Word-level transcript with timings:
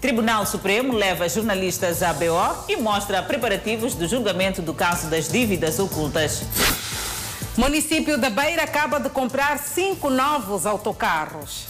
Tribunal 0.00 0.46
Supremo 0.46 0.92
leva 0.92 1.28
jornalistas 1.28 2.04
à 2.04 2.12
BO 2.12 2.64
e 2.68 2.76
mostra 2.76 3.20
preparativos 3.20 3.94
do 3.94 4.06
julgamento 4.06 4.62
do 4.62 4.72
caso 4.72 5.08
das 5.08 5.28
dívidas 5.28 5.80
ocultas. 5.80 6.42
Município 7.56 8.16
da 8.16 8.30
Beira 8.30 8.62
acaba 8.62 9.00
de 9.00 9.10
comprar 9.10 9.58
cinco 9.58 10.08
novos 10.08 10.66
autocarros. 10.66 11.66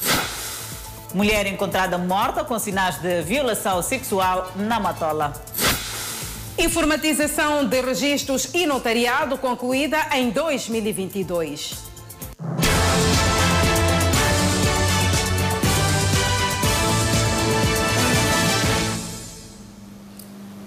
Mulher 1.15 1.47
encontrada 1.47 1.97
morta 1.97 2.45
com 2.45 2.59
sinais 2.59 3.01
de 3.01 3.23
violação 3.23 3.81
sexual 3.83 4.53
na 4.57 4.79
Matola. 4.79 5.33
Informatização 6.59 7.65
de 7.65 7.81
registros 7.81 8.51
e 8.53 8.67
notariado 8.67 9.39
concluída 9.39 10.07
em 10.13 10.29
2022. 10.29 11.88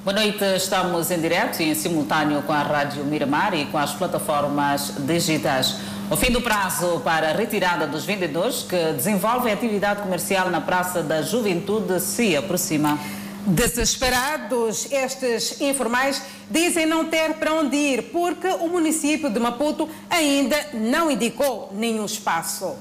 Boa 0.04 0.16
noite, 0.16 0.44
estamos 0.56 1.12
em 1.12 1.22
direto 1.22 1.62
e 1.62 1.70
em 1.70 1.76
simultâneo 1.76 2.42
com 2.42 2.52
a 2.52 2.64
Rádio 2.64 3.06
Miramar 3.06 3.54
e 3.54 3.68
com 3.68 3.78
as 3.78 3.94
plataformas 3.94 4.96
digitais. 4.98 5.76
O 6.10 6.18
fim 6.18 6.32
do 6.32 6.42
prazo 6.42 7.00
para 7.02 7.30
a 7.30 7.34
retirada 7.34 7.86
dos 7.86 8.04
vendedores 8.04 8.64
que 8.64 8.94
desenvolvem 8.94 9.54
atividade 9.54 10.02
comercial 10.02 10.50
na 10.50 10.60
Praça 10.60 11.04
da 11.04 11.22
Juventude 11.22 12.00
se 12.00 12.36
aproxima. 12.36 12.98
Desesperados, 13.46 14.92
estes 14.92 15.62
informais 15.62 16.24
dizem 16.50 16.88
não 16.88 17.06
ter 17.06 17.36
para 17.36 17.54
onde 17.54 17.78
ir 17.78 18.02
porque 18.12 18.48
o 18.48 18.70
município 18.70 19.30
de 19.30 19.40
Maputo 19.40 19.88
ainda 20.10 20.58
não 20.74 21.12
indicou 21.12 21.72
nenhum 21.76 22.06
espaço. 22.06 22.76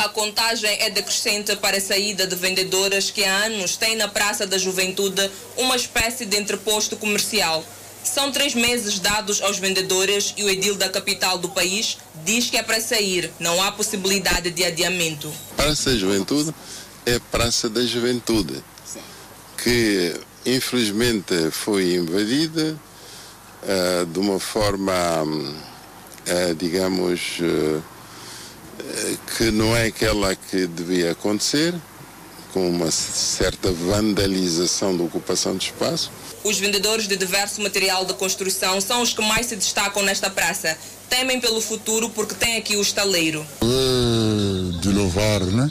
A 0.00 0.08
contagem 0.08 0.78
é 0.80 0.88
decrescente 0.88 1.54
para 1.56 1.76
a 1.76 1.80
saída 1.80 2.26
de 2.26 2.34
vendedoras 2.34 3.10
que 3.10 3.22
há 3.22 3.44
anos 3.44 3.76
têm 3.76 3.96
na 3.96 4.08
Praça 4.08 4.46
da 4.46 4.56
Juventude 4.56 5.30
uma 5.58 5.76
espécie 5.76 6.24
de 6.24 6.38
entreposto 6.38 6.96
comercial. 6.96 7.62
São 8.02 8.32
três 8.32 8.54
meses 8.54 8.98
dados 8.98 9.42
aos 9.42 9.58
vendedores 9.58 10.32
e 10.38 10.42
o 10.42 10.48
edil 10.48 10.74
da 10.74 10.88
capital 10.88 11.36
do 11.36 11.50
país 11.50 11.98
diz 12.24 12.48
que 12.48 12.56
é 12.56 12.62
para 12.62 12.80
sair, 12.80 13.30
não 13.38 13.62
há 13.62 13.72
possibilidade 13.72 14.50
de 14.50 14.64
adiamento. 14.64 15.30
Praça 15.54 15.90
da 15.90 15.96
Juventude 15.98 16.54
é 17.04 17.18
Praça 17.30 17.68
da 17.68 17.84
Juventude, 17.84 18.64
que 19.62 20.18
infelizmente 20.46 21.50
foi 21.50 21.96
invadida 21.96 22.74
uh, 23.64 24.06
de 24.06 24.18
uma 24.18 24.40
forma, 24.40 24.94
uh, 25.12 26.54
digamos, 26.56 27.38
uh, 27.40 27.82
que 29.36 29.50
não 29.50 29.76
é 29.76 29.86
aquela 29.86 30.34
que 30.34 30.66
devia 30.66 31.12
acontecer, 31.12 31.74
com 32.52 32.68
uma 32.68 32.90
certa 32.90 33.70
vandalização 33.70 34.96
da 34.96 35.04
ocupação 35.04 35.56
de 35.56 35.66
espaço. 35.66 36.10
Os 36.42 36.58
vendedores 36.58 37.06
de 37.06 37.16
diverso 37.16 37.60
material 37.60 38.04
de 38.04 38.14
construção 38.14 38.80
são 38.80 39.02
os 39.02 39.12
que 39.12 39.22
mais 39.22 39.46
se 39.46 39.56
destacam 39.56 40.02
nesta 40.02 40.30
praça. 40.30 40.76
Temem 41.08 41.40
pelo 41.40 41.60
futuro 41.60 42.08
porque 42.10 42.34
tem 42.34 42.56
aqui 42.56 42.76
o 42.76 42.82
estaleiro. 42.82 43.44
É 43.62 44.80
de 44.80 44.88
louvar, 44.88 45.40
né? 45.40 45.70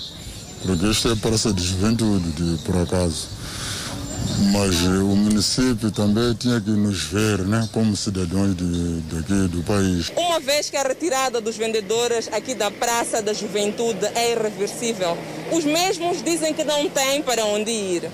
Porque 0.62 0.86
esta 0.86 1.10
é 1.10 1.14
a 1.14 1.16
praça 1.16 1.54
de 1.54 1.64
juventude, 1.64 2.32
de, 2.32 2.64
por 2.64 2.76
acaso 2.78 3.39
mas 4.52 4.82
o 4.82 5.16
município 5.16 5.92
também 5.92 6.34
tinha 6.34 6.60
que 6.60 6.70
nos 6.70 7.04
ver 7.04 7.40
né, 7.40 7.68
como 7.72 7.96
cidadãos 7.96 8.56
de, 8.56 9.02
daqui 9.14 9.48
do 9.48 9.64
país. 9.64 10.12
Uma 10.16 10.40
vez 10.40 10.70
que 10.70 10.78
a 10.78 10.84
retirada 10.84 11.42
dos 11.42 11.56
vendedores 11.56 12.28
aqui 12.32 12.56
da 12.56 12.72
Praça 12.72 13.22
da 13.22 13.34
Juventude 13.34 14.06
é 14.16 14.32
irreversível, 14.32 15.18
os 15.52 15.64
mesmos 15.64 16.24
dizem 16.24 16.54
que 16.54 16.64
não 16.64 16.90
têm 16.90 17.22
para 17.22 17.46
onde 17.46 17.72
ir. 17.72 18.10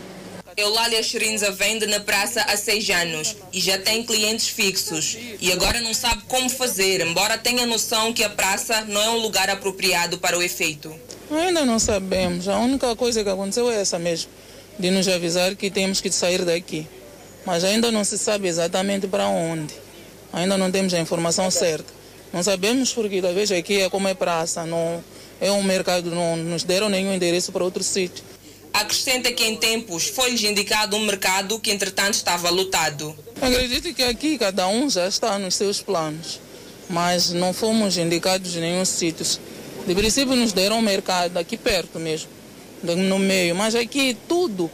Eulália 0.57 1.03
Xerinza 1.03 1.51
vende 1.51 1.85
na 1.85 1.99
praça 1.99 2.41
há 2.41 2.55
seis 2.55 2.89
anos 2.89 3.35
e 3.51 3.59
já 3.59 3.77
tem 3.77 4.03
clientes 4.03 4.47
fixos. 4.47 5.17
E 5.41 5.51
agora 5.51 5.81
não 5.81 5.93
sabe 5.93 6.21
como 6.29 6.49
fazer, 6.49 7.05
embora 7.05 7.37
tenha 7.37 7.65
noção 7.65 8.13
que 8.13 8.23
a 8.23 8.29
praça 8.29 8.85
não 8.85 9.01
é 9.01 9.09
um 9.09 9.17
lugar 9.17 9.49
apropriado 9.49 10.17
para 10.17 10.37
o 10.37 10.41
efeito. 10.41 10.95
Ainda 11.29 11.65
não 11.65 11.77
sabemos. 11.77 12.47
A 12.47 12.57
única 12.57 12.95
coisa 12.95 13.21
que 13.21 13.29
aconteceu 13.29 13.69
é 13.69 13.81
essa 13.81 13.99
mesmo 13.99 14.29
de 14.77 14.91
nos 14.91 15.07
avisar 15.07 15.55
que 15.55 15.71
temos 15.71 16.01
que 16.01 16.11
sair 16.11 16.43
daqui. 16.43 16.87
Mas 17.45 17.63
ainda 17.63 17.91
não 17.91 18.03
se 18.03 18.17
sabe 18.17 18.47
exatamente 18.47 19.07
para 19.07 19.27
onde. 19.27 19.73
Ainda 20.33 20.57
não 20.57 20.71
temos 20.71 20.93
a 20.93 20.99
informação 20.99 21.49
certa. 21.49 21.93
Não 22.33 22.43
sabemos 22.43 22.91
porque 22.91 23.21
talvez 23.21 23.51
aqui 23.51 23.81
é 23.81 23.89
como 23.89 24.07
é 24.07 24.13
praça, 24.13 24.65
não 24.65 25.03
é 25.39 25.51
um 25.51 25.63
mercado, 25.63 26.09
não 26.11 26.35
nos 26.35 26.63
deram 26.63 26.89
nenhum 26.89 27.13
endereço 27.13 27.51
para 27.51 27.63
outro 27.63 27.83
sítio. 27.83 28.23
Acrescenta 28.73 29.31
que 29.31 29.45
em 29.45 29.55
tempos 29.55 30.07
foi-lhes 30.07 30.43
indicado 30.43 30.97
um 30.97 31.05
mercado 31.05 31.57
que 31.59 31.71
entretanto 31.71 32.15
estava 32.15 32.49
lotado. 32.49 33.15
Acredito 33.41 33.93
que 33.93 34.03
aqui 34.03 34.37
cada 34.37 34.67
um 34.67 34.89
já 34.89 35.07
está 35.07 35.39
nos 35.39 35.55
seus 35.55 35.81
planos, 35.81 36.41
mas 36.89 37.31
não 37.31 37.53
fomos 37.53 37.97
indicados 37.97 38.53
em 38.57 38.59
nenhum 38.59 38.83
sítio. 38.83 39.25
De 39.87 39.95
princípio 39.95 40.35
nos 40.35 40.51
deram 40.51 40.79
um 40.79 40.81
mercado 40.81 41.37
aqui 41.37 41.55
perto 41.55 41.99
mesmo 41.99 42.34
no 42.83 43.19
meio, 43.19 43.55
mas 43.55 43.75
aqui 43.75 44.15
tudo 44.27 44.69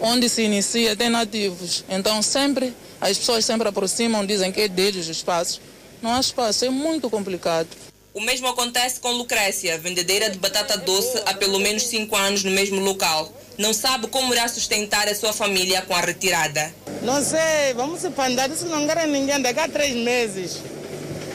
onde 0.00 0.28
se 0.28 0.42
inicia 0.42 0.96
tem 0.96 1.10
nativos. 1.10 1.84
Então 1.88 2.22
sempre 2.22 2.72
as 3.00 3.18
pessoas 3.18 3.44
sempre 3.44 3.68
aproximam, 3.68 4.24
dizem 4.24 4.52
que 4.52 4.62
é 4.62 4.68
deles 4.68 5.08
o 5.08 5.10
espaço. 5.10 5.60
Não 6.00 6.14
há 6.14 6.20
espaço, 6.20 6.64
é 6.64 6.70
muito 6.70 7.08
complicado. 7.10 7.68
O 8.14 8.20
mesmo 8.20 8.46
acontece 8.46 9.00
com 9.00 9.10
Lucrécia, 9.12 9.78
vendedeira 9.78 10.28
de 10.28 10.38
batata 10.38 10.76
doce 10.76 11.22
há 11.24 11.34
pelo 11.34 11.58
menos 11.58 11.84
cinco 11.84 12.14
anos 12.14 12.44
no 12.44 12.50
mesmo 12.50 12.80
local. 12.80 13.32
Não 13.56 13.72
sabe 13.72 14.06
como 14.08 14.34
irá 14.34 14.46
sustentar 14.48 15.08
a 15.08 15.14
sua 15.14 15.32
família 15.32 15.82
com 15.82 15.94
a 15.94 16.00
retirada. 16.00 16.74
Não 17.02 17.22
sei, 17.24 17.72
vamos 17.74 18.00
se 18.00 18.10
pandar, 18.10 18.50
isso 18.50 18.66
não 18.66 18.86
querem 18.86 19.10
ninguém 19.10 19.40
daqui 19.40 19.60
a 19.60 19.68
três 19.68 19.94
meses. 19.94 20.58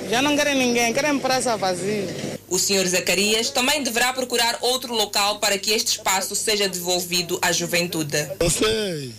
Já 0.09 0.21
não 0.21 0.35
querem 0.35 0.55
ninguém, 0.55 0.93
querem 0.93 1.17
praça 1.19 1.57
vazia. 1.57 2.36
O 2.49 2.57
senhor 2.57 2.85
Zacarias 2.87 3.49
também 3.49 3.83
deverá 3.83 4.13
procurar 4.13 4.57
outro 4.61 4.93
local 4.93 5.39
para 5.39 5.57
que 5.57 5.71
este 5.71 5.97
espaço 5.97 6.33
seja 6.35 6.69
devolvido 6.69 7.37
à 7.41 7.51
juventude. 7.51 8.17
Não 8.39 8.49
sei, 8.49 9.13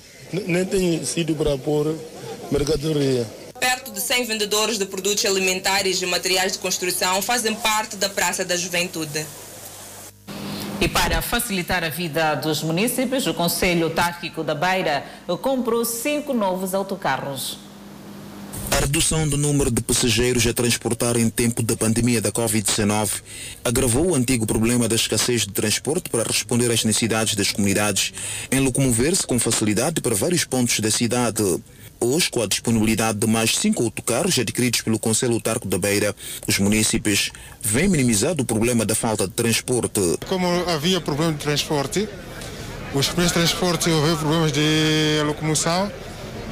nem 0.46 0.64
tenho 0.64 1.04
sido 1.04 1.34
para 1.34 1.56
pôr 1.58 1.94
mercadoria. 2.50 3.26
Perto 3.60 3.90
de 3.90 4.00
100 4.00 4.24
vendedores 4.24 4.78
de 4.78 4.86
produtos 4.86 5.24
alimentares 5.26 6.00
e 6.00 6.06
materiais 6.06 6.52
de 6.52 6.58
construção 6.58 7.20
fazem 7.20 7.54
parte 7.54 7.96
da 7.96 8.08
Praça 8.08 8.44
da 8.44 8.56
Juventude. 8.56 9.26
E 10.80 10.86
para 10.86 11.20
facilitar 11.20 11.82
a 11.82 11.88
vida 11.88 12.36
dos 12.36 12.62
municípios, 12.62 13.26
o 13.26 13.34
Conselho 13.34 13.86
Autárquico 13.86 14.44
da 14.44 14.54
Beira 14.54 15.04
comprou 15.42 15.84
cinco 15.84 16.32
novos 16.32 16.72
autocarros. 16.72 17.58
A 18.70 18.80
redução 18.80 19.28
do 19.28 19.36
número 19.36 19.70
de 19.70 19.82
passageiros 19.82 20.46
a 20.46 20.52
transportar 20.52 21.16
em 21.16 21.28
tempo 21.28 21.62
da 21.62 21.76
pandemia 21.76 22.20
da 22.20 22.30
Covid-19 22.30 23.22
agravou 23.64 24.10
o 24.10 24.14
antigo 24.14 24.46
problema 24.46 24.86
da 24.88 24.94
escassez 24.94 25.42
de 25.42 25.52
transporte 25.52 26.08
para 26.10 26.22
responder 26.22 26.70
às 26.70 26.84
necessidades 26.84 27.34
das 27.34 27.50
comunidades 27.50 28.12
em 28.50 28.60
locomover-se 28.60 29.26
com 29.26 29.38
facilidade 29.38 30.00
para 30.00 30.14
vários 30.14 30.44
pontos 30.44 30.78
da 30.80 30.90
cidade. 30.90 31.42
Hoje, 32.00 32.30
com 32.30 32.42
a 32.42 32.46
disponibilidade 32.46 33.18
de 33.18 33.26
mais 33.26 33.56
cinco 33.56 33.82
autocarros 33.82 34.38
adquiridos 34.38 34.82
pelo 34.82 34.98
Conselho 34.98 35.34
Autarco 35.34 35.66
da 35.66 35.78
Beira, 35.78 36.14
os 36.46 36.58
municípios 36.58 37.32
vêm 37.60 37.88
minimizado 37.88 38.42
o 38.42 38.46
problema 38.46 38.86
da 38.86 38.94
falta 38.94 39.26
de 39.26 39.32
transporte. 39.32 40.00
Como 40.28 40.46
havia 40.68 41.00
problema 41.00 41.32
de 41.32 41.38
transporte, 41.38 42.08
os 42.94 43.06
primeiros 43.08 43.32
transportes 43.32 43.88
houve 43.88 44.16
problemas 44.16 44.52
de 44.52 45.22
locomoção, 45.26 45.90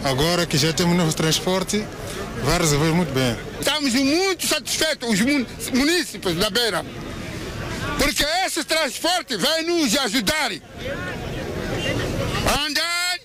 agora 0.07 0.47
que 0.47 0.57
já 0.57 0.73
temos 0.73 0.97
novo 0.97 1.13
transporte, 1.13 1.85
vai 2.43 2.59
resolver 2.59 2.93
muito 2.93 3.13
bem. 3.13 3.37
Estamos 3.59 3.93
muito 3.93 4.47
satisfeitos, 4.47 5.09
os 5.09 5.21
municípios 5.73 6.37
da 6.37 6.49
Beira, 6.49 6.85
porque 7.99 8.25
esse 8.47 8.63
transporte 8.65 9.37
vai 9.37 9.63
nos 9.63 9.97
ajudar 9.99 10.53
a 12.47 12.67
andar 12.67 13.19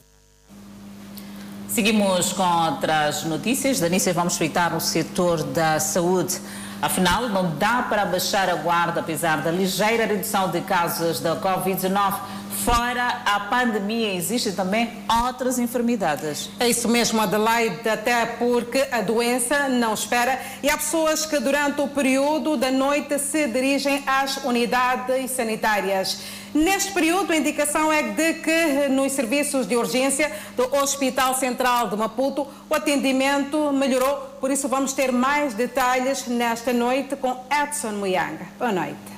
Seguimos 1.78 2.32
com 2.32 2.42
outras 2.42 3.22
notícias. 3.22 3.78
Danícia, 3.78 4.12
vamos 4.12 4.32
espreitar 4.32 4.76
o 4.76 4.80
setor 4.80 5.44
da 5.44 5.78
saúde. 5.78 6.40
Afinal, 6.82 7.28
não 7.28 7.56
dá 7.56 7.86
para 7.88 8.04
baixar 8.04 8.50
a 8.50 8.56
guarda, 8.56 8.98
apesar 8.98 9.42
da 9.42 9.52
ligeira 9.52 10.04
redução 10.04 10.50
de 10.50 10.60
casos 10.62 11.20
da 11.20 11.36
Covid-19. 11.36 12.18
Fora 12.64 13.22
a 13.24 13.38
pandemia, 13.48 14.12
existem 14.12 14.52
também 14.52 14.90
outras 15.24 15.56
enfermidades. 15.60 16.50
É 16.58 16.68
isso 16.68 16.88
mesmo, 16.88 17.20
Adelaide, 17.20 17.88
até 17.88 18.26
porque 18.26 18.88
a 18.90 19.00
doença 19.00 19.68
não 19.68 19.94
espera 19.94 20.36
e 20.60 20.68
há 20.68 20.76
pessoas 20.76 21.24
que 21.24 21.38
durante 21.38 21.80
o 21.80 21.86
período 21.86 22.56
da 22.56 22.72
noite 22.72 23.16
se 23.20 23.46
dirigem 23.46 24.02
às 24.04 24.38
unidades 24.38 25.30
sanitárias. 25.30 26.18
Neste 26.54 26.92
período, 26.92 27.32
a 27.32 27.36
indicação 27.36 27.92
é 27.92 28.02
de 28.02 28.34
que 28.34 28.88
nos 28.88 29.12
serviços 29.12 29.66
de 29.66 29.76
urgência 29.76 30.32
do 30.56 30.74
Hospital 30.76 31.34
Central 31.34 31.88
de 31.88 31.96
Maputo 31.96 32.46
o 32.68 32.74
atendimento 32.74 33.72
melhorou. 33.72 34.16
Por 34.40 34.50
isso, 34.50 34.68
vamos 34.68 34.92
ter 34.92 35.12
mais 35.12 35.54
detalhes 35.54 36.26
nesta 36.26 36.72
noite 36.72 37.16
com 37.16 37.44
Edson 37.50 37.92
Muyanga. 37.92 38.46
Boa 38.58 38.72
noite. 38.72 39.17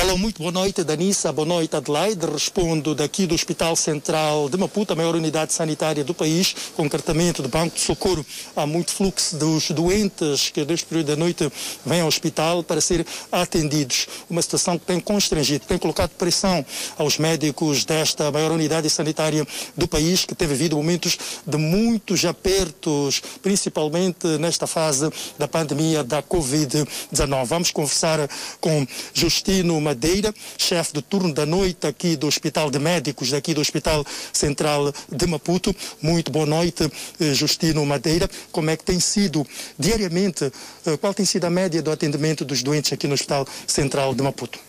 Alô, 0.00 0.16
muito 0.16 0.38
boa 0.38 0.50
noite, 0.50 0.82
Danissa. 0.82 1.30
Boa 1.30 1.46
noite, 1.46 1.76
Adelaide. 1.76 2.24
Respondo 2.24 2.94
daqui 2.94 3.26
do 3.26 3.34
Hospital 3.34 3.76
Central 3.76 4.48
de 4.48 4.56
Maputo, 4.56 4.94
a 4.94 4.96
maior 4.96 5.14
unidade 5.14 5.52
sanitária 5.52 6.02
do 6.02 6.14
país, 6.14 6.56
concretamente 6.74 7.42
do 7.42 7.50
Banco 7.50 7.74
de 7.74 7.82
Socorro. 7.82 8.24
Há 8.56 8.64
muito 8.64 8.92
fluxo 8.92 9.36
dos 9.36 9.70
doentes 9.70 10.48
que, 10.48 10.64
desde 10.64 10.86
o 10.86 10.88
período 10.88 11.08
da 11.08 11.16
noite, 11.16 11.52
vêm 11.84 12.00
ao 12.00 12.08
hospital 12.08 12.62
para 12.62 12.80
ser 12.80 13.06
atendidos. 13.30 14.08
Uma 14.30 14.40
situação 14.40 14.78
que 14.78 14.86
tem 14.86 14.98
constrangido, 14.98 15.66
tem 15.66 15.76
colocado 15.76 16.12
pressão 16.12 16.64
aos 16.96 17.18
médicos 17.18 17.84
desta 17.84 18.32
maior 18.32 18.52
unidade 18.52 18.88
sanitária 18.88 19.46
do 19.76 19.86
país, 19.86 20.24
que 20.24 20.34
tem 20.34 20.48
vivido 20.48 20.76
momentos 20.76 21.18
de 21.46 21.58
muitos 21.58 22.24
apertos, 22.24 23.20
principalmente 23.42 24.26
nesta 24.38 24.66
fase 24.66 25.10
da 25.38 25.46
pandemia 25.46 26.02
da 26.02 26.22
Covid-19. 26.22 27.44
Vamos 27.44 27.70
conversar 27.70 28.26
com 28.62 28.86
Justino 29.12 29.89
Madeira, 29.90 30.32
chefe 30.56 30.92
de 30.92 31.02
turno 31.02 31.34
da 31.34 31.44
noite 31.44 31.84
aqui 31.84 32.14
do 32.14 32.28
Hospital 32.28 32.70
de 32.70 32.78
Médicos, 32.78 33.30
daqui 33.30 33.52
do 33.52 33.60
Hospital 33.60 34.06
Central 34.32 34.94
de 35.10 35.26
Maputo. 35.26 35.74
Muito 36.00 36.30
boa 36.30 36.46
noite, 36.46 36.88
eh, 37.18 37.34
Justino 37.34 37.84
Madeira. 37.84 38.30
Como 38.52 38.70
é 38.70 38.76
que 38.76 38.84
tem 38.84 39.00
sido 39.00 39.44
diariamente, 39.76 40.44
eh, 40.86 40.96
qual 40.96 41.12
tem 41.12 41.26
sido 41.26 41.44
a 41.44 41.50
média 41.50 41.82
do 41.82 41.90
atendimento 41.90 42.44
dos 42.44 42.62
doentes 42.62 42.92
aqui 42.92 43.08
no 43.08 43.14
Hospital 43.14 43.44
Central 43.66 44.14
de 44.14 44.22
Maputo? 44.22 44.60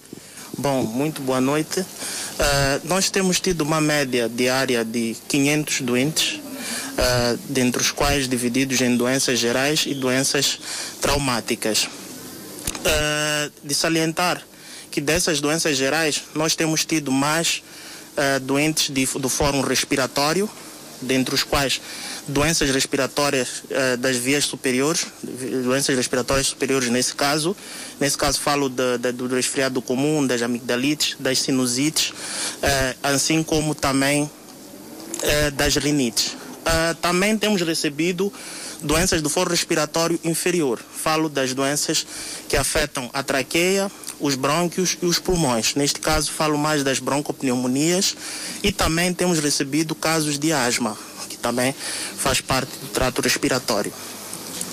Bom, 0.57 0.81
muito 0.83 1.21
boa 1.21 1.39
noite. 1.39 1.81
Uh, 1.81 1.85
nós 2.85 3.12
temos 3.12 3.39
tido 3.39 3.62
uma 3.62 3.79
média 3.79 4.27
diária 4.27 4.83
de 4.83 5.15
500 5.27 5.81
doentes, 5.81 6.33
uh, 6.33 7.39
dentre 7.47 7.79
os 7.79 7.91
quais 7.91 8.27
divididos 8.27 8.81
em 8.81 8.97
doenças 8.97 9.38
gerais 9.38 9.83
e 9.85 9.94
doenças 9.94 10.59
traumáticas. 11.00 11.83
Uh, 11.83 13.51
de 13.63 13.75
salientar 13.75 14.41
que 14.91 14.99
dessas 14.99 15.39
doenças 15.39 15.77
gerais 15.77 16.21
nós 16.35 16.55
temos 16.55 16.83
tido 16.85 17.11
mais 17.11 17.63
uh, 18.17 18.39
doentes 18.41 18.89
de, 18.89 19.05
do 19.05 19.29
fórum 19.29 19.61
respiratório, 19.61 20.49
dentre 21.01 21.33
os 21.33 21.43
quais 21.43 21.81
doenças 22.27 22.69
respiratórias 22.69 23.63
uh, 23.63 23.97
das 23.97 24.17
vias 24.17 24.45
superiores, 24.45 25.07
doenças 25.63 25.95
respiratórias 25.95 26.47
superiores 26.47 26.89
nesse 26.89 27.15
caso. 27.15 27.55
Nesse 27.99 28.17
caso 28.17 28.39
falo 28.39 28.69
de, 28.69 28.97
de, 28.97 29.11
do 29.13 29.27
resfriado 29.27 29.81
comum, 29.81 30.27
das 30.27 30.41
amigdalites, 30.41 31.15
das 31.19 31.39
sinusites, 31.39 32.09
uh, 32.09 32.97
assim 33.01 33.41
como 33.41 33.73
também 33.73 34.29
das 35.53 35.75
rinites. 35.75 36.35
também 36.99 37.38
temos 37.38 37.61
recebido 37.61 38.33
doenças 38.81 39.21
do 39.21 39.29
foro 39.29 39.51
respiratório 39.51 40.19
inferior. 40.23 40.79
Falo 40.79 41.29
das 41.29 41.53
doenças 41.53 42.05
que 42.49 42.57
afetam 42.57 43.09
a 43.13 43.21
traqueia, 43.21 43.91
os 44.21 44.35
brônquios 44.35 44.97
e 45.01 45.06
os 45.06 45.19
pulmões. 45.19 45.75
Neste 45.75 46.00
caso, 46.00 46.31
falo 46.31 46.57
mais 46.57 46.83
das 46.83 47.00
broncopneumonias 47.00 48.15
e 48.63 48.71
também 48.71 49.13
temos 49.13 49.39
recebido 49.39 49.95
casos 49.95 50.38
de 50.38 50.53
asma, 50.53 50.97
que 51.29 51.38
também 51.38 51.75
faz 52.18 52.39
parte 52.39 52.71
do 52.79 52.88
trato 52.88 53.21
respiratório. 53.21 53.91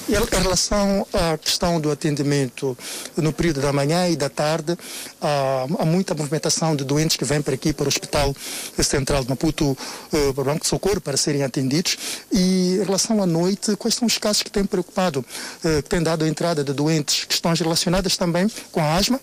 Em 0.08 0.42
relação 0.42 1.06
à 1.12 1.36
questão 1.36 1.78
do 1.78 1.90
atendimento 1.90 2.76
no 3.14 3.30
período 3.30 3.60
da 3.60 3.74
manhã 3.74 4.08
e 4.08 4.16
da 4.16 4.30
tarde, 4.30 4.74
há, 5.20 5.66
muita 5.84 6.14
movimentação 6.14 6.74
de 6.74 6.82
doentes 6.82 7.18
que 7.18 7.26
vêm 7.26 7.42
para 7.42 7.52
aqui, 7.54 7.74
para 7.74 7.84
o 7.84 7.88
Hospital 7.88 8.34
Central 8.82 9.22
de 9.22 9.28
Maputo, 9.28 9.72
uh, 9.72 10.32
para 10.32 10.40
o 10.40 10.44
Banco 10.46 10.62
de 10.62 10.66
Socorro, 10.66 10.98
para 10.98 11.18
serem 11.18 11.42
atendidos. 11.42 11.98
E 12.32 12.78
em 12.80 12.84
relação 12.84 13.22
à 13.22 13.26
noite, 13.26 13.76
quais 13.76 13.96
são 13.96 14.06
os 14.06 14.16
casos 14.16 14.42
que 14.42 14.50
têm 14.50 14.64
preocupado, 14.64 15.20
uh, 15.20 15.82
que 15.82 15.90
têm 15.90 16.02
dado 16.02 16.24
a 16.24 16.28
entrada 16.28 16.64
de 16.64 16.72
doentes? 16.72 17.26
Questões 17.26 17.60
relacionadas 17.60 18.16
também 18.16 18.50
com 18.72 18.80
a 18.80 18.96
asma? 18.96 19.20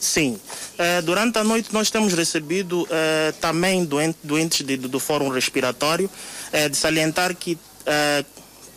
Sim. 0.00 0.38
Uh, 0.78 1.02
durante 1.02 1.38
a 1.38 1.44
noite 1.44 1.70
nós 1.72 1.90
temos 1.90 2.12
recebido 2.12 2.82
uh, 2.82 3.32
também 3.40 3.84
doente, 3.84 4.18
doentes 4.22 4.64
de, 4.64 4.76
do 4.76 5.00
Fórum 5.00 5.28
Respiratório, 5.28 6.08
uh, 6.08 6.68
de 6.68 6.76
salientar 6.76 7.34
que 7.34 7.58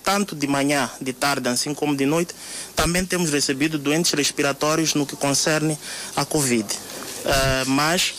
tanto 0.05 0.33
de 0.33 0.47
manhã, 0.47 0.89
de 1.01 1.11
tarde, 1.11 1.49
assim 1.49 1.73
como 1.73 1.93
de 1.93 2.05
noite, 2.05 2.33
também 2.73 3.05
temos 3.05 3.29
recebido 3.29 3.77
doentes 3.77 4.13
respiratórios 4.13 4.93
no 4.93 5.05
que 5.05 5.17
concerne 5.17 5.77
a 6.15 6.23
Covid. 6.23 6.65
mas 7.67 8.13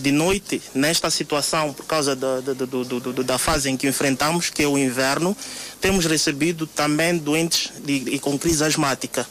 de 0.00 0.10
noite, 0.10 0.60
nesta 0.74 1.08
situação, 1.10 1.72
por 1.72 1.86
causa 1.86 2.16
da, 2.16 2.40
da, 2.40 3.38
fase 3.38 3.70
em 3.70 3.76
que 3.76 3.86
enfrentamos, 3.86 4.50
que 4.50 4.64
é 4.64 4.66
o 4.66 4.76
inverno, 4.76 5.36
temos 5.80 6.06
recebido 6.06 6.66
também 6.66 7.16
doentes 7.16 7.70
de, 7.84 8.00
de 8.00 8.18
com 8.18 8.36
crise 8.36 8.64
asmática. 8.64 9.24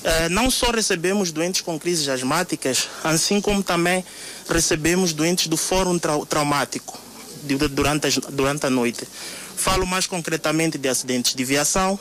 Uh, 0.00 0.30
não 0.30 0.50
só 0.50 0.70
recebemos 0.70 1.30
doentes 1.30 1.60
com 1.60 1.78
crises 1.78 2.08
asmáticas, 2.08 2.88
assim 3.04 3.38
como 3.38 3.62
também 3.62 4.02
recebemos 4.48 5.12
doentes 5.12 5.46
do 5.46 5.58
fórum 5.58 5.98
trau 5.98 6.24
traumático 6.24 6.98
durante, 7.70 8.06
as, 8.06 8.16
durante 8.16 8.64
a 8.64 8.70
noite. 8.70 9.06
Falo 9.56 9.86
mais 9.86 10.06
concretamente 10.06 10.78
de 10.78 10.88
acidentes 10.88 11.34
de 11.34 11.44
viação, 11.44 12.00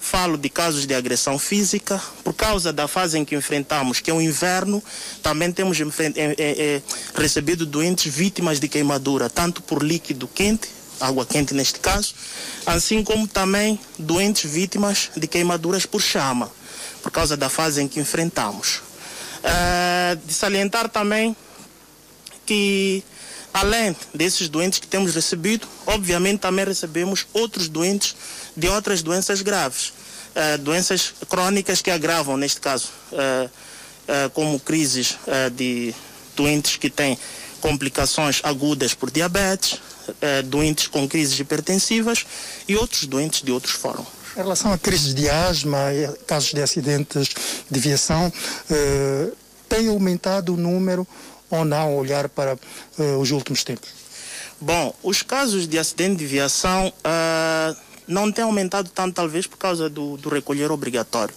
falo 0.00 0.38
de 0.38 0.48
casos 0.48 0.86
de 0.86 0.94
agressão 0.94 1.38
física, 1.38 2.00
por 2.24 2.32
causa 2.32 2.72
da 2.72 2.88
fase 2.88 3.18
em 3.18 3.24
que 3.24 3.36
enfrentamos, 3.36 4.00
que 4.00 4.10
é 4.10 4.14
o 4.14 4.20
inverno, 4.20 4.82
também 5.22 5.52
temos 5.52 5.78
é, 5.78 5.84
é, 6.16 6.82
recebido 7.14 7.66
doentes 7.66 8.10
vítimas 8.10 8.58
de 8.58 8.66
queimadura, 8.66 9.28
tanto 9.28 9.60
por 9.60 9.82
líquido 9.82 10.26
quente, 10.26 10.70
água 10.98 11.26
quente 11.26 11.52
neste 11.52 11.80
caso, 11.80 12.14
assim 12.64 13.04
como 13.04 13.28
também 13.28 13.78
doentes 13.98 14.50
vítimas 14.50 15.10
de 15.14 15.26
queimaduras 15.26 15.84
por 15.84 16.00
chama 16.00 16.50
por 17.06 17.12
causa 17.12 17.36
da 17.36 17.48
fase 17.48 17.80
em 17.80 17.86
que 17.86 18.00
enfrentamos. 18.00 18.80
Uh, 19.38 20.16
de 20.26 20.34
salientar 20.34 20.88
também 20.88 21.36
que, 22.44 23.00
além 23.54 23.94
desses 24.12 24.48
doentes 24.48 24.80
que 24.80 24.88
temos 24.88 25.14
recebido, 25.14 25.68
obviamente 25.86 26.40
também 26.40 26.64
recebemos 26.64 27.24
outros 27.32 27.68
doentes 27.68 28.16
de 28.56 28.66
outras 28.66 29.04
doenças 29.04 29.40
graves, 29.40 29.92
uh, 30.34 30.58
doenças 30.58 31.14
crônicas 31.28 31.80
que 31.80 31.92
agravam, 31.92 32.36
neste 32.36 32.60
caso, 32.60 32.88
uh, 33.12 33.50
como 34.32 34.58
crises 34.58 35.16
de 35.56 35.92
doentes 36.36 36.76
que 36.76 36.88
têm 36.88 37.18
complicações 37.60 38.40
agudas 38.44 38.94
por 38.94 39.10
diabetes, 39.10 39.80
doentes 40.44 40.86
com 40.86 41.08
crises 41.08 41.36
hipertensivas 41.40 42.24
e 42.68 42.76
outros 42.76 43.04
doentes 43.04 43.42
de 43.42 43.50
outros 43.50 43.74
fóruns. 43.74 44.15
Em 44.36 44.42
relação 44.42 44.70
a 44.70 44.76
crises 44.76 45.14
de 45.14 45.30
asma, 45.30 45.78
casos 46.26 46.52
de 46.52 46.60
acidentes 46.60 47.30
de 47.70 47.80
viação, 47.80 48.30
eh, 48.70 49.32
tem 49.66 49.88
aumentado 49.88 50.52
o 50.52 50.58
número 50.58 51.08
ou 51.48 51.64
não 51.64 51.96
olhar 51.96 52.28
para 52.28 52.58
eh, 52.98 53.16
os 53.18 53.30
últimos 53.30 53.64
tempos? 53.64 53.88
Bom, 54.60 54.94
os 55.02 55.22
casos 55.22 55.66
de 55.66 55.78
acidente 55.78 56.16
de 56.16 56.26
viação 56.26 56.88
uh, 56.88 57.76
não 58.06 58.30
têm 58.30 58.44
aumentado 58.44 58.90
tanto, 58.90 59.14
talvez 59.14 59.46
por 59.46 59.56
causa 59.56 59.88
do, 59.88 60.16
do 60.16 60.28
recolher 60.28 60.70
obrigatório, 60.70 61.34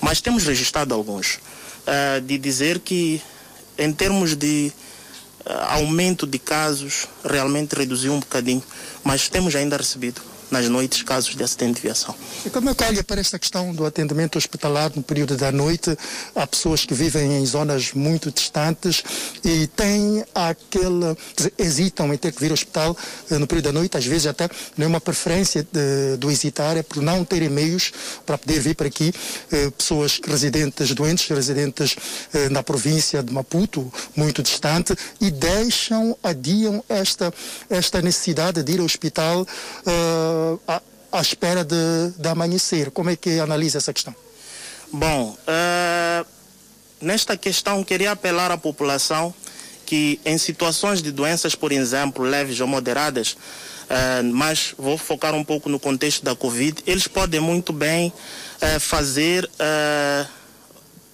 mas 0.00 0.20
temos 0.20 0.44
registrado 0.44 0.94
alguns. 0.94 1.36
Uh, 1.86 2.20
de 2.20 2.36
dizer 2.36 2.78
que, 2.80 3.22
em 3.78 3.90
termos 3.90 4.36
de 4.36 4.70
uh, 5.46 5.52
aumento 5.68 6.26
de 6.26 6.38
casos, 6.38 7.06
realmente 7.24 7.74
reduziu 7.74 8.12
um 8.12 8.20
bocadinho, 8.20 8.62
mas 9.02 9.30
temos 9.30 9.54
ainda 9.56 9.76
recebido 9.76 10.27
nas 10.50 10.68
noites 10.68 11.02
casos 11.02 11.34
de 11.34 11.42
acidente 11.42 11.76
de 11.76 11.82
viação. 11.82 12.14
E 12.44 12.50
como 12.50 12.70
é 12.70 12.74
que 12.74 12.84
olha 12.84 13.04
para 13.04 13.20
esta 13.20 13.38
questão 13.38 13.74
do 13.74 13.84
atendimento 13.84 14.36
hospitalar 14.36 14.90
no 14.94 15.02
período 15.02 15.36
da 15.36 15.52
noite? 15.52 15.96
Há 16.34 16.46
pessoas 16.46 16.84
que 16.84 16.94
vivem 16.94 17.36
em 17.36 17.46
zonas 17.46 17.92
muito 17.92 18.30
distantes 18.30 19.02
e 19.44 19.66
têm 19.68 20.24
aquele. 20.34 21.16
hesitam 21.58 22.12
em 22.12 22.16
ter 22.16 22.32
que 22.32 22.40
vir 22.40 22.50
ao 22.50 22.54
hospital 22.54 22.96
eh, 23.30 23.38
no 23.38 23.46
período 23.46 23.66
da 23.66 23.72
noite, 23.72 23.96
às 23.96 24.06
vezes 24.06 24.26
até 24.26 24.48
não 24.76 24.86
é 24.86 24.88
uma 24.88 25.00
preferência 25.00 25.66
de, 25.70 26.16
do 26.16 26.30
hesitar, 26.30 26.76
é 26.76 26.82
por 26.82 27.02
não 27.02 27.24
terem 27.24 27.48
meios 27.48 27.92
para 28.24 28.38
poder 28.38 28.60
vir 28.60 28.74
para 28.74 28.88
aqui. 28.88 29.12
Eh, 29.52 29.70
pessoas 29.70 30.20
residentes 30.26 30.94
doentes, 30.94 31.28
residentes 31.28 31.96
eh, 32.32 32.48
na 32.48 32.62
província 32.62 33.22
de 33.22 33.32
Maputo, 33.32 33.92
muito 34.16 34.42
distante, 34.42 34.94
e 35.20 35.30
deixam, 35.30 36.16
adiam 36.22 36.82
esta, 36.88 37.32
esta 37.68 38.00
necessidade 38.00 38.62
de 38.62 38.72
ir 38.72 38.80
ao 38.80 38.86
hospital. 38.86 39.46
Uh, 40.38 40.60
à, 40.66 40.82
à 41.12 41.20
espera 41.20 41.64
de, 41.64 41.76
de 42.16 42.28
amanhecer. 42.28 42.90
Como 42.90 43.10
é 43.10 43.16
que 43.16 43.40
analisa 43.40 43.78
essa 43.78 43.92
questão? 43.92 44.14
Bom, 44.92 45.36
uh, 45.36 46.26
nesta 47.00 47.36
questão 47.36 47.84
queria 47.84 48.12
apelar 48.12 48.50
à 48.50 48.56
população 48.56 49.34
que 49.84 50.20
em 50.24 50.36
situações 50.36 51.02
de 51.02 51.10
doenças, 51.10 51.54
por 51.54 51.72
exemplo, 51.72 52.24
leves 52.24 52.60
ou 52.60 52.66
moderadas, 52.66 53.32
uh, 53.32 54.24
mas 54.32 54.74
vou 54.78 54.98
focar 54.98 55.34
um 55.34 55.44
pouco 55.44 55.68
no 55.68 55.78
contexto 55.78 56.24
da 56.24 56.34
Covid, 56.34 56.82
eles 56.86 57.06
podem 57.06 57.40
muito 57.40 57.72
bem 57.72 58.08
uh, 58.08 58.80
fazer, 58.80 59.48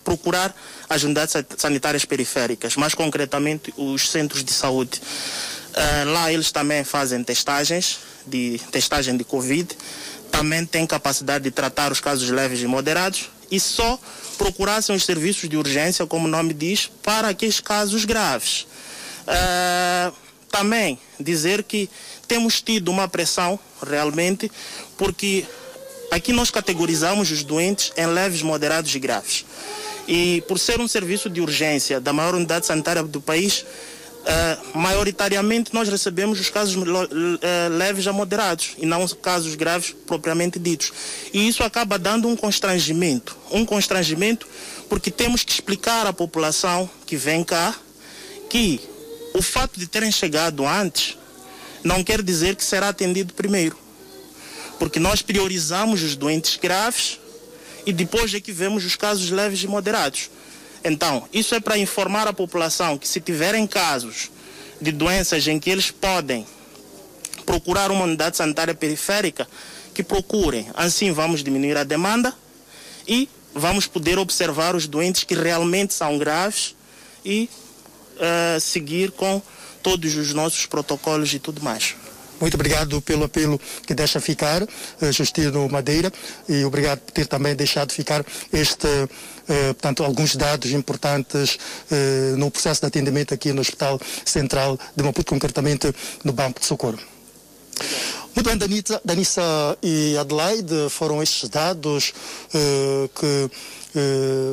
procurar 0.04 0.54
as 0.88 1.02
unidades 1.02 1.35
sanitárias 1.57 2.04
periféricas, 2.04 2.76
mais 2.76 2.95
concretamente 2.95 3.73
os 3.76 4.09
centros 4.11 4.45
de 4.45 4.52
saúde. 4.52 5.00
Lá 6.12 6.33
eles 6.33 6.52
também 6.52 6.85
fazem 6.85 7.23
testagens, 7.23 7.99
de 8.26 8.61
testagem 8.71 9.16
de 9.16 9.25
Covid, 9.25 9.69
também 10.31 10.64
tem 10.64 10.87
capacidade 10.87 11.45
de 11.45 11.50
tratar 11.50 11.93
os 11.93 12.00
casos 12.00 12.28
leves 12.31 12.61
e 12.61 12.66
moderados 12.66 13.31
e 13.50 13.61
só 13.61 13.99
procurassem 14.37 14.95
os 14.95 15.04
serviços 15.04 15.49
de 15.49 15.57
urgência, 15.57 16.07
como 16.07 16.26
o 16.26 16.31
nome 16.31 16.52
diz, 16.52 16.90
para 17.02 17.28
aqueles 17.28 17.61
casos 17.61 18.04
graves. 18.04 18.66
Uh, 19.23 20.12
também 20.50 20.99
dizer 21.19 21.62
que 21.62 21.88
temos 22.26 22.61
tido 22.61 22.88
uma 22.88 23.09
pressão 23.09 23.59
realmente, 23.87 24.50
porque 24.97 25.45
aqui 26.11 26.33
nós 26.33 26.50
categorizamos 26.50 27.31
os 27.31 27.43
doentes 27.43 27.93
em 27.97 28.07
leves, 28.07 28.43
moderados 28.43 28.95
e 28.95 28.99
graves. 28.99 29.45
E 30.07 30.43
por 30.47 30.59
ser 30.59 30.81
um 30.81 30.88
serviço 30.88 31.31
de 31.31 31.40
urgência 31.40 32.00
da 32.00 32.12
maior 32.12 32.35
unidade 32.35 32.66
sanitária 32.66 33.02
do 33.02 33.21
país, 33.21 33.64
Uh, 34.25 34.78
maioritariamente 34.78 35.75
nós 35.75 35.87
recebemos 35.87 36.40
os 36.40 36.49
casos 36.49 36.76
uh, 36.76 37.76
leves 37.76 38.07
a 38.07 38.12
moderados 38.12 38.71
e 38.78 38.87
não 38.87 39.04
os 39.04 39.12
casos 39.12 39.54
graves 39.54 39.95
propriamente 40.07 40.59
ditos. 40.59 40.93
E 41.33 41.47
isso 41.47 41.62
acaba 41.62 41.99
dando 41.99 42.26
um 42.26 42.35
constrangimento. 42.35 43.37
Um 43.50 43.66
constrangimento 43.66 44.47
porque 44.88 45.11
temos 45.11 45.45
que 45.45 45.52
explicar 45.52 46.07
à 46.07 46.12
população 46.12 46.88
que 47.04 47.16
vem 47.16 47.45
cá 47.45 47.75
que 48.49 48.81
o 49.35 49.43
fato 49.43 49.78
de 49.78 49.87
terem 49.87 50.11
chegado 50.11 50.66
antes 50.66 51.19
não 51.83 52.02
quer 52.02 52.23
dizer 52.23 52.57
que 52.57 52.64
será 52.64 52.88
atendido 52.88 53.35
primeiro. 53.35 53.76
Porque 54.78 54.99
nós 54.99 55.21
priorizamos 55.21 56.02
os 56.02 56.16
doentes 56.16 56.57
graves 56.57 57.21
e 57.85 57.93
depois 57.93 58.33
é 58.33 58.40
que 58.40 58.52
vemos 58.52 58.85
os 58.85 58.97
casos 58.97 59.31
leves 59.31 59.62
e 59.62 59.66
moderados. 59.66 60.31
Então, 60.85 61.26
isso 61.33 61.55
é 61.55 61.61
para 61.61 61.79
informar 61.79 62.29
a 62.29 62.33
população 62.33 62.99
que 62.99 63.09
se 63.09 63.21
tiverem 63.21 63.67
casos 63.67 64.31
de 64.81 64.93
doenças 64.93 65.47
em 65.49 65.59
que 65.59 65.71
eles 65.71 65.91
podem 65.91 66.47
procurar 67.47 67.91
uma 67.91 68.05
unidade 68.05 68.37
sanitária 68.37 68.75
periférica, 68.75 69.49
que 69.95 70.03
procurem. 70.03 70.69
Assim 70.75 71.12
vamos 71.12 71.43
diminuir 71.43 71.76
a 71.76 71.85
demanda 71.85 72.35
e 73.07 73.29
vamos 73.55 73.87
poder 73.87 74.19
observar 74.19 74.75
os 74.75 74.87
doentes 74.87 75.25
que 75.25 75.35
realmente 75.35 75.95
são 75.95 76.19
graves 76.19 76.75
e 77.25 77.49
uh, 78.17 78.61
seguir 78.61 79.12
com 79.12 79.41
todos 79.83 80.17
os 80.17 80.35
nossos 80.35 80.67
protocolos 80.67 81.33
e 81.33 81.38
tudo 81.38 81.62
mais. 81.62 81.95
Muito 82.41 82.55
obrigado 82.55 83.00
pelo 83.00 83.25
apelo 83.25 83.61
que 83.87 83.95
deixa 83.95 84.21
ficar, 84.21 84.62
uh, 84.62 85.12
Justino 85.12 85.69
Madeira, 85.69 86.12
e 86.49 86.64
obrigado 86.64 87.00
por 87.00 87.12
ter 87.12 87.26
também 87.26 87.55
deixado 87.55 87.93
ficar 87.93 88.25
este, 88.53 88.88
portanto, 89.47 90.05
alguns 90.05 90.37
dados 90.37 90.71
importantes 90.73 91.59
uh, 91.91 92.37
no 92.37 92.51
processo 92.51 92.81
de 92.81 92.87
atendimento 92.87 93.35
aqui 93.35 93.53
no 93.53 93.61
Hospital 93.61 94.01
Central 94.25 94.79
de 94.97 95.03
Maputo, 95.03 95.31
concretamente 95.33 95.93
no 96.25 96.33
Banco 96.33 96.61
de 96.61 96.67
Socorro. 96.67 96.99
Muito 98.35 98.49
bem, 98.49 98.59
Danita, 98.59 99.01
Danissa 99.05 99.79
e 99.81 100.17
Adelaide, 100.17 100.89
foram 100.91 101.23
estes 101.23 101.49
dados 101.49 102.13
que 102.51 103.27
eh, 103.27 103.51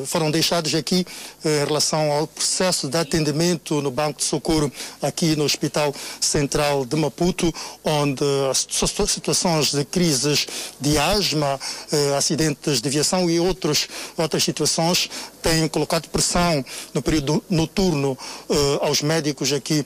foram 0.06 0.30
deixados 0.30 0.74
aqui 0.76 1.06
eh, 1.44 1.64
em 1.64 1.66
relação 1.66 2.12
ao 2.12 2.28
processo 2.28 2.88
de 2.88 2.98
atendimento 2.98 3.82
no 3.82 3.90
Banco 3.90 4.20
de 4.20 4.26
Socorro 4.26 4.72
aqui 5.02 5.36
no 5.36 5.44
Hospital 5.44 5.94
Central 6.20 6.86
de 6.86 6.96
Maputo, 6.96 7.54
onde 7.84 8.24
situações 8.54 9.72
de 9.72 9.84
crises 9.86 10.48
de 10.80 10.98
asma, 10.98 11.60
eh, 11.92 12.16
acidentes 12.16 12.82
de 12.82 12.88
aviação 12.88 13.30
e 13.30 13.40
outros, 13.40 13.88
outras 14.18 14.44
situações 14.44 15.10
têm 15.42 15.68
colocado 15.68 16.08
pressão 16.10 16.64
no 16.94 17.02
período 17.02 17.44
noturno 17.50 18.18
aos 18.82 19.02
médicos 19.02 19.52
aqui 19.52 19.84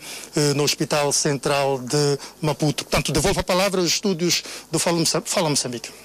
no 0.56 0.64
Hospital 0.64 1.14
Central 1.14 1.80
de 1.80 2.20
Maputo. 2.42 2.84
Portanto, 2.84 3.12
devolvo 3.12 3.40
a 3.40 3.44
palavra 3.44 3.80
aos 3.80 3.90
estúdios 3.90 4.44
do 4.70 4.80
Fala 4.80 5.50
Moçambique. 5.50 6.05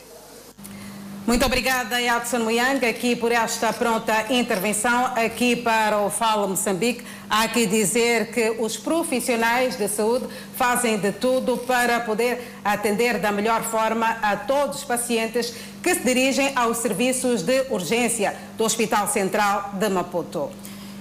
Muito 1.27 1.45
obrigada, 1.45 2.01
Edson 2.01 2.39
Muyang, 2.39 2.85
aqui 2.85 3.15
por 3.15 3.31
esta 3.31 3.73
pronta 3.75 4.33
intervenção 4.33 5.05
aqui 5.15 5.55
para 5.55 5.99
o 5.99 6.09
Fala 6.09 6.47
Moçambique. 6.47 7.05
Há 7.29 7.47
que 7.47 7.67
dizer 7.67 8.33
que 8.33 8.57
os 8.59 8.79
profissionais 8.79 9.77
de 9.77 9.87
saúde 9.87 10.27
fazem 10.57 10.99
de 10.99 11.13
tudo 11.13 11.59
para 11.59 12.01
poder 12.01 12.59
atender 12.65 13.19
da 13.19 13.31
melhor 13.31 13.63
forma 13.63 14.17
a 14.23 14.35
todos 14.35 14.79
os 14.79 14.85
pacientes 14.85 15.53
que 15.83 15.95
se 15.95 16.01
dirigem 16.01 16.53
aos 16.57 16.79
serviços 16.79 17.43
de 17.43 17.67
urgência 17.69 18.35
do 18.57 18.65
Hospital 18.65 19.07
Central 19.07 19.73
de 19.75 19.91
Maputo. 19.91 20.51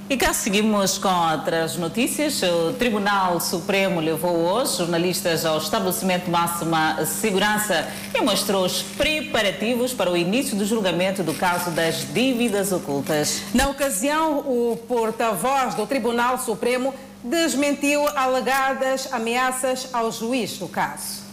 E 0.09 0.17
cá 0.17 0.33
seguimos 0.33 0.97
com 0.97 1.07
outras 1.07 1.77
notícias. 1.77 2.41
O 2.41 2.73
Tribunal 2.73 3.39
Supremo 3.39 3.99
levou 3.99 4.37
hoje 4.37 4.77
jornalistas 4.77 5.45
ao 5.45 5.59
estabelecimento 5.59 6.31
máxima 6.31 7.05
segurança 7.05 7.87
e 8.11 8.19
mostrou 8.19 8.65
os 8.65 8.81
preparativos 8.81 9.93
para 9.93 10.09
o 10.09 10.17
início 10.17 10.57
do 10.57 10.65
julgamento 10.65 11.21
do 11.21 11.35
caso 11.35 11.69
das 11.69 12.11
dívidas 12.11 12.71
ocultas. 12.71 13.43
Na 13.53 13.69
ocasião, 13.69 14.39
o 14.39 14.79
porta-voz 14.87 15.75
do 15.75 15.85
Tribunal 15.85 16.39
Supremo 16.39 16.91
desmentiu 17.23 18.07
alegadas 18.17 19.13
ameaças 19.13 19.89
ao 19.93 20.11
juiz 20.11 20.57
do 20.57 20.67
caso. 20.67 21.28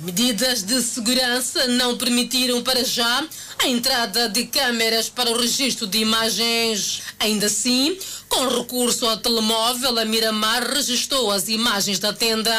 Medidas 0.00 0.62
de 0.62 0.80
segurança 0.80 1.66
não 1.66 1.98
permitiram 1.98 2.62
para 2.62 2.84
já 2.84 3.26
a 3.58 3.66
entrada 3.66 4.28
de 4.28 4.44
câmeras 4.46 5.08
para 5.08 5.28
o 5.28 5.36
registro 5.36 5.88
de 5.88 5.98
imagens. 5.98 7.02
Ainda 7.18 7.46
assim, 7.46 7.98
com 8.28 8.46
recurso 8.46 9.04
ao 9.04 9.16
telemóvel, 9.16 9.98
a 9.98 10.04
Miramar 10.04 10.72
registrou 10.72 11.32
as 11.32 11.48
imagens 11.48 11.98
da 11.98 12.12
tenda. 12.12 12.52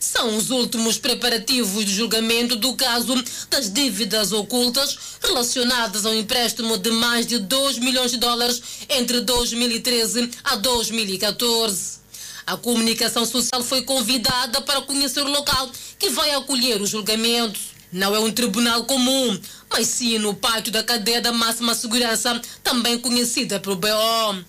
São 0.00 0.34
os 0.34 0.48
últimos 0.48 0.96
preparativos 0.96 1.84
de 1.84 1.92
julgamento 1.92 2.56
do 2.56 2.72
caso 2.72 3.14
das 3.50 3.70
dívidas 3.70 4.32
ocultas 4.32 4.96
relacionadas 5.22 6.06
ao 6.06 6.14
empréstimo 6.14 6.78
de 6.78 6.90
mais 6.90 7.26
de 7.26 7.38
2 7.38 7.78
milhões 7.80 8.12
de 8.12 8.16
dólares 8.16 8.62
entre 8.88 9.20
2013 9.20 10.30
a 10.42 10.56
2014. 10.56 12.05
A 12.46 12.56
comunicação 12.56 13.26
social 13.26 13.60
foi 13.60 13.82
convidada 13.82 14.60
para 14.60 14.80
conhecer 14.82 15.20
o 15.20 15.28
local 15.28 15.68
que 15.98 16.10
vai 16.10 16.30
acolher 16.30 16.80
o 16.80 16.86
julgamento. 16.86 17.58
Não 17.90 18.14
é 18.14 18.20
um 18.20 18.30
tribunal 18.30 18.84
comum, 18.84 19.36
mas 19.68 19.88
sim 19.88 20.16
no 20.18 20.32
pátio 20.32 20.70
da 20.70 20.84
cadeia 20.84 21.20
da 21.20 21.32
máxima 21.32 21.74
segurança, 21.74 22.40
também 22.62 23.00
conhecida 23.00 23.58
por 23.58 23.74
BO. 23.74 24.44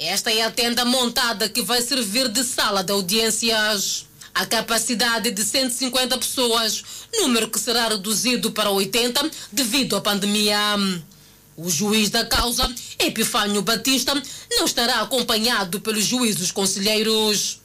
Esta 0.00 0.32
é 0.32 0.42
a 0.42 0.50
tenda 0.50 0.84
montada 0.84 1.48
que 1.48 1.62
vai 1.62 1.80
servir 1.80 2.28
de 2.28 2.42
sala 2.42 2.82
de 2.82 2.92
audiências. 2.92 4.06
a 4.34 4.46
capacidade 4.46 5.32
de 5.32 5.44
150 5.44 6.16
pessoas, 6.18 6.84
número 7.12 7.50
que 7.50 7.58
será 7.58 7.88
reduzido 7.88 8.52
para 8.52 8.70
80 8.70 9.28
devido 9.50 9.96
à 9.96 10.00
pandemia. 10.00 10.76
O 11.60 11.68
juiz 11.68 12.08
da 12.08 12.24
causa, 12.24 12.72
Epifânio 13.00 13.62
Batista, 13.62 14.14
não 14.52 14.64
estará 14.64 15.00
acompanhado 15.00 15.80
pelos 15.80 16.04
juízes 16.04 16.52
conselheiros. 16.52 17.60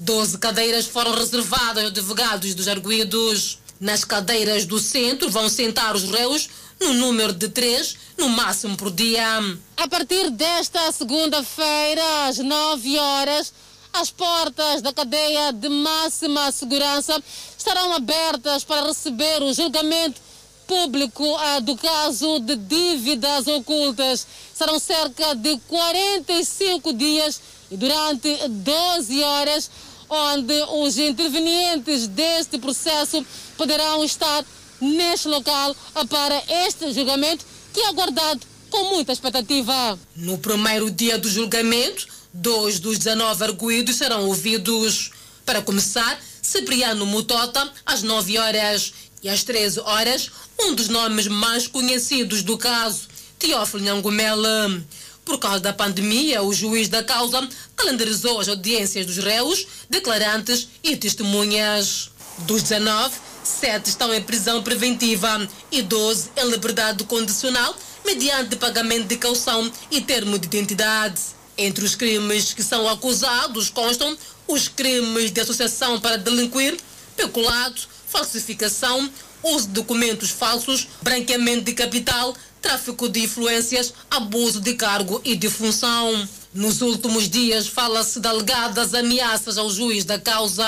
Doze 0.00 0.38
cadeiras 0.38 0.86
foram 0.86 1.14
reservadas 1.14 1.84
aos 1.84 1.92
advogados 1.92 2.54
dos 2.54 2.66
arguídos. 2.66 3.58
Nas 3.78 4.04
cadeiras 4.04 4.64
do 4.64 4.78
centro 4.78 5.28
vão 5.28 5.50
sentar 5.50 5.94
os 5.94 6.04
réus 6.04 6.48
no 6.80 6.94
número 6.94 7.34
de 7.34 7.50
três, 7.50 7.94
no 8.16 8.30
máximo 8.30 8.74
por 8.74 8.90
dia. 8.90 9.38
A 9.76 9.86
partir 9.86 10.30
desta 10.30 10.90
segunda-feira, 10.90 12.28
às 12.28 12.38
9 12.38 12.98
horas, 12.98 13.52
as 13.92 14.10
portas 14.10 14.80
da 14.80 14.94
cadeia 14.94 15.52
de 15.52 15.68
máxima 15.68 16.50
segurança 16.50 17.22
estarão 17.56 17.92
abertas 17.92 18.64
para 18.64 18.86
receber 18.86 19.42
o 19.42 19.52
julgamento 19.52 20.25
público 20.66 21.24
do 21.62 21.76
caso 21.76 22.40
de 22.40 22.56
dívidas 22.56 23.46
ocultas. 23.46 24.26
Serão 24.54 24.78
cerca 24.78 25.34
de 25.34 25.58
45 25.68 26.92
dias 26.92 27.40
e 27.70 27.76
durante 27.76 28.36
12 28.48 29.22
horas, 29.22 29.70
onde 30.08 30.54
os 30.82 30.98
intervenientes 30.98 32.06
deste 32.06 32.58
processo 32.58 33.24
poderão 33.56 34.04
estar 34.04 34.44
neste 34.80 35.28
local 35.28 35.74
para 36.08 36.42
este 36.66 36.92
julgamento 36.92 37.44
que 37.72 37.80
é 37.80 37.88
aguardado 37.88 38.40
com 38.70 38.94
muita 38.94 39.12
expectativa. 39.12 39.98
No 40.14 40.38
primeiro 40.38 40.90
dia 40.90 41.18
do 41.18 41.28
julgamento, 41.28 42.06
dois 42.32 42.78
dos 42.78 42.98
19 42.98 43.44
arguídos 43.44 43.96
serão 43.96 44.26
ouvidos. 44.26 45.10
Para 45.44 45.62
começar, 45.62 46.20
Cipriano 46.42 47.06
Mutota, 47.06 47.70
às 47.84 48.02
9 48.02 48.38
horas 48.38 48.92
e 49.22 49.28
às 49.28 49.42
13 49.42 49.80
horas, 49.80 50.30
um 50.58 50.74
dos 50.74 50.88
nomes 50.88 51.26
mais 51.26 51.66
conhecidos 51.66 52.42
do 52.42 52.56
caso, 52.56 53.08
Teófilo 53.38 53.82
Nhangumela. 53.82 54.82
Por 55.24 55.38
causa 55.38 55.60
da 55.60 55.72
pandemia, 55.72 56.42
o 56.42 56.54
juiz 56.54 56.88
da 56.88 57.02
causa 57.02 57.48
calendarizou 57.74 58.40
as 58.40 58.48
audiências 58.48 59.04
dos 59.04 59.18
réus, 59.18 59.66
declarantes 59.90 60.68
e 60.82 60.96
testemunhas. 60.96 62.10
Dos 62.40 62.62
19, 62.62 63.14
7 63.42 63.88
estão 63.88 64.12
em 64.12 64.22
prisão 64.22 64.62
preventiva 64.62 65.48
e 65.72 65.82
12 65.82 66.30
em 66.36 66.50
liberdade 66.50 67.02
condicional, 67.04 67.74
mediante 68.04 68.56
pagamento 68.56 69.08
de 69.08 69.16
caução 69.16 69.70
e 69.90 70.00
termo 70.00 70.38
de 70.38 70.46
identidade. 70.46 71.20
Entre 71.58 71.84
os 71.84 71.94
crimes 71.94 72.52
que 72.52 72.62
são 72.62 72.88
acusados 72.88 73.70
constam 73.70 74.16
os 74.46 74.68
crimes 74.68 75.32
de 75.32 75.40
associação 75.40 75.98
para 75.98 76.18
delinquir, 76.18 76.76
peculado, 77.16 77.80
falsificação, 78.16 79.10
uso 79.42 79.66
de 79.66 79.74
documentos 79.74 80.30
falsos, 80.30 80.88
branqueamento 81.02 81.64
de 81.64 81.74
capital, 81.74 82.34
tráfico 82.62 83.10
de 83.10 83.20
influências, 83.20 83.92
abuso 84.10 84.58
de 84.58 84.72
cargo 84.72 85.20
e 85.22 85.36
de 85.36 85.50
função. 85.50 86.26
Nos 86.54 86.80
últimos 86.80 87.28
dias 87.28 87.66
fala-se 87.66 88.18
de 88.18 88.26
alegadas 88.26 88.94
ameaças 88.94 89.58
ao 89.58 89.68
juiz 89.68 90.04
da 90.04 90.18
causa. 90.18 90.64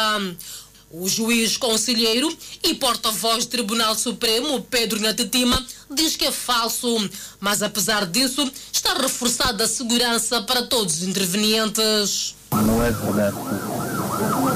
O 0.91 1.09
juiz 1.09 1.57
conselheiro 1.57 2.35
e 2.63 2.75
porta-voz 2.75 3.47
do 3.47 3.51
Tribunal 3.51 3.95
Supremo, 3.95 4.63
Pedro 4.63 5.01
Natitima, 5.01 5.67
diz 5.91 6.17
que 6.17 6.27
é 6.27 6.33
falso, 6.33 7.11
mas 7.41 7.63
apesar 7.63 8.07
disso, 8.07 8.51
está 8.73 8.95
reforçada 8.95 9.65
a 9.65 9.69
segurança 9.69 10.43
para 10.43 10.63
todos 10.63 10.97
os 10.97 11.03
intervenientes. 11.03 12.38
Não 12.51 12.83
é 12.83 12.91
verdade 12.91 13.37
que 13.37 13.55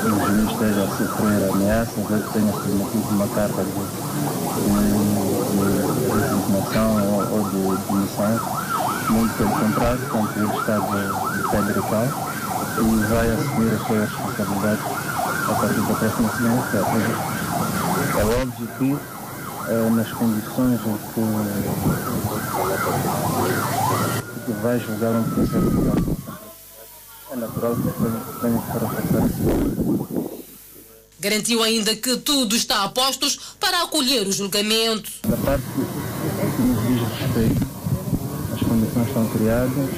o 0.08 0.26
juiz 0.26 0.50
esteja 0.50 0.82
a 0.82 0.88
sofrer 0.96 1.50
ameaças 1.50 1.98
ou 1.98 2.04
que 2.04 2.32
tenha 2.32 2.52
submetido 2.52 3.08
uma 3.10 3.28
carta 3.28 3.62
de, 3.62 3.70
de, 4.62 4.86
de 5.52 5.66
resignação 6.10 6.90
ou, 7.12 7.20
ou 7.38 7.42
de 7.48 7.58
demissão. 7.92 8.32
Muito 9.10 9.34
pelo 9.36 9.50
contrário, 9.50 10.00
portanto, 10.08 10.38
ele 10.38 10.56
está 10.58 10.78
de, 10.78 11.00
de 11.36 11.42
pé 11.50 11.60
direito 11.62 11.94
e 12.78 12.80
vai 13.08 13.28
assumir 13.30 13.70
as 13.74 13.82
suas 13.86 14.08
responsabilidades 14.08 14.84
a 15.48 15.54
partir 15.54 15.80
da 15.80 15.94
próxima 15.94 16.28
segunda-feira. 16.32 17.14
É 18.18 18.24
óbvio 18.42 18.66
que 18.78 18.88
é, 19.68 19.90
nas 19.90 20.10
condições 20.12 20.80
em 20.80 20.96
que, 20.96 21.22
que 24.46 24.52
vai 24.62 24.78
julgar 24.78 25.12
um 25.12 25.22
processo 25.24 25.70
de 25.70 25.82
é 25.82 25.90
natural 25.90 25.92
que 25.92 26.10
tenha 26.10 26.10
que 26.12 26.20
reforçar 26.22 26.42
Garantiu 31.18 31.62
ainda 31.62 31.96
que 31.96 32.18
tudo 32.18 32.54
está 32.54 32.84
a 32.84 32.90
postos 32.90 33.38
para 33.58 33.84
acolher 33.84 34.26
o 34.26 34.32
julgamento. 34.32 35.10
Da 35.26 35.36
parte 35.38 35.64
que 35.64 36.62
nos 36.62 36.86
diz 36.86 37.00
respeito, 37.18 37.66
as 38.52 38.60
condições 38.60 39.06
estão 39.06 39.26
criadas, 39.30 39.88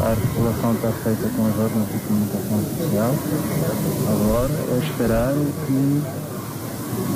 a 0.00 0.10
articulação 0.10 0.74
está 0.74 0.92
feita 0.92 1.28
com 1.30 1.42
os 1.42 1.58
órgãos 1.58 1.88
de 1.88 1.98
comunicação 2.06 2.62
social. 2.62 3.14
Agora 4.12 4.52
é 4.52 4.78
esperar 4.86 5.34
que 5.66 6.02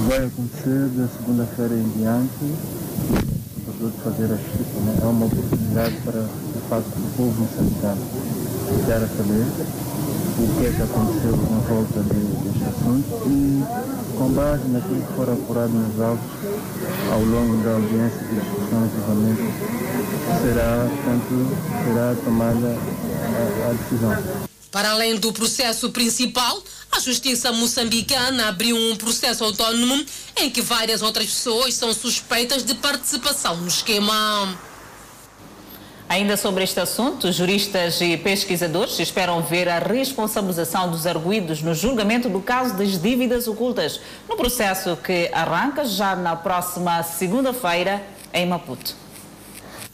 vai 0.09 0.27
acontecer 0.27 0.89
da 0.97 1.07
segunda-feira 1.07 1.75
em 1.75 1.89
diante, 1.91 2.45
fazer 4.03 4.25
a 4.25 4.37
justiça. 4.37 4.81
Né? 4.81 4.99
É 5.01 5.05
uma 5.05 5.27
oportunidade 5.27 5.97
para, 6.05 6.23
de 6.23 6.69
facto, 6.69 6.89
o 6.89 7.17
povo 7.17 7.41
moçambicano 7.41 8.44
ficar 8.75 9.03
a 9.03 9.09
saber 9.09 9.47
o 10.37 10.59
que 10.59 10.67
é 10.67 10.73
que 10.73 10.83
aconteceu 10.83 11.37
na 11.37 11.59
volta 11.69 12.01
de, 12.03 12.21
deste 12.43 12.65
assunto 12.65 13.23
e, 13.27 13.63
com 14.19 14.29
base 14.31 14.69
naquilo 14.69 15.03
que 15.07 15.13
for 15.15 15.31
apurado 15.31 15.73
nos 15.73 16.01
autos 16.01 16.27
ao 17.13 17.21
longo 17.21 17.63
da 17.63 17.73
audiência 17.73 18.19
de 18.19 18.41
discussão 18.41 18.85
e 18.85 18.91
julgamento, 18.97 19.43
será, 20.43 20.89
portanto, 20.91 21.57
será 21.85 22.15
tomada 22.25 22.77
a, 23.65 23.71
a 23.71 23.73
decisão. 23.75 24.45
Para 24.71 24.91
além 24.91 25.15
do 25.17 25.33
processo 25.33 25.91
principal, 25.91 26.61
a 26.91 26.99
Justiça 26.99 27.53
moçambicana 27.53 28.49
abriu 28.49 28.77
um 28.77 28.97
processo 28.97 29.45
autônomo 29.45 30.05
em 30.37 30.51
que 30.51 30.61
várias 30.61 31.01
outras 31.01 31.27
pessoas 31.27 31.75
são 31.75 31.95
suspeitas 31.95 32.65
de 32.65 32.75
participação 32.75 33.57
no 33.57 33.69
esquema. 33.69 34.59
Ainda 36.09 36.37
sobre 36.37 36.63
este 36.63 36.79
assunto, 36.79 37.33
juristas 37.33 38.01
e 38.01 38.17
pesquisadores 38.17 38.99
esperam 38.99 39.43
ver 39.43 39.69
a 39.69 39.79
responsabilização 39.79 40.91
dos 40.91 41.07
arguídos 41.07 41.63
no 41.63 41.75
julgamento 41.75 42.29
do 42.29 42.41
caso 42.41 42.77
das 42.77 43.01
dívidas 43.01 43.49
ocultas, 43.49 44.01
no 44.29 44.37
processo 44.37 44.97
que 44.97 45.31
arranca 45.33 45.85
já 45.85 46.15
na 46.15 46.37
próxima 46.37 47.03
segunda-feira 47.03 48.03
em 48.33 48.47
Maputo. 48.47 48.95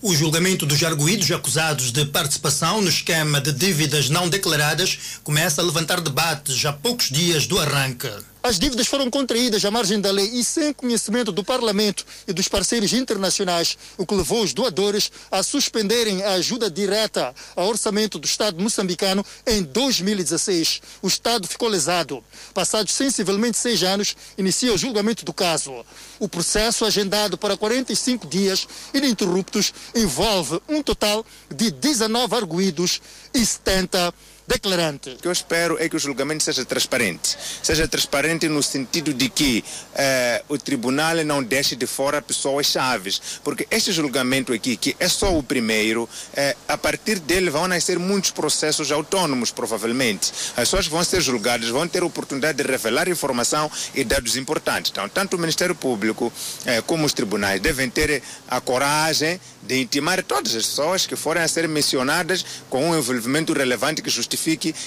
O 0.03 0.15
julgamento 0.15 0.67
dos 0.67 0.83
arguídos 0.83 1.31
acusados 1.31 1.93
de 1.93 2.07
participação 2.07 2.81
no 2.81 2.89
esquema 2.89 3.41
de 3.41 3.53
dívidas 3.53 4.09
não 4.09 4.29
declaradas 4.29 5.21
começa 5.23 5.61
a 5.61 5.65
levantar 5.65 6.01
debates 6.01 6.65
há 6.65 6.73
poucos 6.73 7.11
dias 7.11 7.47
do 7.47 7.59
arranque. 7.59 8.11
As 8.43 8.59
dívidas 8.59 8.87
foram 8.87 9.11
contraídas 9.11 9.63
à 9.67 9.71
margem 9.71 10.01
da 10.01 10.11
lei 10.11 10.25
e 10.25 10.43
sem 10.43 10.73
conhecimento 10.73 11.31
do 11.31 11.45
Parlamento 11.45 12.07
e 12.27 12.33
dos 12.33 12.49
parceiros 12.49 12.95
internacionais, 12.95 13.77
o 13.99 14.07
que 14.07 14.15
levou 14.15 14.43
os 14.43 14.55
doadores 14.55 15.13
a 15.31 15.43
suspenderem 15.43 16.23
a 16.23 16.33
ajuda 16.33 16.71
direta 16.71 17.35
ao 17.55 17.69
orçamento 17.69 18.19
do 18.19 18.25
Estado 18.25 18.59
moçambicano 18.59 19.25
em 19.47 19.63
2016. 19.63 20.81
O 21.03 21.07
Estado 21.07 21.47
ficou 21.47 21.69
lesado. 21.69 22.25
Passados 22.55 22.95
sensivelmente 22.95 23.59
seis 23.59 23.83
anos, 23.83 24.17
inicia 24.39 24.73
o 24.73 24.79
julgamento 24.79 25.23
do 25.23 25.35
caso. 25.35 25.85
O 26.19 26.27
processo, 26.27 26.87
agendado 26.87 27.37
para 27.37 27.59
45 27.59 28.27
dias 28.27 28.67
ininterruptos, 28.95 29.75
envolve 29.95 30.63
um 30.67 30.83
total 30.83 31.27
de 31.55 31.71
19 31.71 32.35
arguídos 32.35 33.03
e 33.35 33.45
70 33.45 34.15
declarante. 34.51 35.11
O 35.11 35.17
que 35.17 35.29
eu 35.29 35.33
espero 35.33 35.77
é 35.79 35.89
que 35.89 35.95
o 35.95 35.99
julgamento 35.99 36.43
seja 36.43 36.65
transparente. 36.65 37.39
Seja 37.63 37.87
transparente 37.87 38.49
no 38.49 38.63
sentido 38.63 39.15
de 39.15 39.29
que 39.29 39.65
eh, 39.95 40.43
o 40.49 40.59
tribunal 40.59 41.25
não 41.25 41.41
deixe 41.41 41.77
de 41.77 41.87
fora 41.87 42.21
pessoas 42.21 42.67
chaves. 42.67 43.21
Porque 43.45 43.67
este 43.71 43.93
julgamento 43.93 44.53
aqui, 44.53 44.77
que 44.77 44.97
é 44.99 45.09
só 45.09 45.37
o 45.39 45.43
primeiro, 45.43 46.09
eh, 46.35 46.57
a 46.67 46.77
partir 46.77 47.21
dele 47.21 47.49
vão 47.49 47.69
nascer 47.69 47.97
muitos 47.99 48.33
processos 48.33 48.91
autônomos, 48.91 49.53
provavelmente. 49.53 50.33
As 50.57 50.69
pessoas 50.69 50.87
que 50.87 50.93
vão 50.93 51.05
ser 51.05 51.21
julgadas 51.21 51.69
vão 51.69 51.87
ter 51.87 52.03
oportunidade 52.03 52.61
de 52.61 52.69
revelar 52.69 53.09
informação 53.09 53.71
e 53.95 54.03
dados 54.03 54.37
importantes. 54.37 54.91
Então, 54.91 55.09
tanto 55.09 55.37
o 55.37 55.39
Ministério 55.39 55.77
Público 55.77 56.33
eh, 56.67 56.83
como 56.83 57.07
os 57.07 57.13
tribunais 57.13 57.61
devem 57.61 57.89
ter 57.89 58.21
a 58.49 58.61
coragem 58.61 59.41
de 59.63 59.81
intimar 59.81 60.25
todas 60.25 60.57
as 60.57 60.67
pessoas 60.67 61.07
que 61.07 61.15
forem 61.15 61.43
a 61.43 61.47
ser 61.47 61.69
mencionadas 61.69 62.45
com 62.69 62.91
um 62.91 62.99
envolvimento 62.99 63.53
relevante 63.53 64.03
que 64.03 64.11
justifique 64.11 64.40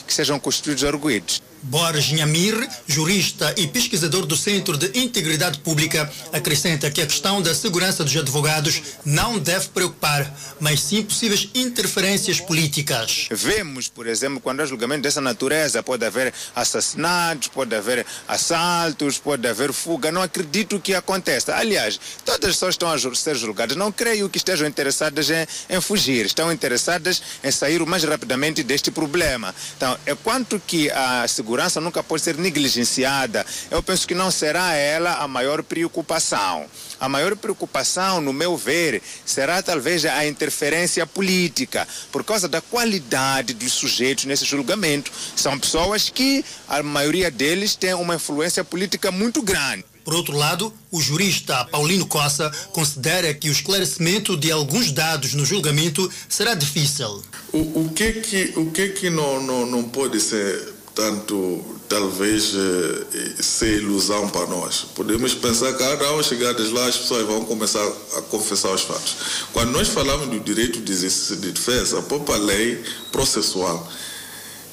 que 0.05 0.13
sejam 0.13 0.39
constituídos 0.39 0.83
arguídos. 0.83 1.41
Boris 1.63 2.11
Nhamir, 2.11 2.67
jurista 2.85 3.53
e 3.57 3.65
pesquisador 3.67 4.25
do 4.25 4.35
Centro 4.35 4.77
de 4.77 4.99
Integridade 4.99 5.59
Pública, 5.59 6.11
acrescenta 6.33 6.91
que 6.91 7.01
a 7.01 7.05
questão 7.05 7.41
da 7.41 7.55
segurança 7.55 8.03
dos 8.03 8.15
advogados 8.15 8.81
não 9.05 9.39
deve 9.39 9.69
preocupar, 9.69 10.31
mas 10.59 10.81
sim 10.81 11.01
possíveis 11.03 11.49
interferências 11.55 12.41
políticas. 12.41 13.29
Vemos, 13.31 13.87
por 13.87 14.07
exemplo, 14.07 14.41
quando 14.41 14.59
há 14.59 14.65
julgamentos 14.65 15.03
dessa 15.03 15.21
natureza, 15.21 15.81
pode 15.81 16.05
haver 16.05 16.33
assassinatos, 16.53 17.47
pode 17.47 17.73
haver 17.73 18.05
assaltos, 18.27 19.17
pode 19.17 19.47
haver 19.47 19.71
fuga. 19.71 20.11
Não 20.11 20.21
acredito 20.21 20.79
que 20.81 20.93
aconteça. 20.93 21.55
Aliás, 21.55 21.99
todas 22.25 22.49
as 22.49 22.55
pessoas 22.55 22.73
estão 22.75 22.91
a 22.91 23.15
ser 23.15 23.35
julgadas. 23.35 23.77
Não 23.77 23.91
creio 23.91 24.29
que 24.29 24.37
estejam 24.37 24.67
interessadas 24.67 25.29
em, 25.29 25.47
em 25.69 25.79
fugir. 25.79 26.25
Estão 26.25 26.51
interessadas 26.51 27.21
em 27.41 27.51
sair 27.51 27.81
o 27.81 27.87
mais 27.87 28.03
rapidamente 28.03 28.63
deste 28.63 28.91
problema. 28.91 29.55
Então, 29.77 29.97
é 30.05 30.13
quanto 30.13 30.61
que 30.67 30.91
a 30.91 31.25
segurança 31.27 31.52
segurança 31.53 31.79
nunca 31.79 32.01
pode 32.01 32.23
ser 32.23 32.35
negligenciada. 32.35 33.45
Eu 33.69 33.83
penso 33.83 34.07
que 34.07 34.15
não 34.15 34.31
será 34.31 34.73
ela 34.73 35.17
a 35.17 35.27
maior 35.27 35.61
preocupação. 35.61 36.65
A 36.99 37.07
maior 37.07 37.35
preocupação, 37.35 38.19
no 38.19 38.33
meu 38.33 38.57
ver, 38.57 39.03
será 39.23 39.61
talvez 39.61 40.03
a 40.03 40.25
interferência 40.25 41.05
política, 41.05 41.87
por 42.11 42.23
causa 42.23 42.47
da 42.47 42.59
qualidade 42.59 43.53
dos 43.53 43.71
sujeitos 43.71 44.25
nesse 44.25 44.45
julgamento. 44.45 45.11
São 45.35 45.59
pessoas 45.59 46.09
que 46.09 46.43
a 46.67 46.81
maioria 46.81 47.29
deles 47.29 47.75
tem 47.75 47.93
uma 47.93 48.15
influência 48.15 48.63
política 48.63 49.11
muito 49.11 49.43
grande. 49.43 49.85
Por 50.03 50.15
outro 50.15 50.35
lado, 50.35 50.73
o 50.91 50.99
jurista 50.99 51.63
Paulino 51.65 52.05
Costa 52.05 52.51
considera 52.71 53.33
que 53.33 53.47
o 53.47 53.51
esclarecimento 53.51 54.35
de 54.35 54.51
alguns 54.51 54.91
dados 54.91 55.33
no 55.33 55.45
julgamento 55.45 56.11
será 56.27 56.55
difícil. 56.55 57.23
O, 57.53 57.85
o 57.85 57.89
que 57.95 58.11
que, 58.13 58.53
o 58.57 58.71
que, 58.71 58.89
que 58.89 59.09
não, 59.09 59.41
não, 59.41 59.65
não 59.65 59.83
pode 59.83 60.19
ser 60.19 60.72
tanto 60.95 61.63
talvez 61.89 62.53
eh, 62.55 63.41
ser 63.41 63.77
ilusão 63.81 64.29
para 64.29 64.47
nós. 64.47 64.85
Podemos 64.95 65.33
pensar 65.33 65.73
que 65.73 65.83
ah, 65.83 66.07
ao 66.07 66.23
chegadas 66.23 66.71
lá 66.71 66.87
as 66.87 66.97
pessoas 66.97 67.25
vão 67.25 67.45
começar 67.45 67.85
a 68.17 68.21
confessar 68.23 68.71
os 68.71 68.81
fatos. 68.81 69.15
Quando 69.51 69.71
nós 69.71 69.87
falamos 69.87 70.27
do 70.27 70.39
direito 70.39 70.79
de 70.79 70.91
exercício 70.91 71.35
de 71.37 71.51
defesa, 71.51 71.99
a 71.99 72.01
própria 72.03 72.37
lei 72.37 72.83
processual 73.11 73.87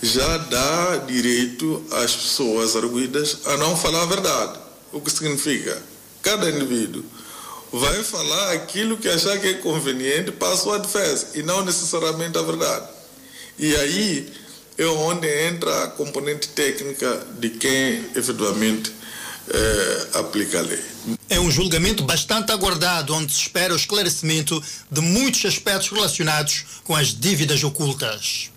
já 0.02 0.38
dá 0.38 0.96
direito 1.06 1.84
às 1.90 2.14
pessoas 2.14 2.74
arguidas 2.74 3.38
a 3.46 3.56
não 3.56 3.76
falar 3.76 4.02
a 4.02 4.06
verdade. 4.06 4.58
O 4.92 5.00
que 5.00 5.10
significa? 5.10 5.82
Cada 6.22 6.50
indivíduo 6.50 7.04
vai 7.72 8.02
falar 8.02 8.52
aquilo 8.52 8.96
que 8.96 9.08
achar 9.08 9.38
que 9.38 9.46
é 9.46 9.54
conveniente 9.54 10.32
para 10.32 10.52
a 10.52 10.56
sua 10.56 10.78
defesa 10.78 11.28
e 11.34 11.42
não 11.42 11.64
necessariamente 11.64 12.36
a 12.36 12.42
verdade. 12.42 12.88
E 13.58 13.76
aí 13.76 14.32
é 14.82 14.86
onde 14.86 15.28
entra 15.46 15.84
a 15.84 15.88
componente 15.88 16.48
técnica 16.48 17.26
de 17.38 17.50
quem 17.50 18.04
efetivamente 18.16 18.90
é, 19.48 20.18
aplica 20.18 20.58
a 20.58 20.62
lei. 20.62 20.82
É 21.28 21.38
um 21.38 21.50
julgamento 21.50 22.02
bastante 22.04 22.50
aguardado, 22.50 23.14
onde 23.14 23.30
se 23.32 23.42
espera 23.42 23.74
o 23.74 23.76
esclarecimento 23.76 24.62
de 24.90 25.00
muitos 25.00 25.44
aspectos 25.44 25.90
relacionados 25.90 26.64
com 26.84 26.96
as 26.96 27.08
dívidas 27.08 27.62
ocultas. 27.62 28.50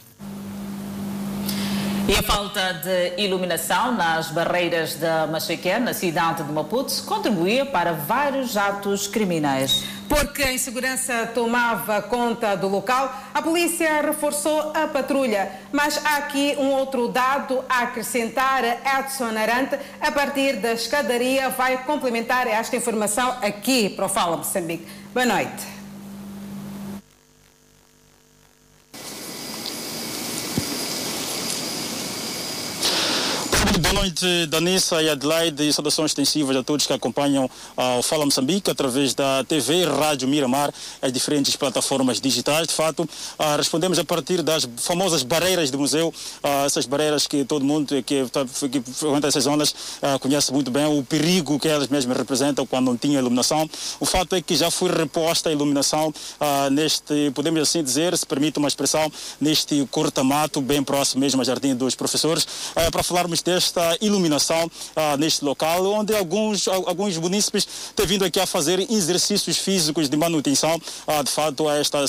E 2.06 2.18
a 2.18 2.22
falta 2.22 2.74
de 2.74 3.13
iluminação 3.24 3.94
nas 3.94 4.30
barreiras 4.30 4.96
da 4.96 5.26
Machequé, 5.26 5.80
na 5.80 5.94
cidade 5.94 6.44
de 6.44 6.52
Maputo, 6.52 6.92
contribuía 7.04 7.66
para 7.66 7.94
vários 7.94 8.58
atos 8.58 9.08
criminais. 9.08 9.86
Porque 10.10 10.44
a 10.44 10.52
insegurança 10.52 11.32
tomava 11.34 12.02
conta 12.02 12.58
do 12.58 12.68
local, 12.68 13.10
a 13.34 13.42
polícia 13.42 14.02
reforçou 14.02 14.74
a 14.76 14.86
patrulha. 14.86 15.50
Mas 15.72 15.98
há 16.04 16.18
aqui 16.18 16.58
um 16.60 16.72
outro 16.72 17.08
dado 17.08 17.63
a 17.70 17.84
acrescentar. 17.84 18.66
Edson 18.66 19.38
Arante, 19.38 19.80
a 20.02 20.12
partir 20.12 20.58
da 20.58 20.74
escadaria, 20.74 21.50
vai 21.52 21.86
complementar 21.86 22.48
esta 22.48 22.76
informação 22.76 23.38
aqui 23.42 23.89
para 23.89 24.08
o 24.08 24.10
Fala 24.10 24.36
Moçambique. 24.36 24.86
Boa 25.13 25.26
noite. 25.26 25.83
Boa 33.93 34.06
noite, 34.06 34.47
Danissa 34.47 35.03
e 35.03 35.10
Adelaide, 35.10 35.69
e 35.69 35.71
saudações 35.71 36.10
extensivas 36.10 36.58
a 36.58 36.63
todos 36.63 36.88
que 36.88 36.93
acompanham 36.93 37.45
uh, 37.45 37.99
o 37.99 38.01
Fala 38.01 38.25
Moçambique 38.25 38.71
através 38.71 39.13
da 39.13 39.43
TV 39.43 39.86
Rádio 39.86 40.27
Miramar, 40.27 40.73
as 40.99 41.13
diferentes 41.13 41.56
plataformas 41.56 42.19
digitais. 42.19 42.67
De 42.67 42.73
fato, 42.73 43.03
uh, 43.03 43.56
respondemos 43.56 43.99
a 43.99 44.03
partir 44.03 44.41
das 44.41 44.67
famosas 44.77 45.21
barreiras 45.21 45.69
do 45.69 45.77
museu, 45.77 46.08
uh, 46.43 46.65
essas 46.65 46.88
barreiras 46.88 47.27
que 47.27 47.45
todo 47.45 47.63
mundo 47.63 48.01
que, 48.01 48.01
que 48.03 48.82
frequenta 48.82 49.27
essas 49.27 49.43
zonas 49.43 49.75
conhece 50.19 50.51
muito 50.51 50.71
bem, 50.71 50.86
o 50.86 51.03
perigo 51.03 51.60
que 51.60 51.67
elas 51.67 51.88
mesmas 51.88 52.17
representam 52.17 52.65
quando 52.65 52.86
não 52.86 52.97
tinha 52.97 53.19
iluminação. 53.19 53.69
O 53.99 54.06
fato 54.08 54.36
é 54.36 54.41
que 54.41 54.56
já 54.56 54.71
foi 54.71 54.91
reposta 54.91 55.49
a 55.49 55.51
iluminação 55.51 56.12
neste, 56.71 57.32
podemos 57.36 57.62
assim 57.62 57.84
dizer, 57.84 58.17
se 58.17 58.25
permite 58.25 58.58
uma 58.58 58.67
expressão, 58.67 59.12
neste 59.39 59.86
corta-mato, 59.91 60.62
bem 60.62 60.84
próximo 60.84 61.21
mesmo 61.21 61.41
ao 61.41 61.45
Jardim 61.45 61.75
dos 61.75 61.95
Professores, 61.95 62.47
para 62.91 63.03
falarmos 63.03 63.41
deste 63.41 63.83
esta 63.84 63.98
iluminação 64.02 64.72
ah, 64.96 65.17
neste 65.17 65.43
local, 65.43 65.86
onde 65.86 66.15
alguns, 66.15 66.67
alguns 66.67 67.17
munícipes 67.17 67.67
têm 67.96 68.06
vindo 68.06 68.26
aqui 68.26 68.39
a 68.39 68.46
fazer 68.46 68.80
exercícios 68.91 69.58
físicos 69.58 70.10
de 70.10 70.15
manutenção. 70.15 70.80
Ah, 71.06 71.22
de 71.22 71.30
fato, 71.30 71.69
esta, 71.69 72.00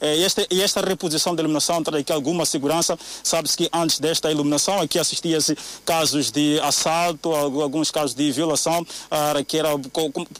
esta, 0.00 0.46
esta 0.50 0.80
reposição 0.80 1.34
da 1.34 1.42
iluminação 1.42 1.82
traz 1.82 2.00
aqui 2.00 2.12
alguma 2.12 2.46
segurança. 2.46 2.98
Sabe-se 3.22 3.56
que 3.56 3.68
antes 3.72 3.98
desta 3.98 4.30
iluminação 4.30 4.80
aqui 4.80 4.98
assistia-se 4.98 5.56
casos 5.84 6.30
de 6.30 6.60
assalto, 6.60 7.32
alguns 7.34 7.90
casos 7.90 8.14
de 8.14 8.30
violação, 8.30 8.86
ah, 9.10 9.34
que 9.46 9.58
era, 9.58 9.70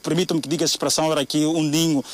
permitam-me 0.03 0.41
que 0.41 0.49
diga 0.49 0.65
essa 0.65 0.75
expressão, 0.75 1.11
era 1.11 1.21
aqui 1.21 1.45
um 1.45 1.63
ninho 1.63 2.05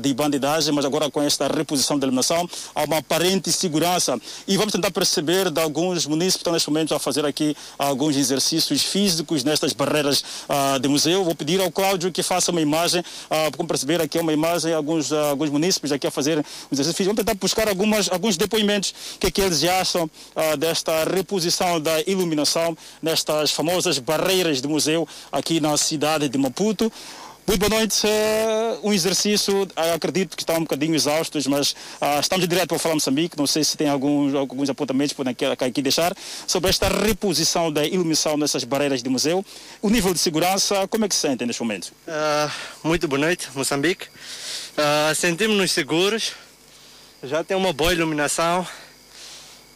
de 0.00 0.14
bandidagem, 0.14 0.72
mas 0.72 0.84
agora 0.84 1.10
com 1.10 1.22
esta 1.22 1.46
reposição 1.48 1.98
da 1.98 2.06
iluminação 2.06 2.48
há 2.74 2.84
uma 2.84 2.98
aparente 2.98 3.50
segurança. 3.52 4.18
E 4.46 4.56
vamos 4.56 4.72
tentar 4.72 4.90
perceber 4.90 5.50
de 5.50 5.60
alguns 5.60 6.06
munícipes 6.06 6.36
que 6.36 6.40
estão 6.40 6.52
neste 6.52 6.68
momento 6.68 6.94
a 6.94 6.98
fazer 6.98 7.24
aqui 7.24 7.56
alguns 7.86 8.16
exercícios 8.16 8.82
físicos 8.82 9.44
nestas 9.44 9.72
barreiras 9.72 10.22
uh, 10.48 10.78
de 10.78 10.88
museu. 10.88 11.24
Vou 11.24 11.34
pedir 11.34 11.60
ao 11.60 11.70
Cláudio 11.70 12.12
que 12.12 12.22
faça 12.22 12.50
uma 12.50 12.60
imagem, 12.60 13.00
uh, 13.00 13.56
como 13.56 13.68
perceber 13.68 14.00
aqui 14.00 14.18
é 14.18 14.20
uma 14.20 14.32
imagem, 14.32 14.72
alguns, 14.72 15.10
uh, 15.10 15.16
alguns 15.16 15.50
munícipes 15.50 15.92
aqui 15.92 16.06
a 16.06 16.10
fazer 16.10 16.44
exercícios. 16.70 17.06
Vamos 17.06 17.18
tentar 17.18 17.34
buscar 17.34 17.68
algumas, 17.68 18.10
alguns 18.10 18.36
depoimentos 18.36 18.94
que, 19.18 19.26
é 19.26 19.30
que 19.30 19.40
eles 19.40 19.64
acham 19.64 20.04
uh, 20.04 20.56
desta 20.56 21.04
reposição 21.04 21.80
da 21.80 22.00
iluminação 22.06 22.76
nestas 23.02 23.50
famosas 23.50 23.98
barreiras 23.98 24.60
de 24.60 24.68
museu 24.68 25.06
aqui 25.30 25.60
na 25.60 25.76
cidade 25.76 26.28
de 26.28 26.38
Maputo. 26.38 26.92
Muito 27.46 27.60
boa 27.60 27.78
noite. 27.78 28.04
Uh, 28.04 28.88
um 28.88 28.92
exercício, 28.92 29.62
uh, 29.62 29.94
acredito 29.94 30.36
que 30.36 30.42
está 30.42 30.54
um 30.54 30.62
bocadinho 30.62 30.96
exaustos, 30.96 31.46
mas 31.46 31.70
uh, 32.00 32.18
estamos 32.20 32.48
direto 32.48 32.70
para 32.70 32.78
falar 32.80 32.96
Moçambique. 32.96 33.38
Não 33.38 33.46
sei 33.46 33.62
se 33.62 33.76
tem 33.76 33.88
alguns, 33.88 34.34
alguns 34.34 34.68
apontamentos 34.68 35.12
podem 35.12 35.30
aqui, 35.30 35.44
aqui 35.44 35.80
deixar 35.80 36.12
sobre 36.44 36.70
esta 36.70 36.88
reposição 36.88 37.70
da 37.70 37.86
iluminação 37.86 38.36
nessas 38.36 38.64
barreiras 38.64 39.00
de 39.00 39.08
museu. 39.08 39.46
O 39.80 39.88
nível 39.88 40.12
de 40.12 40.18
segurança, 40.18 40.88
como 40.88 41.04
é 41.04 41.08
que 41.08 41.14
se 41.14 41.20
sente 41.20 41.46
neste 41.46 41.62
momento? 41.62 41.92
muito 42.82 43.06
boa 43.06 43.20
noite, 43.20 43.48
Moçambique. 43.54 44.08
Sentimos-nos 45.14 45.70
seguros. 45.70 46.32
Já 47.22 47.44
tem 47.44 47.56
uma 47.56 47.72
boa 47.72 47.92
iluminação. 47.92 48.66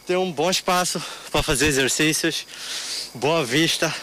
Tem 0.05 0.17
um 0.17 0.31
bom 0.31 0.51
espaço 0.51 1.01
para 1.31 1.41
fazer 1.41 1.67
exercícios. 1.67 2.45
Boa 3.15 3.45
vista. 3.45 3.93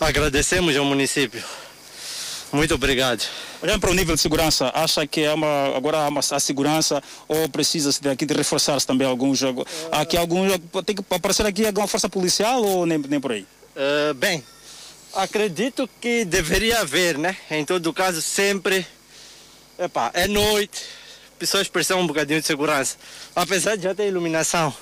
Agradecemos 0.00 0.76
ao 0.76 0.84
município. 0.84 1.44
Muito 2.52 2.74
obrigado. 2.74 3.22
Olhando 3.62 3.80
para 3.80 3.90
o 3.90 3.94
nível 3.94 4.14
de 4.14 4.20
segurança, 4.20 4.70
acha 4.74 5.06
que 5.06 5.20
é 5.20 5.32
uma, 5.34 5.76
agora 5.76 5.98
há 5.98 6.08
uma, 6.08 6.20
a 6.20 6.40
segurança 6.40 7.02
ou 7.26 7.48
precisa-se 7.48 8.06
aqui 8.08 8.24
de 8.24 8.32
reforçar-se 8.32 8.86
também 8.86 9.06
alguns 9.06 9.38
jogos? 9.38 9.66
Aqui 9.92 10.16
alguns 10.16 10.52
tem 10.86 10.96
que 10.96 11.04
aparecer 11.10 11.44
aqui 11.44 11.66
alguma 11.66 11.86
força 11.86 12.08
policial 12.08 12.62
ou 12.62 12.86
nem, 12.86 12.98
nem 12.98 13.20
por 13.20 13.32
aí? 13.32 13.46
Uh, 13.76 14.14
bem, 14.14 14.42
acredito 15.14 15.88
que 16.00 16.24
deveria 16.24 16.80
haver, 16.80 17.18
né? 17.18 17.36
Em 17.50 17.64
todo 17.64 17.92
caso, 17.92 18.22
sempre. 18.22 18.86
Epa, 19.78 20.10
é 20.14 20.26
noite, 20.26 20.82
pessoas 21.38 21.68
precisam 21.68 22.00
um 22.00 22.06
bocadinho 22.06 22.40
de 22.40 22.46
segurança. 22.46 22.96
Apesar 23.36 23.76
de 23.76 23.84
já 23.84 23.94
ter 23.94 24.08
iluminação, 24.08 24.74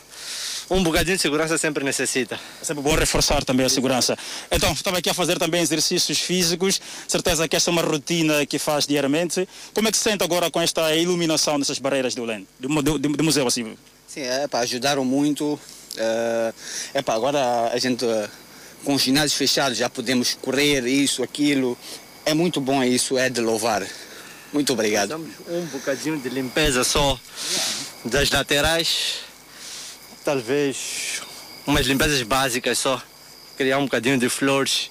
um 0.68 0.82
bocadinho 0.82 1.16
de 1.16 1.22
segurança 1.22 1.56
sempre 1.58 1.84
necessita. 1.84 2.38
É 2.60 2.64
sempre 2.64 2.82
bom 2.82 2.94
reforçar 2.94 3.44
também 3.44 3.64
a 3.64 3.68
segurança. 3.68 4.18
Então, 4.50 4.72
estava 4.72 4.98
aqui 4.98 5.08
a 5.08 5.14
fazer 5.14 5.38
também 5.38 5.60
exercícios 5.60 6.18
físicos, 6.18 6.80
certeza 7.06 7.46
que 7.48 7.56
esta 7.56 7.70
é 7.70 7.72
uma 7.72 7.82
rotina 7.82 8.44
que 8.46 8.58
faz 8.58 8.86
diariamente. 8.86 9.48
Como 9.72 9.88
é 9.88 9.90
que 9.90 9.96
se 9.96 10.04
sente 10.04 10.24
agora 10.24 10.50
com 10.50 10.60
esta 10.60 10.94
iluminação 10.94 11.58
dessas 11.58 11.78
barreiras 11.78 12.14
do 12.14 12.24
LEN, 12.24 12.46
do, 12.58 12.82
do, 12.82 12.98
do 12.98 13.24
museu 13.24 13.46
assim? 13.46 13.76
Sim, 14.08 14.22
é, 14.22 14.48
pá, 14.48 14.60
ajudaram 14.60 15.04
muito. 15.04 15.58
É, 15.96 16.52
é 16.94 17.02
pá, 17.02 17.14
agora 17.14 17.70
a 17.72 17.78
gente, 17.78 18.04
com 18.84 18.94
os 18.94 19.02
ginásios 19.02 19.34
fechados, 19.34 19.78
já 19.78 19.88
podemos 19.88 20.34
correr, 20.34 20.86
isso, 20.86 21.22
aquilo. 21.22 21.78
É 22.24 22.34
muito 22.34 22.60
bom 22.60 22.82
isso, 22.82 23.16
é 23.16 23.30
de 23.30 23.40
louvar. 23.40 23.86
Muito 24.52 24.72
obrigado. 24.72 25.14
Um 25.48 25.66
bocadinho 25.66 26.18
de 26.18 26.28
limpeza 26.28 26.82
só 26.82 27.18
das 28.04 28.30
laterais 28.30 29.26
talvez 30.26 31.22
umas 31.64 31.86
limpezas 31.86 32.20
básicas 32.22 32.78
só, 32.80 33.00
criar 33.56 33.78
um 33.78 33.84
bocadinho 33.84 34.18
de 34.18 34.28
flores, 34.28 34.90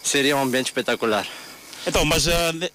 seria 0.00 0.36
um 0.36 0.42
ambiente 0.42 0.66
espetacular. 0.66 1.26
Então, 1.84 2.04
mas 2.04 2.28
uh, 2.28 2.30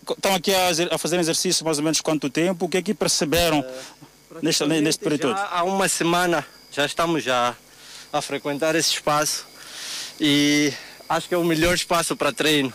estão 0.09 0.35
aqui 0.35 0.53
a, 0.53 0.95
a, 0.95 0.97
fazer 0.97 1.17
exercício 1.19 1.63
mais 1.63 1.77
ou 1.77 1.83
menos 1.85 2.01
quanto 2.01 2.29
tempo? 2.29 2.65
O 2.65 2.69
que 2.69 2.77
é 2.77 2.81
que 2.81 2.93
perceberam 2.93 3.61
uh, 3.61 4.37
neste, 4.41 4.65
neste 4.65 5.01
período? 5.01 5.33
Há 5.33 5.63
uma 5.63 5.87
semana 5.87 6.45
já 6.69 6.85
estamos 6.85 7.23
já 7.23 7.55
a 8.11 8.21
frequentar 8.21 8.75
esse 8.75 8.91
espaço 8.91 9.45
e 10.19 10.73
acho 11.07 11.29
que 11.29 11.33
é 11.33 11.37
o 11.37 11.45
melhor 11.45 11.73
espaço 11.73 12.15
para 12.17 12.33
treino 12.33 12.73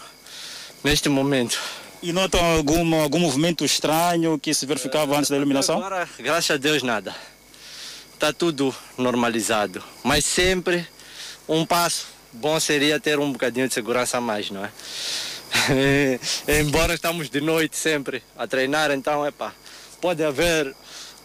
neste 0.83 1.11
momento. 1.11 1.61
E 2.03 2.11
notam 2.11 2.43
algum, 2.43 3.03
algum 3.03 3.19
movimento 3.19 3.67
estranho 3.67 4.39
que 4.39 4.55
se 4.55 4.65
verificava 4.65 5.13
uh, 5.13 5.19
antes 5.19 5.29
da 5.29 5.37
iluminação? 5.37 5.77
Agora, 5.77 6.09
graças 6.19 6.51
a 6.51 6.57
Deus, 6.57 6.83
nada. 6.83 7.15
Está 8.17 8.33
tudo 8.33 8.75
normalizado. 8.97 9.85
Mas 10.03 10.25
sempre 10.25 10.87
um 11.47 11.67
passo 11.67 12.07
bom 12.33 12.59
seria 12.59 12.99
ter 12.99 13.19
um 13.19 13.31
bocadinho 13.31 13.69
de 13.69 13.75
segurança 13.75 14.17
a 14.17 14.23
mais, 14.23 14.51
não 14.51 14.65
é? 14.65 14.71
Embora 16.61 16.95
estamos 16.95 17.29
de 17.29 17.43
noite 17.43 17.77
sempre 17.77 18.23
a 18.35 18.47
treinar, 18.47 18.91
então, 18.91 19.27
epá, 19.27 19.53
pode 20.01 20.25
haver 20.25 20.75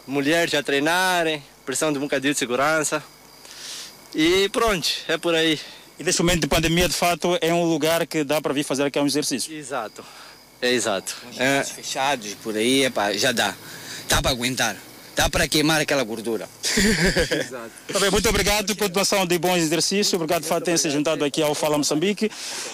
mulheres 0.06 0.54
a 0.54 0.62
treinarem, 0.62 1.42
pressão 1.66 1.94
de 1.94 1.98
um 1.98 2.02
bocadinho 2.02 2.34
de 2.34 2.40
segurança. 2.40 3.02
E 4.14 4.50
pronto, 4.50 4.90
é 5.08 5.18
por 5.18 5.34
aí. 5.34 5.58
E 5.98 6.04
neste 6.04 6.22
momento 6.22 6.42
de 6.42 6.48
pandemia, 6.48 6.90
de 6.90 6.94
fato, 6.94 7.38
é 7.40 7.54
um 7.54 7.64
lugar 7.64 8.06
que 8.06 8.26
dá 8.26 8.42
para 8.42 8.54
vir 8.54 8.66
fazer 8.66 8.84
aqui 8.84 9.00
um 9.00 9.08
exercício. 9.08 9.54
Exato, 9.54 10.04
é 10.62 10.70
exato. 10.74 11.16
É. 11.38 11.64
Fechados 11.64 12.34
por 12.44 12.54
aí, 12.58 12.84
epá, 12.84 13.14
já 13.14 13.32
dá. 13.32 13.56
Dá 14.10 14.22
para 14.22 14.32
aguentar 14.32 14.76
dá 15.16 15.30
para 15.30 15.48
queimar 15.48 15.82
aquela 15.82 16.04
gordura. 16.04 16.48
Exato. 16.64 17.72
Bem, 18.00 18.12
muito 18.12 18.30
obrigado 18.30 18.74
doação 18.90 19.26
de 19.26 19.38
bons 19.38 19.58
exercícios. 19.58 20.14
Obrigado 20.14 20.46
por 20.46 20.62
terem 20.62 20.78
se 20.78 20.90
juntado 20.90 21.24
aqui 21.26 21.42
ao 21.42 21.54
Fala 21.54 21.78
Moçambique. 21.78 22.30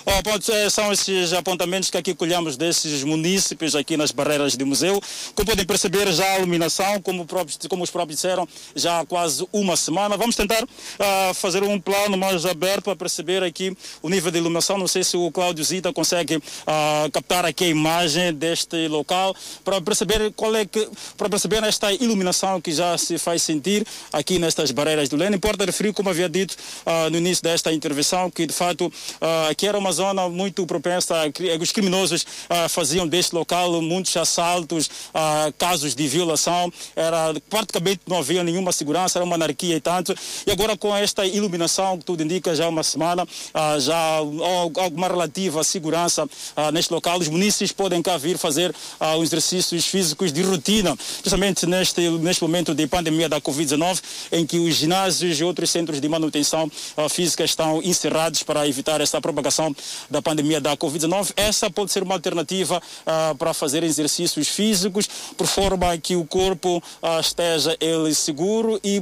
Oh, 0.06 0.70
são 0.70 0.92
esses 0.92 1.34
apontamentos 1.34 1.90
que 1.90 1.98
aqui 1.98 2.14
colhemos 2.14 2.58
desses 2.58 3.04
munícipes 3.04 3.76
aqui 3.76 3.98
nas 3.98 4.12
barreiras 4.12 4.56
do 4.56 4.66
museu. 4.66 5.02
Como 5.34 5.48
podem 5.48 5.66
perceber, 5.66 6.12
já 6.12 6.34
a 6.34 6.38
iluminação, 6.38 7.02
como, 7.02 7.26
próprios, 7.26 7.58
como 7.70 7.84
os 7.84 7.90
próprios 7.90 8.18
disseram, 8.18 8.48
já 8.76 9.00
há 9.00 9.06
quase 9.06 9.48
uma 9.52 9.76
semana. 9.76 10.18
Vamos 10.18 10.36
tentar 10.36 10.64
uh, 10.64 11.34
fazer 11.34 11.64
um 11.64 11.80
plano 11.80 12.18
mais 12.18 12.46
aberto 12.46 12.84
para 12.86 12.96
perceber 12.96 13.44
aqui 13.44 13.76
o 14.02 14.10
nível 14.10 14.32
de 14.32 14.38
iluminação. 14.38 14.78
Não 14.78 14.88
sei 14.88 15.04
se 15.04 15.18
o 15.18 15.32
Cláudio 15.32 15.64
Zita 15.64 15.92
consegue 15.92 16.38
uh, 16.38 17.12
captar 17.12 17.46
aqui 17.46 17.66
a 17.66 17.68
imagem 17.68 18.34
deste 18.34 18.88
local 18.88 19.36
para 19.64 19.82
perceber 19.82 20.32
qual 20.34 20.56
é 20.56 20.66
que, 20.66 20.88
para 21.18 21.30
perceber 21.30 21.64
esta 21.64 21.92
iluminação 21.92 22.27
que 22.62 22.72
já 22.72 22.98
se 22.98 23.18
faz 23.18 23.42
sentir 23.42 23.86
aqui 24.12 24.40
nestas 24.40 24.72
barreiras 24.72 25.10
do 25.10 25.16
Lene. 25.16 25.36
Importa 25.36 25.66
referir, 25.66 25.94
como 25.94 26.10
havia 26.10 26.30
dito 26.30 26.56
uh, 26.86 27.10
no 27.10 27.18
início 27.18 27.44
desta 27.44 27.72
intervenção, 27.72 28.30
que 28.30 28.46
de 28.46 28.54
fato 28.54 28.88
uh, 28.88 29.50
aqui 29.50 29.68
era 29.68 29.78
uma 29.78 29.92
zona 29.92 30.28
muito 30.30 30.66
propensa, 30.66 31.16
os 31.60 31.72
criminosos 31.72 32.24
uh, 32.24 32.70
faziam 32.70 33.08
deste 33.08 33.34
local 33.34 33.82
muitos 33.82 34.16
assaltos, 34.18 34.90
casos 35.58 35.96
de 35.96 36.08
violação, 36.08 36.72
era, 36.96 37.34
praticamente 37.50 38.02
não 38.08 38.20
havia 38.20 38.44
nenhuma 38.44 38.72
segurança, 38.72 39.18
era 39.18 39.26
uma 39.26 39.36
anarquia 39.36 39.76
e 39.76 39.82
tanto. 39.82 40.16
E 40.46 40.52
agora 40.52 40.78
com 40.78 40.96
esta 40.96 41.26
iluminação, 41.26 41.98
que 41.98 42.06
tudo 42.06 42.24
indica 42.24 42.56
já 42.56 42.68
uma 42.68 42.84
semana, 42.84 43.28
já 43.80 44.18
alguma 44.18 45.08
relativa 45.08 45.64
segurança 45.64 46.28
neste 46.74 46.94
local, 46.94 47.20
os 47.20 47.28
munícipes 47.28 47.72
podem 47.72 48.02
cá 48.02 48.18
vir 48.18 48.38
fazer 48.38 48.74
os 49.18 49.24
exercícios 49.24 49.86
físicos 49.86 50.32
de 50.32 50.42
rotina, 50.42 50.96
principalmente 50.96 51.66
neste 51.66 52.02
neste 52.24 52.42
momento 52.42 52.74
de 52.74 52.88
pandemia 52.88 53.30
da 53.30 53.40
Covid-19, 53.42 54.02
em 54.32 54.46
que 54.46 54.60
os 54.60 54.76
ginásios 54.76 55.40
e 55.40 55.44
outros 55.44 55.70
centros 55.70 56.00
de 56.00 56.10
manutenção 56.10 56.70
uh, 56.98 57.10
física 57.10 57.44
estão 57.44 57.82
encerrados 57.84 58.44
para 58.44 58.68
evitar 58.68 59.02
essa 59.02 59.20
propagação 59.22 59.76
da 60.10 60.22
pandemia 60.22 60.60
da 60.60 60.76
Covid-19. 60.76 61.34
Essa 61.36 61.70
pode 61.70 61.92
ser 61.92 62.04
uma 62.04 62.16
alternativa 62.16 62.78
uh, 62.78 63.36
para 63.36 63.54
fazer 63.54 63.84
exercícios 63.84 64.48
físicos, 64.48 65.08
por 65.36 65.48
forma 65.48 65.98
que 65.98 66.16
o 66.16 66.26
corpo 66.26 66.78
uh, 66.78 67.20
esteja 67.20 67.76
ele 67.80 68.14
seguro 68.14 68.80
e, 68.84 68.98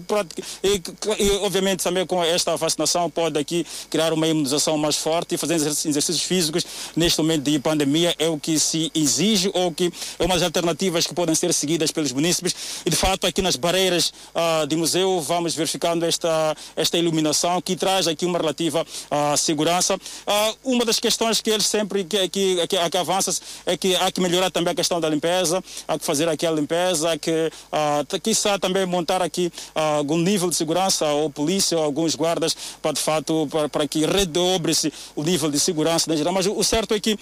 e, 0.64 0.82
e, 1.20 1.32
obviamente 1.42 1.84
também 1.84 2.06
com 2.06 2.24
esta 2.24 2.56
vacinação 2.56 3.10
pode 3.10 3.40
aqui 3.40 3.66
criar 3.90 4.14
uma 4.14 4.28
imunização 4.28 4.78
mais 4.78 4.96
forte 4.96 5.36
e 5.36 5.38
fazer 5.38 5.56
exercícios 5.56 6.22
físicos 6.22 6.66
neste 6.96 7.20
momento 7.20 7.44
de 7.44 7.60
pandemia 7.60 8.16
é 8.18 8.28
o 8.28 8.40
que 8.40 8.60
se 8.60 8.92
exige 8.94 9.50
ou 9.54 9.72
que 9.72 9.92
é 10.20 10.26
uma 10.26 10.36
das 10.36 10.44
alternativas 10.44 11.06
que 11.08 11.14
podem 11.14 11.36
ser 11.36 11.54
seguidas 11.54 11.92
pelos 11.92 12.12
munícipes 12.12 12.56
e 12.86 12.90
de 12.90 12.96
fato 13.06 13.28
aqui 13.28 13.40
nas 13.40 13.56
barreiras 13.56 14.12
uh, 14.34 14.66
de 14.66 14.76
museu 14.76 15.22
vamos 15.22 15.54
verificando 15.54 16.04
esta, 16.04 16.58
esta 16.76 16.98
iluminação 16.98 17.62
que 17.62 17.76
traz 17.76 18.08
aqui 18.08 18.26
uma 18.26 18.40
relativa 18.40 18.82
uh, 18.82 19.38
segurança. 19.38 19.94
Uh, 19.94 20.74
uma 20.74 20.84
das 20.84 21.00
questões 21.00 21.40
que 21.40 21.52
eles 21.52 21.68
sempre 21.68 22.04
que, 22.04 22.28
que, 22.30 22.68
que, 22.68 22.90
que 22.90 22.98
avançam 22.98 23.32
é 23.68 23.78
que 23.78 23.96
há 23.96 24.12
que 24.12 24.20
melhorar 24.20 24.50
também 24.50 24.72
a 24.72 24.76
questão 24.76 25.00
da 25.00 25.08
limpeza, 25.08 25.64
há 25.88 26.00
que 26.00 26.04
fazer 26.04 26.28
aqui 26.28 26.48
a 26.48 26.52
limpeza, 26.52 27.12
há 27.12 27.16
que 27.16 27.52
uh, 27.72 28.20
quiçá 28.20 28.58
também 28.58 28.88
montar 28.88 29.22
aqui 29.22 29.52
algum 29.76 30.18
nível 30.18 30.50
de 30.50 30.56
segurança 30.56 31.06
ou 31.06 31.30
polícia 31.30 31.78
ou 31.78 31.84
alguns 31.84 32.16
guardas 32.16 32.58
para 32.82 32.94
de 32.94 33.02
fato 33.02 33.48
para, 33.52 33.70
para 33.70 33.88
que 33.88 34.04
redobre-se 34.04 34.92
o 35.16 35.24
nível 35.24 35.52
de 35.52 35.60
segurança 35.60 36.12
em 36.12 36.18
geral. 36.18 36.34
Mas 36.34 36.48
o 36.48 36.64
certo 36.64 36.96
é 36.96 37.00
que 37.00 37.20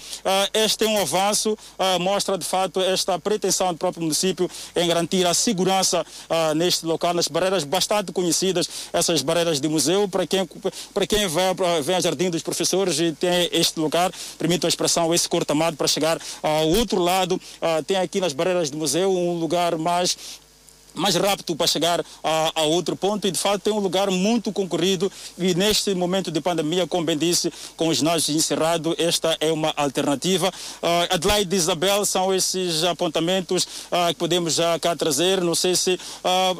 este 0.54 0.84
é 0.84 0.88
um 0.88 0.98
avanço, 0.98 1.58
mostra 2.00 2.38
de 2.38 2.44
fato 2.46 2.80
esta 2.80 3.18
pretensão 3.18 3.70
do 3.70 3.76
próprio 3.78 4.02
município 4.02 4.50
em 4.74 4.88
garantir 4.88 5.26
a 5.26 5.34
segurança 5.34 5.73
segurança 5.74 6.06
ah, 6.28 6.54
neste 6.54 6.86
local, 6.86 7.14
nas 7.14 7.26
barreiras 7.26 7.64
bastante 7.64 8.12
conhecidas, 8.12 8.68
essas 8.92 9.22
barreiras 9.22 9.60
de 9.60 9.68
museu, 9.68 10.08
para 10.08 10.26
quem, 10.26 10.46
para 10.92 11.06
quem 11.06 11.26
vem, 11.26 11.54
vem 11.82 11.96
ao 11.96 12.00
Jardim 12.00 12.30
dos 12.30 12.42
Professores 12.42 12.98
e 13.00 13.12
tem 13.12 13.48
este 13.52 13.80
lugar, 13.80 14.12
permite 14.38 14.66
a 14.66 14.68
expressão, 14.68 15.12
esse 15.12 15.28
cortamado 15.28 15.76
para 15.76 15.88
chegar 15.88 16.20
ao 16.42 16.68
outro 16.68 17.00
lado, 17.00 17.40
ah, 17.60 17.82
tem 17.86 17.96
aqui 17.96 18.20
nas 18.20 18.32
barreiras 18.32 18.70
do 18.70 18.78
museu 18.78 19.10
um 19.10 19.38
lugar 19.38 19.76
mais 19.76 20.16
mais 20.94 21.14
rápido 21.16 21.56
para 21.56 21.66
chegar 21.66 22.04
a, 22.22 22.52
a, 22.54 22.62
outro 22.62 22.96
ponto 22.96 23.26
e 23.26 23.30
de 23.30 23.38
fato 23.38 23.60
tem 23.60 23.72
um 23.72 23.78
lugar 23.78 24.10
muito 24.10 24.52
concorrido 24.52 25.10
e 25.38 25.54
neste 25.54 25.94
momento 25.94 26.30
de 26.30 26.40
pandemia, 26.40 26.86
como 26.86 27.04
bem 27.04 27.16
disse, 27.16 27.52
com 27.76 27.88
os 27.88 27.98
ginásios 27.98 28.36
encerrados, 28.36 28.94
esta 28.98 29.36
é 29.40 29.52
uma 29.52 29.72
alternativa. 29.76 30.48
Uh, 30.48 31.14
Adelaide 31.14 31.54
e 31.54 31.58
Isabel 31.58 32.04
são 32.04 32.34
esses 32.34 32.84
apontamentos 32.84 33.64
uh, 33.64 34.08
que 34.08 34.14
podemos 34.14 34.54
já 34.54 34.78
cá 34.78 34.94
trazer. 34.94 35.40
Não 35.40 35.54
sei 35.54 35.74
se 35.74 35.94
uh, 35.94 35.98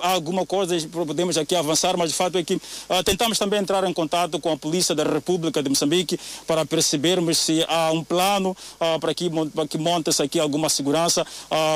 há 0.02 0.10
alguma 0.10 0.44
coisa 0.46 0.76
que 0.78 0.86
podemos 0.86 1.36
aqui 1.38 1.54
avançar, 1.54 1.96
mas 1.96 2.10
de 2.10 2.16
fato 2.16 2.38
é 2.38 2.42
que 2.42 2.54
uh, 2.54 2.60
tentamos 3.04 3.38
também 3.38 3.60
entrar 3.60 3.84
em 3.84 3.92
contato 3.92 4.38
com 4.38 4.52
a 4.52 4.56
Polícia 4.56 4.94
da 4.94 5.04
República 5.04 5.62
de 5.62 5.68
Moçambique 5.68 6.18
para 6.46 6.64
percebermos 6.64 7.38
se 7.38 7.64
há 7.68 7.90
um 7.92 8.02
plano 8.02 8.56
para 9.00 9.14
que, 9.14 9.30
que 9.68 9.78
monte-se 9.78 10.22
aqui 10.22 10.38
alguma 10.38 10.68
segurança, 10.68 11.26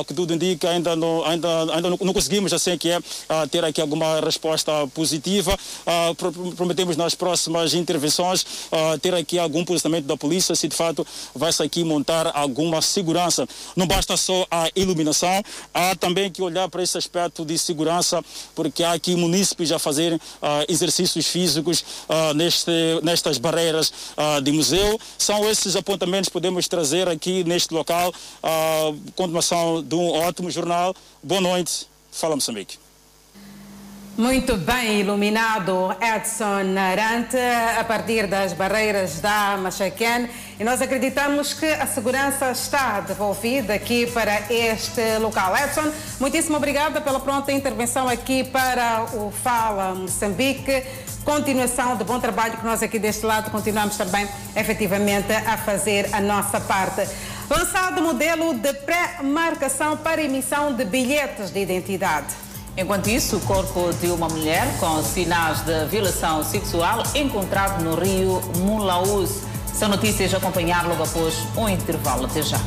que 0.06 0.14
tudo 0.14 0.34
indica 0.34 0.70
ainda 0.70 0.96
não, 0.96 1.24
ainda, 1.24 1.48
ainda 1.74 1.90
não, 1.90 1.98
não 2.00 2.12
conseguimos 2.12 2.47
já 2.48 2.58
sei 2.58 2.78
que 2.78 2.90
é 2.90 2.98
uh, 2.98 3.02
ter 3.50 3.64
aqui 3.64 3.80
alguma 3.80 4.20
resposta 4.20 4.72
positiva. 4.94 5.56
Uh, 5.86 6.52
prometemos 6.54 6.96
nas 6.96 7.14
próximas 7.14 7.74
intervenções 7.74 8.42
uh, 8.42 8.98
ter 9.00 9.14
aqui 9.14 9.38
algum 9.38 9.64
posicionamento 9.64 10.06
da 10.06 10.16
polícia, 10.16 10.54
se 10.54 10.68
de 10.68 10.76
fato 10.76 11.06
vai-se 11.34 11.62
aqui 11.62 11.84
montar 11.84 12.30
alguma 12.34 12.80
segurança. 12.82 13.46
Não 13.76 13.86
basta 13.86 14.16
só 14.16 14.46
a 14.50 14.68
iluminação, 14.74 15.42
há 15.72 15.94
também 15.96 16.30
que 16.30 16.42
olhar 16.42 16.68
para 16.68 16.82
esse 16.82 16.96
aspecto 16.96 17.44
de 17.44 17.58
segurança, 17.58 18.24
porque 18.54 18.82
há 18.82 18.92
aqui 18.92 19.14
munícipes 19.14 19.72
a 19.72 19.78
fazerem 19.78 20.20
exercícios 20.68 21.26
físicos 21.26 21.84
neste, 22.34 22.70
nestas 23.02 23.38
barreiras 23.38 23.92
de 24.42 24.52
museu. 24.52 24.98
São 25.16 25.48
esses 25.48 25.76
apontamentos 25.76 26.28
que 26.28 26.32
podemos 26.32 26.68
trazer 26.68 27.08
aqui 27.08 27.44
neste 27.44 27.72
local. 27.72 28.12
continuação 29.14 29.82
de 29.82 29.94
um 29.94 30.10
ótimo 30.10 30.50
jornal. 30.50 30.94
Boa 31.22 31.40
noite. 31.40 31.97
Fala 32.10 32.34
Moçambique. 32.34 32.78
Muito 34.18 34.56
bem 34.56 34.98
iluminado 34.98 35.94
Edson 36.00 36.76
Arante 36.76 37.36
a 37.78 37.84
partir 37.84 38.26
das 38.26 38.52
barreiras 38.52 39.20
da 39.20 39.56
Machaquén 39.56 40.28
e 40.58 40.64
nós 40.64 40.82
acreditamos 40.82 41.54
que 41.54 41.66
a 41.66 41.86
segurança 41.86 42.50
está 42.50 42.98
devolvida 42.98 43.74
aqui 43.74 44.08
para 44.08 44.52
este 44.52 45.18
local. 45.20 45.56
Edson, 45.56 45.92
muitíssimo 46.18 46.56
obrigada 46.56 47.00
pela 47.00 47.20
pronta 47.20 47.52
intervenção 47.52 48.08
aqui 48.08 48.42
para 48.42 49.04
o 49.14 49.30
Fala 49.30 49.94
Moçambique. 49.94 50.82
Continuação 51.24 51.96
de 51.96 52.02
bom 52.02 52.18
trabalho 52.18 52.56
que 52.56 52.64
nós 52.64 52.82
aqui 52.82 52.98
deste 52.98 53.24
lado 53.24 53.52
continuamos 53.52 53.96
também 53.96 54.28
efetivamente 54.56 55.32
a 55.32 55.56
fazer 55.58 56.08
a 56.12 56.20
nossa 56.20 56.58
parte. 56.58 57.06
Lançado 57.50 58.00
o 58.00 58.02
modelo 58.02 58.54
de 58.58 58.74
pré-marcação 58.74 59.96
para 59.96 60.22
emissão 60.22 60.74
de 60.74 60.84
bilhetes 60.84 61.50
de 61.50 61.60
identidade. 61.60 62.26
Enquanto 62.76 63.08
isso, 63.08 63.38
o 63.38 63.40
corpo 63.40 63.90
de 63.94 64.08
uma 64.08 64.28
mulher 64.28 64.66
com 64.78 65.02
sinais 65.02 65.62
de 65.64 65.86
violação 65.86 66.44
sexual 66.44 67.02
encontrado 67.14 67.82
no 67.82 67.94
rio 67.94 68.42
Mulaúz. 68.58 69.42
São 69.72 69.88
notícias 69.88 70.34
a 70.34 70.36
acompanhar 70.36 70.86
logo 70.86 71.02
após 71.02 71.34
um 71.56 71.68
intervalo. 71.68 72.26
Até 72.26 72.42
já. 72.42 72.60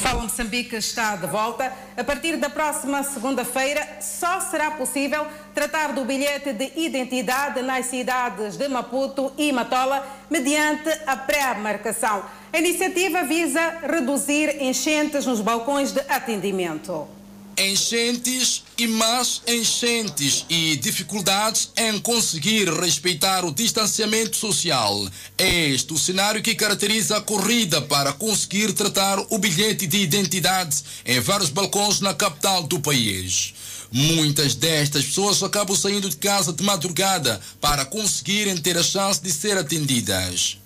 Fala 0.00 0.22
Moçambique 0.22 0.76
está 0.76 1.14
de 1.14 1.26
volta. 1.26 1.70
A 1.94 2.02
partir 2.02 2.38
da 2.38 2.48
próxima 2.48 3.02
segunda-feira, 3.02 3.86
só 4.00 4.40
será 4.40 4.70
possível 4.70 5.26
tratar 5.54 5.92
do 5.92 6.06
bilhete 6.06 6.54
de 6.54 6.72
identidade 6.74 7.60
nas 7.60 7.84
cidades 7.84 8.56
de 8.56 8.66
Maputo 8.66 9.30
e 9.36 9.52
Matola 9.52 10.06
mediante 10.30 10.88
a 11.06 11.16
pré-marcação. 11.18 12.24
A 12.50 12.58
iniciativa 12.58 13.24
visa 13.24 13.78
reduzir 13.82 14.62
enchentes 14.62 15.26
nos 15.26 15.42
balcões 15.42 15.92
de 15.92 16.00
atendimento 16.08 17.19
enchentes 17.60 18.62
e 18.78 18.86
mais 18.86 19.42
enchentes 19.46 20.46
e 20.48 20.76
dificuldades 20.76 21.70
em 21.76 21.98
conseguir 21.98 22.72
respeitar 22.72 23.44
o 23.44 23.52
distanciamento 23.52 24.34
social. 24.36 25.06
É 25.36 25.68
este 25.68 25.92
o 25.92 25.98
cenário 25.98 26.42
que 26.42 26.54
caracteriza 26.54 27.18
a 27.18 27.20
corrida 27.20 27.82
para 27.82 28.14
conseguir 28.14 28.72
tratar 28.72 29.18
o 29.28 29.38
bilhete 29.38 29.86
de 29.86 29.98
identidade 29.98 30.82
em 31.04 31.20
vários 31.20 31.50
balcões 31.50 32.00
na 32.00 32.14
capital 32.14 32.62
do 32.62 32.80
país. 32.80 33.52
Muitas 33.92 34.54
destas 34.54 35.04
pessoas 35.04 35.42
acabam 35.42 35.76
saindo 35.76 36.08
de 36.08 36.16
casa 36.16 36.52
de 36.52 36.62
madrugada 36.62 37.40
para 37.60 37.84
conseguirem 37.84 38.56
ter 38.56 38.78
a 38.78 38.82
chance 38.82 39.20
de 39.20 39.30
ser 39.32 39.58
atendidas. 39.58 40.58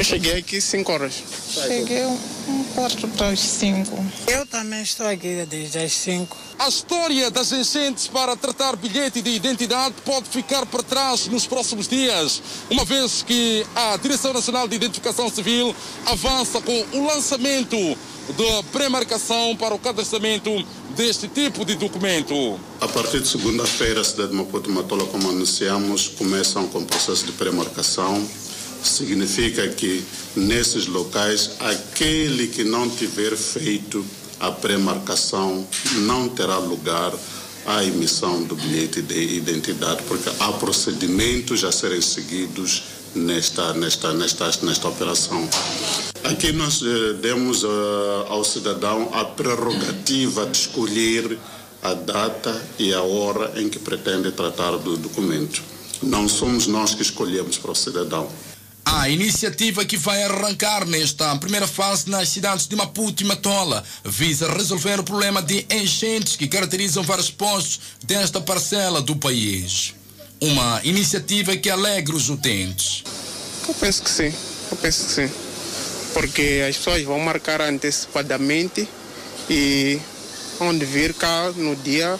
Eu 0.00 0.04
cheguei 0.04 0.38
aqui 0.38 0.62
5 0.62 0.90
horas. 0.90 1.12
Cheguei 1.52 2.06
um 2.06 2.64
quarto 2.74 3.06
para 3.06 3.28
as 3.28 3.38
5. 3.38 4.02
Eu 4.28 4.46
também 4.46 4.80
estou 4.80 5.06
aqui 5.06 5.44
desde 5.46 5.78
as 5.78 5.92
5. 5.92 6.34
A 6.58 6.68
história 6.68 7.30
das 7.30 7.52
enchentes 7.52 8.06
para 8.08 8.34
tratar 8.34 8.76
bilhete 8.76 9.20
de 9.20 9.28
identidade 9.28 9.96
pode 10.02 10.26
ficar 10.30 10.64
para 10.64 10.82
trás 10.82 11.26
nos 11.26 11.46
próximos 11.46 11.86
dias, 11.86 12.40
uma 12.70 12.82
vez 12.86 13.22
que 13.22 13.66
a 13.76 13.98
Direção 13.98 14.32
Nacional 14.32 14.66
de 14.66 14.74
Identificação 14.74 15.28
Civil 15.28 15.76
avança 16.06 16.62
com 16.62 16.86
o 16.94 17.06
lançamento 17.06 17.76
da 17.76 18.62
pré-marcação 18.72 19.54
para 19.54 19.74
o 19.74 19.78
cadastramento 19.78 20.50
deste 20.96 21.28
tipo 21.28 21.62
de 21.62 21.74
documento. 21.74 22.58
A 22.80 22.88
partir 22.88 23.20
de 23.20 23.28
segunda-feira, 23.28 24.00
a 24.00 24.04
cidade 24.04 24.30
de 24.30 24.36
Maputo 24.36 24.70
e 24.70 24.72
Matola, 24.72 25.04
como 25.08 25.28
anunciamos, 25.28 26.08
começam 26.08 26.66
com 26.68 26.78
o 26.78 26.86
processo 26.86 27.26
de 27.26 27.32
pré-marcação 27.32 28.26
significa 28.82 29.68
que 29.68 30.04
nesses 30.36 30.86
locais 30.86 31.52
aquele 31.60 32.48
que 32.48 32.64
não 32.64 32.88
tiver 32.88 33.36
feito 33.36 34.04
a 34.38 34.50
pré-marcação 34.50 35.66
não 35.96 36.28
terá 36.28 36.58
lugar 36.58 37.12
à 37.66 37.84
emissão 37.84 38.42
do 38.42 38.56
bilhete 38.56 39.02
de 39.02 39.36
identidade, 39.36 40.02
porque 40.04 40.30
há 40.40 40.52
procedimentos 40.52 41.62
a 41.62 41.70
serem 41.70 42.00
seguidos 42.00 42.82
nesta, 43.14 43.74
nesta, 43.74 44.12
nesta, 44.14 44.50
nesta 44.62 44.88
operação. 44.88 45.48
Aqui 46.24 46.52
nós 46.52 46.82
eh, 46.82 47.14
demos 47.14 47.64
uh, 47.64 47.68
ao 48.28 48.44
cidadão 48.44 49.10
a 49.12 49.24
prerrogativa 49.24 50.46
de 50.46 50.58
escolher 50.58 51.38
a 51.82 51.94
data 51.94 52.60
e 52.78 52.92
a 52.92 53.02
hora 53.02 53.52
em 53.60 53.68
que 53.68 53.78
pretende 53.78 54.30
tratar 54.32 54.76
do 54.76 54.96
documento. 54.96 55.62
Não 56.02 56.28
somos 56.28 56.66
nós 56.66 56.94
que 56.94 57.02
escolhemos 57.02 57.58
para 57.58 57.72
o 57.72 57.74
cidadão. 57.74 58.28
A 58.84 59.08
iniciativa 59.08 59.84
que 59.84 59.96
vai 59.96 60.22
arrancar 60.22 60.86
nesta 60.86 61.34
primeira 61.36 61.66
fase 61.66 62.10
nas 62.10 62.28
cidades 62.28 62.66
de 62.66 62.74
Maputo 62.74 63.22
e 63.22 63.26
Matola 63.26 63.84
visa 64.04 64.50
resolver 64.52 64.98
o 64.98 65.04
problema 65.04 65.40
de 65.40 65.66
enchentes 65.70 66.36
que 66.36 66.48
caracterizam 66.48 67.02
vários 67.02 67.30
postos 67.30 67.80
desta 68.02 68.40
parcela 68.40 69.00
do 69.00 69.14
país. 69.16 69.94
Uma 70.40 70.80
iniciativa 70.84 71.56
que 71.56 71.68
alegra 71.68 72.16
os 72.16 72.28
utentes. 72.28 73.04
Eu 73.68 73.74
penso 73.74 74.02
que 74.02 74.10
sim, 74.10 74.34
eu 74.70 74.76
penso 74.78 75.06
que 75.06 75.12
sim. 75.12 75.30
Porque 76.14 76.64
as 76.68 76.76
pessoas 76.76 77.02
vão 77.04 77.20
marcar 77.20 77.60
antecipadamente 77.60 78.88
e 79.48 80.00
vão 80.58 80.76
vir 80.78 81.14
cá 81.14 81.52
no 81.54 81.76
dia 81.76 82.18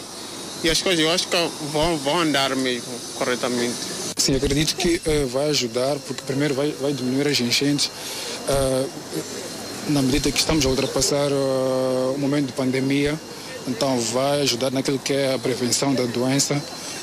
e 0.63 0.69
as 0.69 0.81
coisas 0.81 1.03
eu 1.03 1.11
acho 1.11 1.27
que 1.27 1.35
vão, 1.71 1.97
vão 1.97 2.21
andar 2.21 2.55
mesmo 2.55 2.93
corretamente. 3.15 4.00
Sim, 4.21 4.35
acredito 4.35 4.75
que 4.75 5.01
uh, 5.03 5.27
vai 5.29 5.49
ajudar, 5.49 5.97
porque 6.05 6.21
primeiro 6.21 6.53
vai, 6.53 6.71
vai 6.79 6.93
diminuir 6.93 7.27
as 7.27 7.39
enchentes. 7.39 7.87
Uh, 8.47 8.87
na 9.89 9.99
medida 10.03 10.31
que 10.31 10.37
estamos 10.37 10.63
a 10.63 10.69
ultrapassar 10.69 11.31
uh, 11.31 12.13
o 12.13 12.19
momento 12.19 12.45
de 12.45 12.53
pandemia, 12.53 13.19
então 13.67 13.99
vai 13.99 14.41
ajudar 14.41 14.69
naquilo 14.69 14.99
que 14.99 15.11
é 15.11 15.33
a 15.33 15.39
prevenção 15.39 15.95
da 15.95 16.03
doença 16.03 16.61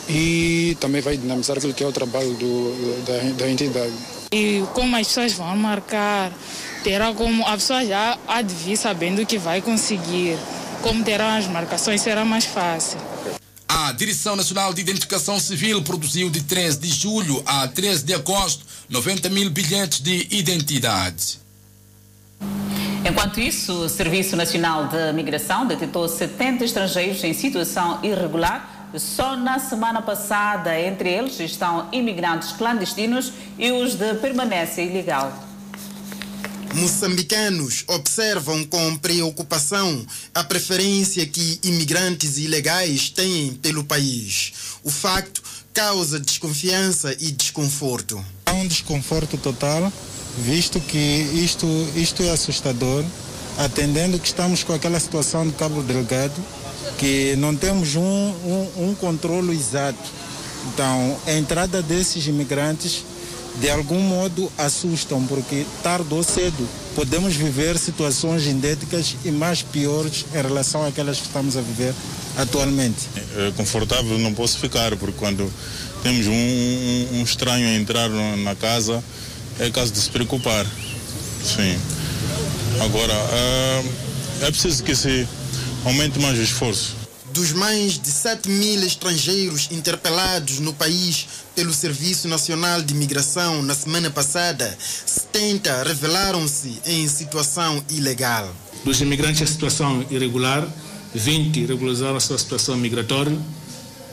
e 0.09 0.77
também 0.79 1.01
vai 1.01 1.17
dinamizar 1.17 1.57
aquilo 1.57 1.75
que 1.75 1.83
é 1.83 1.89
o 1.89 1.91
trabalho 1.91 2.35
do, 2.35 3.05
da, 3.05 3.45
da 3.45 3.51
entidade. 3.51 3.93
E 4.31 4.63
como 4.73 4.95
as 4.95 5.09
pessoas 5.09 5.33
vão 5.33 5.57
marcar, 5.57 6.33
terá 6.85 7.13
como 7.13 7.45
a 7.45 7.55
pessoa 7.55 7.85
já 7.85 8.17
há 8.29 8.43
de 8.43 8.55
vir 8.55 8.77
sabendo 8.77 9.27
que 9.27 9.39
vai 9.39 9.61
conseguir. 9.61 10.39
Como 10.83 11.03
terão 11.03 11.27
as 11.27 11.49
marcações, 11.49 12.01
será 12.01 12.25
mais 12.25 12.45
fácil. 12.45 13.01
A 13.81 13.93
Direção 13.93 14.35
Nacional 14.35 14.75
de 14.75 14.81
Identificação 14.81 15.39
Civil 15.39 15.81
produziu 15.83 16.29
de 16.29 16.43
13 16.43 16.81
de 16.81 16.89
julho 16.89 17.41
a 17.47 17.69
13 17.69 18.05
de 18.05 18.13
agosto 18.13 18.67
90 18.89 19.29
mil 19.29 19.49
bilhetes 19.51 20.01
de 20.01 20.27
identidade. 20.33 21.39
Enquanto 23.09 23.39
isso, 23.39 23.85
o 23.85 23.89
Serviço 23.89 24.35
Nacional 24.35 24.89
de 24.89 25.13
Migração 25.13 25.65
detectou 25.65 26.09
70 26.09 26.65
estrangeiros 26.65 27.23
em 27.23 27.33
situação 27.33 28.01
irregular. 28.03 28.91
Só 28.97 29.37
na 29.37 29.61
semana 29.61 30.03
passada, 30.03 30.77
entre 30.81 31.11
eles 31.11 31.39
estão 31.39 31.89
imigrantes 31.93 32.51
clandestinos 32.51 33.33
e 33.57 33.71
os 33.71 33.95
de 33.95 34.13
permanência 34.15 34.83
ilegal. 34.83 35.48
Moçambicanos 36.75 37.85
observam 37.87 38.65
com 38.65 38.97
preocupação 38.97 40.07
a 40.35 40.45
preferência 40.45 41.27
que 41.27 41.59
imigrantes 41.63 42.39
ilegais 42.39 43.11
têm 43.11 43.55
pelo 43.55 43.85
país. 43.85 44.53
O 44.85 44.91
facto 44.91 45.43
causa 45.73 46.21
desconfiança 46.21 47.17
e 47.19 47.31
desconforto. 47.31 48.25
Há 48.47 48.53
um 48.53 48.67
desconforto 48.67 49.37
total, 49.39 49.93
visto 50.39 50.81
que 50.81 50.99
isto, 50.99 51.67
isto 51.97 52.23
é 52.23 52.31
assustador, 52.31 53.05
atendendo 53.57 54.19
que 54.19 54.27
estamos 54.27 54.63
com 54.63 54.73
aquela 54.73 55.01
situação 55.01 55.47
de 55.47 55.55
Cabo 55.55 55.83
Delgado, 55.83 56.45
que 56.99 57.35
não 57.37 57.55
temos 57.55 57.97
um, 57.97 58.03
um, 58.03 58.89
um 58.89 58.95
controle 58.95 59.53
exato. 59.53 60.11
Então, 60.73 61.19
a 61.27 61.33
entrada 61.33 61.81
desses 61.83 62.27
imigrantes 62.27 63.05
de 63.61 63.71
algum 63.71 64.01
modo 64.01 64.51
assustam, 64.57 65.25
porque 65.27 65.67
tarde 65.83 66.13
ou 66.13 66.23
cedo 66.23 66.69
podemos 66.95 67.35
viver 67.35 67.79
situações 67.79 68.47
idênticas 68.47 69.17
e 69.25 69.31
mais 69.31 69.63
piores 69.63 70.25
em 70.33 70.43
relação 70.43 70.87
àquelas 70.87 71.19
que 71.19 71.27
estamos 71.27 71.57
a 71.57 71.61
viver 71.61 71.95
atualmente. 72.37 73.09
É, 73.37 73.53
confortável 73.57 74.19
não 74.19 74.33
posso 74.33 74.59
ficar, 74.59 74.97
porque 74.97 75.17
quando 75.19 75.53
temos 76.03 76.27
um, 76.27 76.33
um, 76.33 77.09
um 77.19 77.23
estranho 77.23 77.69
a 77.69 77.75
entrar 77.75 78.09
na 78.09 78.55
casa, 78.55 79.03
é 79.59 79.71
caso 79.71 79.93
de 79.93 79.99
se 79.99 80.11
preocupar. 80.11 80.65
Sim. 81.45 81.79
Agora, 82.81 83.13
é, 83.13 83.85
é 84.43 84.51
preciso 84.51 84.85
que 84.85 84.95
se 84.95 85.27
aumente 85.85 86.19
mais 86.21 86.39
o 86.39 86.43
esforço. 86.43 86.97
Dos 87.33 87.53
mais 87.53 87.99
de 87.99 88.11
7 88.11 88.49
mil 88.49 88.83
estrangeiros 88.85 89.69
interpelados 89.71 90.61
no 90.61 90.73
país 90.73 91.27
pelo 91.55 91.75
Serviço 91.75 92.27
Nacional 92.27 92.81
de 92.81 92.95
Imigração 92.95 93.63
na 93.63 93.75
semana 93.75 94.11
passada, 94.11 94.77
70 94.79 95.83
revelaram-se 95.85 96.81
em 96.87 97.07
situação 97.07 97.85
ilegal. 97.91 98.53
Dos 98.85 99.01
imigrantes 99.01 99.43
em 99.43 99.47
situação 99.47 100.05
irregular, 100.11 100.67
20 101.15 101.67
regularizaram 101.67 102.17
a 102.17 102.21
sua 102.21 102.39
situação 102.39 102.77
migratória, 102.77 103.37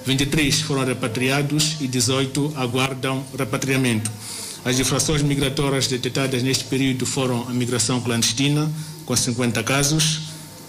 23 0.05 0.61
foram 0.61 0.85
repatriados 0.85 1.77
e 1.79 1.87
18 1.87 2.53
aguardam 2.57 3.25
repatriamento. 3.37 4.11
As 4.65 4.77
infrações 4.77 5.21
migratórias 5.21 5.87
detectadas 5.87 6.43
neste 6.43 6.65
período 6.65 7.05
foram 7.05 7.47
a 7.47 7.53
migração 7.53 8.01
clandestina, 8.01 8.69
com 9.05 9.15
50 9.15 9.63
casos, 9.63 10.21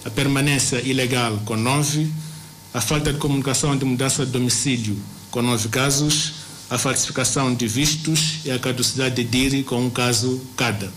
a 0.04 0.10
permanência 0.10 0.80
ilegal, 0.82 1.40
com 1.44 1.56
9, 1.56 2.08
a 2.76 2.80
falta 2.82 3.10
de 3.10 3.18
comunicação 3.18 3.74
de 3.74 3.86
mudança 3.86 4.26
de 4.26 4.32
domicílio, 4.32 5.00
com 5.30 5.40
nove 5.40 5.66
casos, 5.70 6.32
a 6.68 6.76
falsificação 6.76 7.54
de 7.54 7.66
vistos 7.66 8.40
e 8.44 8.50
a 8.50 8.58
caducidade 8.58 9.14
de 9.14 9.24
DIRI, 9.24 9.64
com 9.64 9.86
um 9.86 9.88
caso 9.88 10.42
cada. 10.58 10.92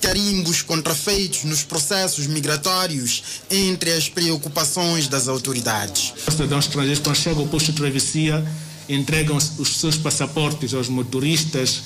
Carimbos 0.00 0.62
contrafeitos 0.62 1.44
nos 1.44 1.62
processos 1.62 2.26
migratórios 2.26 3.22
entre 3.48 3.92
as 3.92 4.08
preocupações 4.08 5.06
das 5.06 5.28
autoridades. 5.28 6.12
Os 6.26 6.34
cidadãos 6.34 6.64
estrangeiros, 6.64 6.98
quando 6.98 7.16
chegam 7.16 7.42
ao 7.42 7.48
posto 7.48 7.70
de 7.70 7.78
travessia, 7.78 8.44
entregam 8.88 9.36
os 9.36 9.76
seus 9.76 9.96
passaportes 9.96 10.74
aos 10.74 10.88
motoristas 10.88 11.82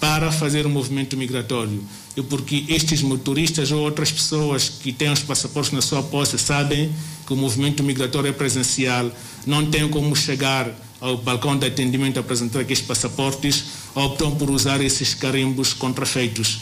para 0.00 0.32
fazer 0.32 0.64
o 0.64 0.70
movimento 0.70 1.16
migratório. 1.16 1.84
E 2.16 2.22
porque 2.22 2.64
estes 2.68 3.02
motoristas 3.02 3.70
ou 3.70 3.80
outras 3.82 4.10
pessoas 4.10 4.68
que 4.68 4.92
têm 4.92 5.12
os 5.12 5.20
passaportes 5.20 5.72
na 5.72 5.82
sua 5.82 6.02
posse 6.02 6.38
sabem 6.38 6.90
que 7.26 7.32
o 7.32 7.36
movimento 7.36 7.82
migratório 7.84 8.30
é 8.30 8.32
presencial, 8.32 9.12
não 9.46 9.64
têm 9.70 9.88
como 9.88 10.16
chegar 10.16 10.68
ao 11.00 11.16
balcão 11.18 11.56
de 11.56 11.66
atendimento 11.66 12.16
a 12.16 12.20
apresentar 12.20 12.60
aqueles 12.60 12.82
passaportes, 12.82 13.64
optam 13.94 14.34
por 14.34 14.50
usar 14.50 14.80
esses 14.80 15.14
carimbos 15.14 15.72
contrafeitos. 15.72 16.58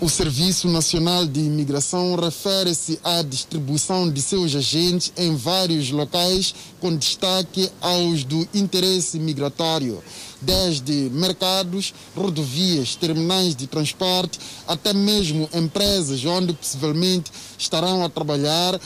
O 0.00 0.08
Serviço 0.08 0.66
Nacional 0.66 1.26
de 1.26 1.40
Imigração 1.40 2.16
refere-se 2.16 2.98
à 3.04 3.20
distribuição 3.20 4.10
de 4.10 4.22
seus 4.22 4.54
agentes 4.54 5.12
em 5.14 5.36
vários 5.36 5.90
locais, 5.90 6.54
com 6.80 6.96
destaque 6.96 7.68
aos 7.82 8.24
do 8.24 8.48
interesse 8.54 9.18
migratório, 9.18 10.02
desde 10.40 11.10
mercados, 11.12 11.92
rodovias, 12.16 12.96
terminais 12.96 13.54
de 13.54 13.66
transporte, 13.66 14.38
até 14.66 14.92
mesmo 14.92 15.48
empresas 15.54 16.24
onde 16.24 16.52
possivelmente 16.52 17.30
estarão 17.58 18.04
a 18.04 18.08
trabalhar 18.08 18.80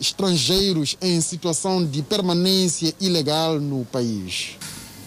estrangeiros 0.00 0.96
em 1.00 1.20
situação 1.20 1.84
de 1.84 2.02
permanência 2.02 2.94
ilegal 3.00 3.60
no 3.60 3.84
país 3.84 4.56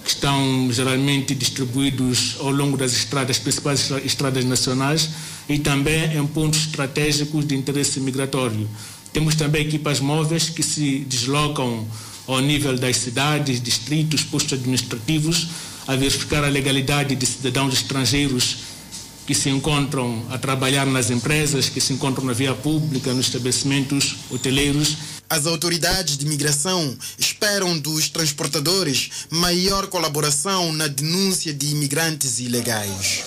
que 0.07 0.13
estão 0.13 0.71
geralmente 0.71 1.35
distribuídos 1.35 2.37
ao 2.39 2.49
longo 2.49 2.77
das 2.77 2.93
estradas, 2.93 3.37
principais 3.39 3.91
estradas 4.05 4.45
nacionais 4.45 5.09
e 5.49 5.59
também 5.59 6.17
em 6.17 6.25
pontos 6.25 6.61
estratégicos 6.61 7.45
de 7.45 7.53
interesse 7.53 7.99
migratório. 7.99 8.69
Temos 9.11 9.35
também 9.35 9.67
equipas 9.67 9.99
móveis 9.99 10.49
que 10.49 10.63
se 10.63 10.99
deslocam 10.99 11.85
ao 12.25 12.39
nível 12.39 12.77
das 12.77 12.95
cidades, 12.97 13.61
distritos, 13.61 14.23
postos 14.23 14.53
administrativos, 14.53 15.47
a 15.87 15.95
verificar 15.95 16.43
a 16.43 16.49
legalidade 16.49 17.15
de 17.15 17.25
cidadãos 17.25 17.73
estrangeiros 17.73 18.57
que 19.25 19.33
se 19.33 19.49
encontram 19.49 20.25
a 20.29 20.37
trabalhar 20.37 20.85
nas 20.85 21.09
empresas, 21.09 21.67
que 21.69 21.81
se 21.81 21.93
encontram 21.93 22.25
na 22.25 22.33
via 22.33 22.53
pública, 22.53 23.13
nos 23.13 23.27
estabelecimentos 23.27 24.15
hoteleiros 24.29 25.17
as 25.29 25.45
autoridades 25.45 26.17
de 26.17 26.25
migração 26.25 26.97
esperam 27.17 27.77
dos 27.77 28.07
transportadores 28.07 29.27
maior 29.29 29.87
colaboração 29.87 30.71
na 30.71 30.87
denúncia 30.87 31.53
de 31.53 31.71
imigrantes 31.71 32.39
ilegais. 32.39 33.25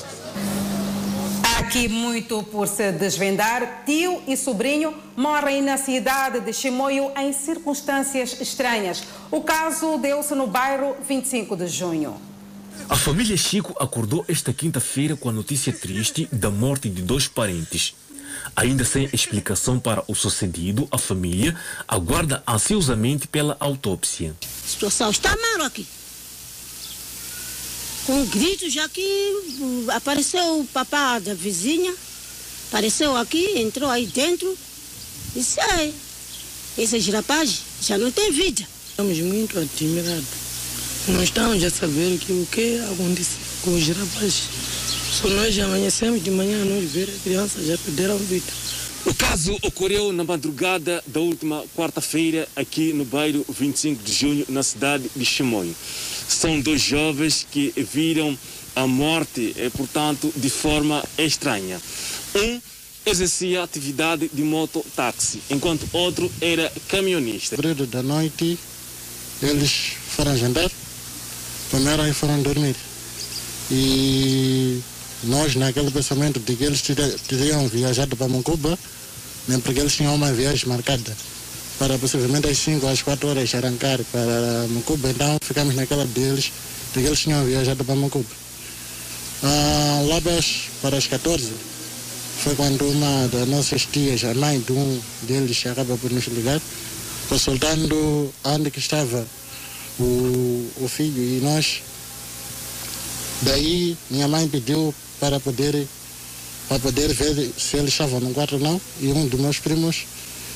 Aqui 1.59 1.89
muito 1.89 2.43
por 2.45 2.67
se 2.67 2.91
desvendar, 2.91 3.83
tio 3.85 4.23
e 4.27 4.35
sobrinho 4.35 4.95
morrem 5.15 5.61
na 5.61 5.77
cidade 5.77 6.41
de 6.41 6.55
Chimoio 6.55 7.13
em 7.19 7.35
circunstâncias 7.35 8.41
estranhas. 8.41 9.03
O 9.31 9.43
caso 9.43 9.99
deu-se 9.99 10.35
no 10.35 10.47
bairro 10.47 10.97
25 11.07 11.55
de 11.55 11.67
junho. 11.67 12.30
A 12.89 12.97
família 12.97 13.37
Chico 13.37 13.75
acordou 13.79 14.25
esta 14.29 14.53
quinta-feira 14.53 15.17
com 15.17 15.29
a 15.29 15.33
notícia 15.33 15.73
triste 15.73 16.29
da 16.33 16.51
morte 16.51 16.89
de 16.89 17.03
dois 17.03 17.29
parentes. 17.29 17.95
Ainda 18.55 18.85
sem 18.85 19.09
explicação 19.13 19.79
para 19.79 20.03
o 20.09 20.15
sucedido, 20.15 20.89
a 20.91 20.99
família 20.99 21.57
aguarda 21.87 22.43
ansiosamente 22.47 23.27
pela 23.29 23.57
autópsia. 23.61 24.35
A 24.43 24.69
situação 24.69 25.11
está 25.11 25.37
mal 25.37 25.67
aqui. 25.67 25.87
Com 28.07 28.25
gritos 28.27 28.73
já 28.73 28.89
que 28.89 29.03
uh, 29.61 29.91
apareceu 29.93 30.61
o 30.61 30.67
papá 30.67 31.19
da 31.19 31.35
vizinha, 31.35 31.95
apareceu 32.69 33.17
aqui, 33.17 33.59
entrou 33.59 33.91
aí 33.91 34.07
dentro 34.07 34.57
e 35.37 35.43
sai. 35.43 35.93
Esses 36.79 37.07
rapazes 37.09 37.63
já 37.83 37.99
não 37.99 38.11
têm 38.11 38.33
vida. 38.33 38.67
Estamos 38.91 39.19
muito 39.19 39.59
admirados. 39.59 40.50
Não 41.09 41.23
estamos 41.23 41.65
a 41.65 41.71
saber 41.71 42.15
o 42.15 42.19
que, 42.19 42.33
o 42.33 42.47
que 42.51 42.79
aconteceu 42.93 43.39
com 43.63 43.75
os 43.75 43.89
rapazes. 43.89 44.49
Só 45.13 45.29
nós 45.29 45.59
amanhecemos 45.59 46.23
de 46.23 46.31
manhã, 46.31 46.65
nós 46.65 46.91
ver 46.91 47.09
a 47.09 47.23
criança 47.23 47.63
já 47.63 47.77
perderam 47.79 48.17
vida. 48.19 48.53
O 49.07 49.15
caso 49.15 49.57
ocorreu 49.63 50.13
na 50.13 50.23
madrugada 50.25 51.03
da 51.07 51.21
última 51.21 51.65
quarta-feira 51.75 52.47
aqui 52.55 52.93
no 52.93 53.05
bairro 53.05 53.45
25 53.49 54.03
de 54.03 54.13
junho, 54.13 54.47
na 54.51 54.63
cidade 54.63 55.11
de 55.17 55.25
Chimoio. 55.25 55.75
São 56.29 56.61
dois 56.61 56.83
jovens 56.83 57.47
que 57.51 57.73
viram 57.77 58.39
a 58.77 58.87
morte, 58.87 59.55
eh, 59.57 59.71
portanto, 59.71 60.31
de 60.37 60.51
forma 60.51 61.03
estranha. 61.19 61.81
Um 62.37 62.61
exercia 63.07 63.63
atividade 63.63 64.31
de 64.33 64.43
mototáxi, 64.43 65.41
enquanto 65.51 65.89
outro 65.93 66.31
era 66.41 66.71
caminhonista. 66.89 67.57
Período 67.57 67.87
da 67.87 68.03
noite, 68.03 68.59
eles 69.43 69.93
foram 70.11 70.37
jantar, 70.37 70.71
primeiro 71.71 72.03
aí 72.03 72.13
foram 72.13 72.43
dormir. 72.43 72.77
E 73.71 74.81
nós, 75.25 75.55
naquele 75.55 75.91
pensamento 75.91 76.41
de 76.41 76.57
que 76.57 76.65
eles 76.65 76.83
teriam 77.29 77.69
viajado 77.69 78.17
para 78.17 78.29
Mancuba, 78.29 78.79
nem 79.49 79.61
porque 79.61 79.81
eles 79.81 79.95
tinham 79.95 80.15
uma 80.15 80.33
viagem 80.33 80.69
marcada 80.69 81.17
para 81.79 81.97
possivelmente 81.99 82.47
às 82.47 82.59
5 82.59 82.87
às 82.87 83.01
4 83.01 83.29
horas 83.29 83.55
arrancar 83.55 83.99
para 84.13 84.67
Mancuba, 84.69 85.09
então 85.11 85.39
ficamos 85.41 85.75
naquela 85.75 86.05
deles 86.05 86.53
de 86.93 87.01
que 87.01 87.07
eles 87.07 87.21
tinham 87.21 87.45
viajado 87.45 87.85
para 87.85 87.95
Mancuba. 87.95 88.29
Ah, 89.43 90.03
lá 90.07 90.21
para 90.83 90.97
as 90.97 91.07
14 91.07 91.51
foi 92.43 92.55
quando 92.55 92.87
uma 92.89 93.29
das 93.29 93.49
nossas 93.49 93.87
tias, 93.87 94.25
a 94.25 94.35
mãe 94.35 94.61
de 94.61 94.73
um 94.73 95.01
deles, 95.23 95.65
acaba 95.67 95.97
por 95.97 96.11
nos 96.11 96.27
ligar, 96.27 96.61
consultando 97.29 98.33
onde 98.45 98.71
que 98.71 98.79
estava 98.79 99.27
o, 100.05 100.85
o 100.85 100.89
filho 100.89 101.23
e 101.23 101.41
nós. 101.43 101.83
Daí 103.43 103.97
minha 104.11 104.29
mãe 104.29 104.49
pediu 104.49 104.95
para 105.19 105.41
poder, 105.41 105.87
para 106.69 106.79
poder 106.79 107.13
ver 107.13 107.53
se 107.57 107.77
eles 107.77 107.93
estavam 107.93 108.21
no 108.21 108.35
quarto 108.35 108.55
ou 108.55 108.61
não. 108.61 108.81
E 109.01 109.09
um 109.09 109.27
dos 109.27 109.41
meus 109.41 109.59
primos 109.59 110.05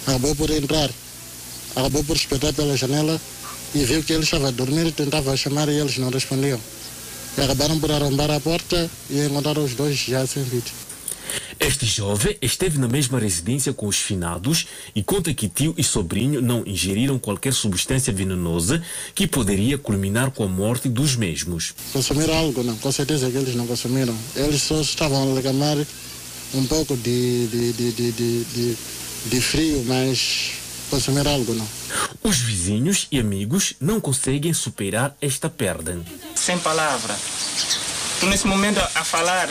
acabou 0.07 0.35
por 0.35 0.51
entrar, 0.51 0.91
acabou 1.75 2.05
por 2.05 2.17
espetar 2.17 2.53
pela 2.53 2.77
janela 2.77 3.21
e 3.75 3.85
viu 3.85 4.03
que 4.03 4.13
ele 4.13 4.23
estava 4.23 4.49
a 4.49 4.51
dormir 4.51 4.93
tentava 4.93 5.37
chamar 5.37 5.69
e 5.69 5.79
eles 5.79 5.99
não 5.99 6.11
respondiam. 6.11 6.61
E 7.37 7.41
acabaram 7.41 7.81
por 7.81 7.91
arrombar 7.91 8.31
a 8.31 8.39
porta 8.39 8.89
e 9.11 9.27
encontraram 9.27 9.65
os 9.65 9.75
dois 9.75 9.97
já 9.97 10.27
sem 10.27 10.45
vida. 10.45 10.84
Este 11.65 11.87
jovem 11.87 12.37
esteve 12.43 12.79
na 12.79 12.87
mesma 12.87 13.19
residência 13.19 13.73
com 13.73 13.87
os 13.87 13.97
finados 13.97 14.67
e 14.95 15.03
conta 15.03 15.33
que 15.33 15.49
tio 15.49 15.75
e 15.79 15.83
sobrinho 15.83 16.43
não 16.43 16.63
ingeriram 16.67 17.19
qualquer 17.19 17.55
substância 17.55 18.13
venenosa 18.13 18.83
que 19.15 19.27
poderia 19.27 19.79
culminar 19.79 20.31
com 20.31 20.45
a 20.45 20.47
morte 20.47 20.91
dos 20.91 21.17
mesmos. 21.17 21.75
Consumiram 21.91 22.37
algo? 22.37 22.63
Não, 22.63 22.77
com 22.77 22.93
certeza 22.93 23.31
que 23.31 23.39
eles 23.39 23.55
não 23.55 23.67
consumiram. 23.67 24.15
Eles 24.37 24.61
só 24.61 24.79
estavam 24.79 25.33
a 25.33 25.37
reclamar 25.37 25.79
um 26.53 26.67
pouco 26.67 26.99
de, 26.99 27.47
de, 27.47 27.73
de, 27.73 27.93
de, 27.93 28.13
de, 28.13 28.77
de 29.25 29.41
frio, 29.41 29.83
mas 29.87 30.51
consumir 30.91 31.27
algo 31.27 31.55
não. 31.55 31.67
Os 32.23 32.41
vizinhos 32.41 33.09
e 33.11 33.19
amigos 33.19 33.73
não 33.81 34.01
conseguem 34.01 34.53
superar 34.53 35.17
esta 35.19 35.49
perda. 35.49 35.99
Sem 36.35 36.59
palavra. 36.59 37.17
Estou 38.13 38.29
nesse 38.29 38.47
momento 38.47 38.81
a 38.81 39.03
falar 39.03 39.49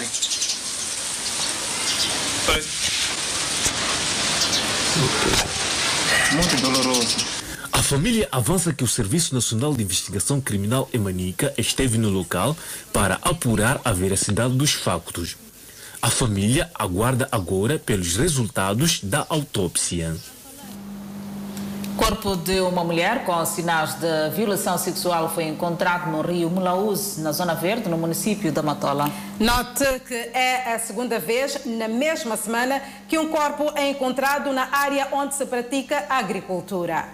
muito 6.34 6.62
doloroso. 6.62 7.18
A 7.72 7.82
família 7.82 8.28
avança 8.32 8.74
que 8.74 8.84
o 8.84 8.88
Serviço 8.88 9.34
Nacional 9.34 9.74
de 9.74 9.84
Investigação 9.84 10.40
Criminal 10.42 10.90
em 10.94 10.98
Manica 10.98 11.54
esteve 11.58 11.98
no 11.98 12.10
local 12.10 12.56
para 12.92 13.16
apurar 13.22 13.80
a 13.84 13.92
veracidade 13.92 14.54
dos 14.56 14.74
factos. 14.74 15.38
A 16.02 16.10
família 16.10 16.70
aguarda 16.76 17.28
agora 17.32 17.80
pelos 17.80 18.18
resultados 18.18 19.00
da 19.02 19.26
autópsia. 19.30 20.16
Corpo 21.98 22.36
de 22.36 22.60
uma 22.60 22.84
mulher 22.84 23.24
com 23.24 23.46
sinais 23.46 23.94
de 23.94 24.30
violação 24.36 24.78
sexual 24.78 25.32
foi 25.34 25.44
encontrado 25.44 26.10
no 26.10 26.22
rio 26.22 26.50
Mulaúze, 26.50 27.22
na 27.22 27.32
Zona 27.32 27.54
Verde, 27.54 27.88
no 27.88 27.98
município 27.98 28.52
da 28.52 28.64
Matola. 28.64 29.12
Note 29.40 30.02
que 30.08 30.16
é 30.34 30.74
a 30.74 30.80
segunda 30.80 31.20
vez 31.20 31.60
na 31.66 31.88
mesma 31.88 32.36
semana 32.36 32.82
que 33.08 33.18
um 33.18 33.30
corpo 33.30 33.72
é 33.76 33.92
encontrado 33.92 34.52
na 34.52 34.70
área 34.72 35.08
onde 35.12 35.36
se 35.36 35.46
pratica 35.46 36.06
a 36.10 36.18
agricultura. 36.18 37.06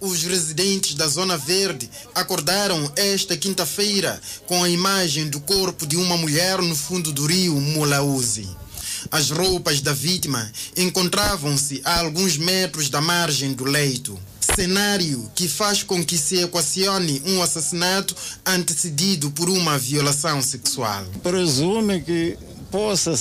Os 0.00 0.24
residentes 0.24 0.94
da 0.94 1.06
Zona 1.06 1.36
Verde 1.36 1.88
acordaram 2.14 2.90
esta 2.96 3.36
quinta-feira 3.36 4.20
com 4.46 4.64
a 4.64 4.68
imagem 4.68 5.28
do 5.28 5.40
corpo 5.40 5.86
de 5.86 5.96
uma 5.96 6.16
mulher 6.16 6.58
no 6.58 6.74
fundo 6.74 7.12
do 7.12 7.26
rio 7.26 7.54
Mulaúze. 7.54 8.63
As 9.10 9.30
roupas 9.30 9.80
da 9.80 9.92
vítima 9.92 10.50
encontravam-se 10.76 11.80
a 11.84 12.00
alguns 12.00 12.36
metros 12.36 12.88
da 12.88 13.00
margem 13.00 13.52
do 13.52 13.64
leito. 13.64 14.18
Cenário 14.40 15.30
que 15.34 15.48
faz 15.48 15.82
com 15.82 16.04
que 16.04 16.16
se 16.18 16.42
equacione 16.42 17.22
um 17.26 17.42
assassinato 17.42 18.14
antecedido 18.44 19.30
por 19.30 19.48
uma 19.48 19.78
violação 19.78 20.40
sexual. 20.42 21.04
Presume 21.22 22.02
que 22.02 22.36
possa, 22.70 23.14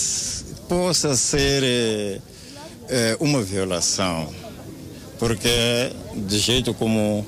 possa 0.67 1.15
ser 1.15 1.63
é, 2.89 3.17
uma 3.19 3.41
violação, 3.41 4.33
porque 5.17 5.91
de 6.27 6.39
jeito 6.39 6.73
como 6.73 7.25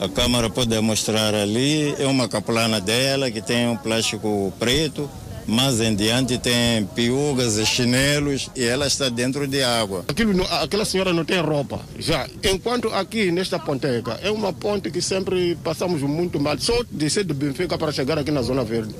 a 0.00 0.08
câmera 0.08 0.50
pode 0.50 0.78
mostrar 0.80 1.34
ali, 1.34 1.94
é 1.98 2.06
uma 2.06 2.28
caplana 2.28 2.80
dela 2.80 3.30
que 3.30 3.40
tem 3.40 3.68
um 3.68 3.76
plástico 3.76 4.52
preto 4.58 5.08
mais 5.46 5.80
em 5.80 5.94
diante 5.94 6.38
tem 6.38 6.84
piugas 6.86 7.56
e 7.56 7.66
chinelos 7.66 8.50
e 8.54 8.64
ela 8.64 8.86
está 8.86 9.08
dentro 9.08 9.46
de 9.46 9.62
água. 9.62 10.04
Aquilo, 10.08 10.42
aquela 10.44 10.84
senhora 10.84 11.12
não 11.12 11.24
tem 11.24 11.40
roupa. 11.40 11.80
Já, 11.98 12.28
enquanto 12.44 12.88
aqui 12.88 13.30
nesta 13.30 13.58
ponteca, 13.58 14.18
é 14.22 14.30
uma 14.30 14.52
ponte 14.52 14.90
que 14.90 15.00
sempre 15.00 15.56
passamos 15.62 16.02
muito 16.02 16.40
mal. 16.40 16.58
Só 16.58 16.84
descer 16.90 17.24
do 17.24 17.34
Benfica 17.34 17.78
para 17.78 17.92
chegar 17.92 18.18
aqui 18.18 18.30
na 18.30 18.42
Zona 18.42 18.64
Verde. 18.64 18.94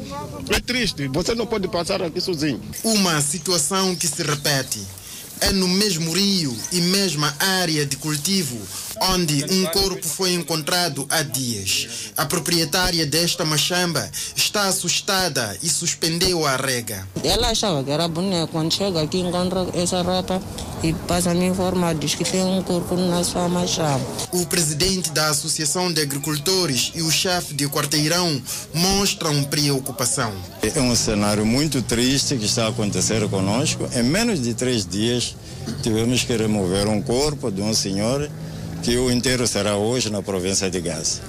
É 0.50 0.60
triste, 0.60 1.08
você 1.08 1.34
não 1.34 1.46
pode 1.46 1.68
passar 1.68 2.02
aqui 2.02 2.20
sozinho. 2.20 2.60
Uma 2.84 3.20
situação 3.20 3.94
que 3.94 4.06
se 4.06 4.22
repete. 4.22 4.80
É 5.40 5.52
no 5.52 5.68
mesmo 5.68 6.12
rio 6.12 6.56
e 6.72 6.80
mesma 6.80 7.34
área 7.38 7.84
de 7.84 7.96
cultivo 7.98 8.58
onde 9.00 9.44
um 9.50 9.66
corpo 9.66 10.06
foi 10.06 10.34
encontrado 10.34 11.06
há 11.10 11.22
dias. 11.22 12.12
A 12.16 12.24
proprietária 12.24 13.06
desta 13.06 13.44
machamba 13.44 14.10
está 14.34 14.68
assustada 14.68 15.56
e 15.62 15.68
suspendeu 15.68 16.46
a 16.46 16.56
rega. 16.56 17.06
Ela 17.22 17.50
achava 17.50 17.82
que 17.82 17.90
era 17.90 18.08
boneco. 18.08 18.52
Quando 18.52 18.72
chega 18.72 19.02
aqui, 19.02 19.18
encontra 19.18 19.66
essa 19.74 20.02
roupa 20.02 20.40
e 20.82 20.92
passa 21.06 21.30
a 21.30 21.34
me 21.34 21.46
informar. 21.46 21.94
Diz 21.94 22.14
que 22.14 22.24
tem 22.24 22.42
um 22.42 22.62
corpo 22.62 22.94
na 22.96 23.22
sua 23.24 23.48
machamba. 23.48 24.04
O 24.32 24.46
presidente 24.46 25.10
da 25.10 25.28
Associação 25.28 25.92
de 25.92 26.00
Agricultores 26.00 26.92
e 26.94 27.02
o 27.02 27.10
chefe 27.10 27.54
de 27.54 27.68
quarteirão 27.68 28.40
mostram 28.74 29.44
preocupação. 29.44 30.32
É 30.62 30.80
um 30.80 30.94
cenário 30.94 31.44
muito 31.44 31.82
triste 31.82 32.36
que 32.36 32.46
está 32.46 32.66
a 32.66 32.68
acontecer 32.68 33.28
conosco. 33.28 33.88
Em 33.94 34.02
menos 34.02 34.42
de 34.42 34.54
três 34.54 34.86
dias, 34.86 35.36
tivemos 35.82 36.22
que 36.22 36.36
remover 36.36 36.88
um 36.88 37.02
corpo 37.02 37.50
de 37.50 37.60
um 37.60 37.74
senhor 37.74 38.30
que 38.82 38.96
o 38.96 39.10
inteiro 39.10 39.46
será 39.46 39.76
hoje 39.76 40.10
na 40.10 40.22
província 40.22 40.70
de 40.70 40.80
Gaza. 40.80 41.20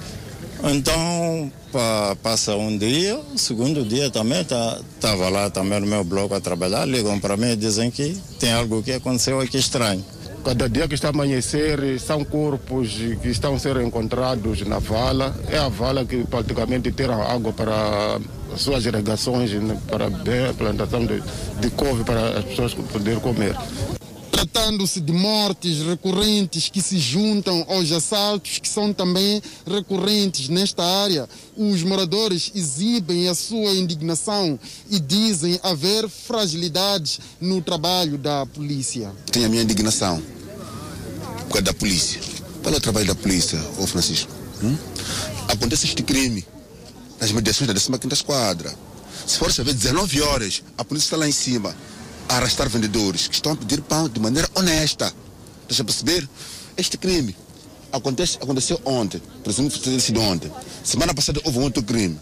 Então, 0.64 1.52
pa- 1.72 2.16
passa 2.22 2.56
um 2.56 2.76
dia, 2.76 3.18
segundo 3.36 3.84
dia 3.84 4.10
também 4.10 4.40
estava 4.40 5.28
lá 5.28 5.48
também 5.50 5.78
no 5.80 5.86
meu 5.86 6.02
bloco 6.02 6.34
a 6.34 6.40
trabalhar, 6.40 6.84
ligam 6.84 7.18
para 7.20 7.36
mim 7.36 7.52
e 7.52 7.56
dizem 7.56 7.90
que 7.90 8.16
tem 8.40 8.52
algo 8.52 8.82
que 8.82 8.92
aconteceu 8.92 9.40
aqui 9.40 9.56
estranho. 9.58 10.04
Cada 10.44 10.68
dia 10.68 10.88
que 10.88 10.94
está 10.94 11.08
a 11.08 11.10
amanhecer, 11.10 12.00
são 12.00 12.24
corpos 12.24 12.90
que 13.22 13.28
estão 13.28 13.58
ser 13.58 13.76
encontrados 13.80 14.62
na 14.62 14.78
vala. 14.78 15.34
É 15.50 15.58
a 15.58 15.68
vala 15.68 16.04
que 16.04 16.24
praticamente 16.24 16.90
tira 16.90 17.14
água 17.14 17.52
para 17.52 18.18
as 18.54 18.60
suas 18.60 18.86
irrigações, 18.86 19.52
né, 19.52 19.78
para 19.88 20.06
a 20.06 20.54
plantação 20.54 21.04
de, 21.04 21.22
de 21.60 21.70
couve 21.70 22.02
para 22.02 22.38
as 22.38 22.44
pessoas 22.44 22.72
poderem 22.74 23.20
comer. 23.20 23.54
Tratando-se 24.38 25.00
de 25.00 25.12
mortes 25.12 25.78
recorrentes 25.84 26.68
que 26.68 26.80
se 26.80 26.96
juntam 26.96 27.66
aos 27.68 27.90
assaltos 27.90 28.60
que 28.60 28.68
são 28.68 28.92
também 28.92 29.42
recorrentes 29.66 30.48
nesta 30.48 30.84
área, 30.84 31.28
os 31.56 31.82
moradores 31.82 32.52
exibem 32.54 33.26
a 33.26 33.34
sua 33.34 33.72
indignação 33.72 34.56
e 34.88 35.00
dizem 35.00 35.58
haver 35.60 36.08
fragilidades 36.08 37.18
no 37.40 37.60
trabalho 37.60 38.16
da 38.16 38.46
polícia. 38.46 39.10
Tenho 39.32 39.46
a 39.46 39.48
minha 39.48 39.62
indignação 39.62 40.22
por 41.40 41.54
causa 41.54 41.62
da 41.62 41.74
polícia. 41.74 42.20
Qual 42.62 42.72
é 42.72 42.78
o 42.78 42.80
trabalho 42.80 43.06
da 43.08 43.16
polícia, 43.16 43.58
ô 43.76 43.88
Francisco? 43.88 44.30
Hum? 44.62 44.76
Acontece 45.48 45.86
este 45.86 46.04
crime 46.04 46.46
nas 47.20 47.32
mediações 47.32 47.66
da 47.66 47.74
15 47.98 48.12
Esquadra. 48.12 48.72
Se 49.26 49.36
for 49.36 49.52
saber 49.52 49.74
19 49.74 50.22
horas, 50.22 50.62
a 50.76 50.84
polícia 50.84 51.06
está 51.06 51.16
lá 51.16 51.28
em 51.28 51.32
cima 51.32 51.74
a 52.28 52.36
arrastar 52.36 52.68
vendedores 52.68 53.26
que 53.28 53.34
estão 53.34 53.52
a 53.52 53.56
pedir 53.56 53.80
pão 53.82 54.08
de 54.08 54.20
maneira 54.20 54.48
honesta. 54.54 55.12
Deixa 55.66 55.84
perceber? 55.84 56.28
Este 56.76 56.96
crime 56.96 57.34
acontece, 57.92 58.36
aconteceu 58.40 58.80
ontem, 58.84 59.20
presumo 59.42 59.70
que 59.70 59.78
tenha 59.80 59.98
sido 60.00 60.20
ontem. 60.20 60.50
Semana 60.84 61.14
passada 61.14 61.40
houve 61.44 61.58
outro 61.58 61.82
crime. 61.82 62.18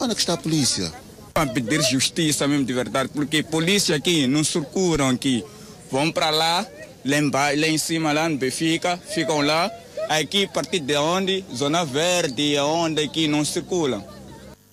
Onde 0.00 0.12
é 0.12 0.14
que 0.14 0.20
está 0.20 0.34
a 0.34 0.38
polícia? 0.38 0.92
a 1.36 1.44
pedir 1.46 1.82
justiça 1.82 2.46
mesmo 2.46 2.64
de 2.64 2.72
verdade, 2.72 3.10
porque 3.12 3.42
polícia 3.42 3.96
aqui 3.96 4.24
não 4.28 4.44
circulam 4.44 5.08
aqui. 5.10 5.44
Vão 5.90 6.12
para 6.12 6.30
lá, 6.30 6.64
lá, 7.04 7.18
emba- 7.18 7.50
lá 7.58 7.66
em 7.66 7.76
cima, 7.76 8.12
lá 8.12 8.28
no 8.28 8.36
Benfica, 8.38 8.96
ficam 9.12 9.40
lá. 9.40 9.68
Aqui, 10.08 10.44
a 10.44 10.48
partir 10.48 10.78
de 10.78 10.96
onde? 10.96 11.44
Zona 11.52 11.84
Verde, 11.84 12.56
onde 12.60 13.02
aqui 13.02 13.26
não 13.26 13.44
circulam. 13.44 14.04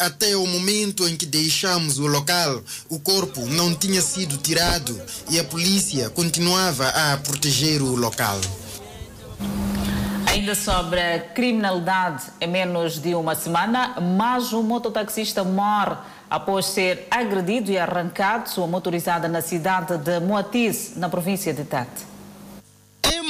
Até 0.02 0.36
o 0.36 0.48
momento 0.48 1.08
em 1.08 1.16
que 1.16 1.28
deixamos 1.28 2.00
o 2.00 2.08
local, 2.08 2.64
o 2.90 3.00
corpo 3.00 3.46
não 3.46 3.76
tinha 3.76 4.02
sido 4.02 4.36
tirado 4.36 5.00
e 5.30 5.40
a 5.40 5.44
polícia 5.44 6.10
continuava 6.10 6.88
a 6.88 7.18
proteger 7.18 7.84
o 7.84 7.96
local. 7.96 8.42
Ainda 10.26 10.56
sobre 10.56 11.00
a 11.00 11.20
criminalidade, 11.20 12.24
em 12.42 12.48
menos 12.48 13.00
de 13.00 13.14
uma 13.14 13.36
semana, 13.36 14.00
mais 14.02 14.52
um 14.54 14.64
mototaxista 14.64 15.44
morre 15.44 15.96
após 16.28 16.66
ser 16.66 17.06
agredido 17.12 17.70
e 17.70 17.78
arrancado 17.78 18.50
sua 18.50 18.66
motorizada 18.66 19.28
na 19.28 19.40
cidade 19.40 20.00
de 20.00 20.20
Moatize, 20.20 20.98
na 20.98 21.10
província 21.10 21.54
de 21.54 21.64
Tete. 21.64 22.11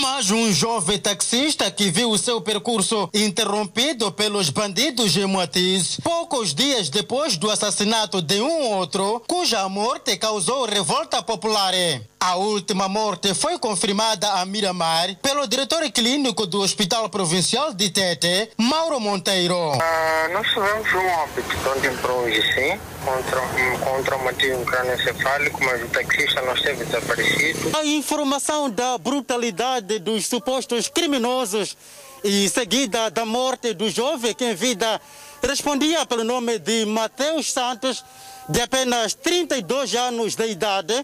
Mais 0.02 0.32
um 0.32 0.52
jovem 0.52 0.98
taxista 0.98 1.70
que 1.70 1.92
viu 1.92 2.10
o 2.10 2.18
seu 2.18 2.42
percurso 2.42 3.08
interrompido 3.14 4.12
pelos 4.12 4.50
bandidos 4.50 5.12
de 5.12 5.24
Moatiz, 5.28 6.00
poucos 6.04 6.56
dias 6.56 6.90
depois 6.90 7.38
do 7.38 7.52
assassinato 7.52 8.20
de 8.20 8.42
um 8.42 8.72
outro, 8.72 9.22
cuja 9.28 9.70
morte 9.70 10.18
causou 10.18 10.66
revolta 10.66 11.22
popular. 11.22 11.76
A 12.24 12.36
última 12.36 12.88
morte 12.88 13.34
foi 13.34 13.58
confirmada 13.58 14.28
a 14.34 14.46
Miramar 14.46 15.16
pelo 15.24 15.48
diretor 15.48 15.82
clínico 15.92 16.46
do 16.46 16.62
Hospital 16.62 17.10
Provincial 17.10 17.74
de 17.74 17.90
Tete, 17.90 18.52
Mauro 18.60 19.00
Monteiro. 19.00 19.58
Ah, 19.82 20.30
nós 20.32 20.48
tivemos 20.50 20.94
um 20.94 21.08
óbito 21.24 21.50
de 21.58 21.68
ontem 21.70 21.98
para 21.98 22.14
hoje, 22.14 22.40
sim, 22.54 22.80
contra, 23.04 23.42
um- 23.42 23.80
com 23.80 24.00
um 24.00 24.04
traumatismo 24.04 24.64
crânioencefálico, 24.64 25.64
mas 25.64 25.82
o 25.82 25.88
taxista 25.88 26.44
não 26.44 26.54
esteve 26.54 26.86
desaparecido. 26.86 27.76
A 27.76 27.84
informação 27.86 28.70
da 28.70 29.00
brutalidade 29.00 29.98
dos 29.98 30.28
supostos 30.28 30.88
criminosos 30.88 31.76
e 32.24 32.48
seguida 32.50 33.10
da 33.10 33.26
morte 33.26 33.74
do 33.74 33.90
jovem 33.90 34.36
que 34.36 34.46
em 34.46 34.54
vida 34.54 35.02
respondia 35.42 36.06
pelo 36.06 36.24
nome 36.24 36.60
de 36.60 36.86
Mateus 36.86 37.52
Santos, 37.52 38.06
de 38.48 38.62
apenas 38.62 39.16
32 39.16 39.96
anos 39.96 40.36
de 40.36 40.46
idade, 40.48 41.04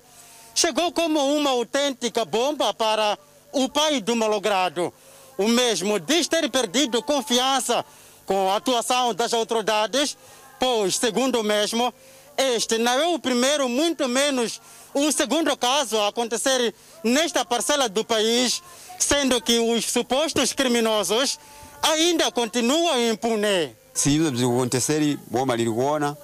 chegou 0.58 0.91
como 0.91 1.20
uma 1.38 1.51
autêntica 1.51 2.26
bomba 2.26 2.74
para 2.74 3.16
o 3.51 3.70
pai 3.70 4.01
do 4.01 4.16
malogrado. 4.16 4.91
O 5.38 5.47
mesmo 5.47 5.99
diz 5.99 6.28
ter 6.28 6.49
perdido 6.49 7.03
confiança 7.03 7.86
com 8.26 8.49
a 8.49 8.55
atuação 8.55 9.14
das 9.14 9.34
autoridades, 9.34 10.18
pois, 10.60 10.95
segundo 10.95 11.39
o 11.39 11.43
mesmo, 11.43 11.93
este 12.36 12.80
não 12.80 12.99
é 12.99 13.08
o 13.08 13.20
primeiro, 13.20 13.70
muito 13.70 14.08
menos 14.08 14.60
o 14.95 15.12
segundo 15.12 15.55
caso 15.55 15.95
a 15.99 16.08
acontecer 16.08 16.74
nesta 17.03 17.45
parcela 17.45 17.88
do 17.88 18.03
país, 18.03 18.64
sendo 18.97 19.39
que 19.39 19.60
os 19.60 19.86
supostos 19.86 20.53
criminosos 20.53 21.38
ainda 21.84 22.32
continuam 22.32 22.99
impunes. 23.12 23.70
sibiza 23.93 24.32
bzikukonteseri 24.32 25.20
boma 25.30 25.55
lilikuona 25.55 26.18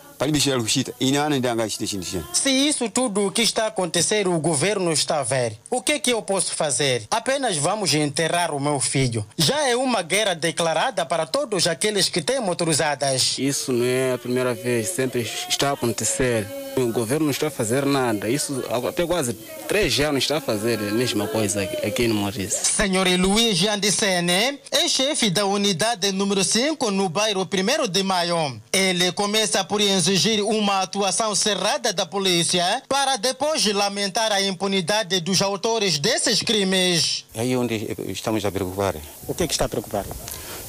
Se 2.34 2.50
isso 2.50 2.90
tudo 2.90 3.28
o 3.28 3.32
que 3.32 3.42
está 3.42 3.66
a 3.66 3.68
acontecer, 3.68 4.28
o 4.28 4.40
governo 4.40 4.92
está 4.92 5.20
a 5.20 5.24
ver. 5.24 5.58
O 5.70 5.82
que 5.82 5.94
é 5.94 6.00
que 6.00 6.12
eu 6.12 6.22
posso 6.22 6.56
fazer? 6.56 7.04
Apenas 7.12 7.58
vamos 7.58 7.94
enterrar 7.94 8.54
o 8.54 8.60
meu 8.60 8.80
filho. 8.80 9.26
Já 9.38 9.68
é 9.68 9.76
uma 9.76 10.02
guerra 10.02 10.34
declarada 10.34 11.06
para 11.06 11.26
todos 11.26 11.68
aqueles 11.68 12.10
que 12.10 12.22
têm 12.22 12.40
motorizadas. 12.40 13.38
Isso 13.38 13.72
não 13.72 13.86
é 13.86 14.14
a 14.14 14.18
primeira 14.18 14.54
vez, 14.54 14.90
sempre 14.90 15.22
está 15.50 15.72
a 15.72 15.74
acontecer. 15.74 16.63
O 16.76 16.92
governo 16.92 17.26
não 17.26 17.32
está 17.32 17.48
a 17.48 17.52
fazer 17.52 17.86
nada. 17.86 18.28
Isso 18.28 18.64
até 18.88 19.06
quase 19.06 19.34
três 19.68 20.00
anos 20.00 20.24
está 20.24 20.38
a 20.38 20.42
fazer 20.42 20.80
a 20.80 20.92
mesma 20.92 21.28
coisa 21.28 21.62
aqui- 21.62 22.08
no 22.08 22.16
Maurício. 22.16 22.60
Senhor 22.66 23.08
Luiz 23.20 23.64
Andicene 23.68 24.60
é 24.72 24.88
chefe 24.88 25.30
da 25.30 25.46
unidade 25.46 26.12
número 26.12 26.44
5 26.44 26.90
no 26.90 27.08
bairro 27.10 27.46
1 27.48 27.88
de 27.88 28.02
Maio. 28.02 28.60
Ele 28.72 29.12
começa 29.12 29.64
por 29.64 29.82
exigir 29.82 30.42
uma 30.44 30.82
atuação 30.82 31.36
cerrada 31.36 31.94
da 31.94 32.06
polícia 32.08 32.82
para 32.90 33.18
depois 33.18 33.64
lamentar 33.68 34.32
a 34.32 34.42
impunidade 34.42 35.20
dos 35.22 35.42
autores 35.44 36.00
desses 36.00 36.42
crimes. 36.42 37.24
é 37.36 37.42
aí 37.42 37.56
onde 37.56 37.76
estamos 38.10 38.44
a 38.46 38.52
preocupar 38.52 38.96
O 39.28 39.34
que, 39.36 39.44
é 39.44 39.48
que 39.48 39.54
está 39.54 39.66
a 39.66 39.70
preocupar? 39.70 40.06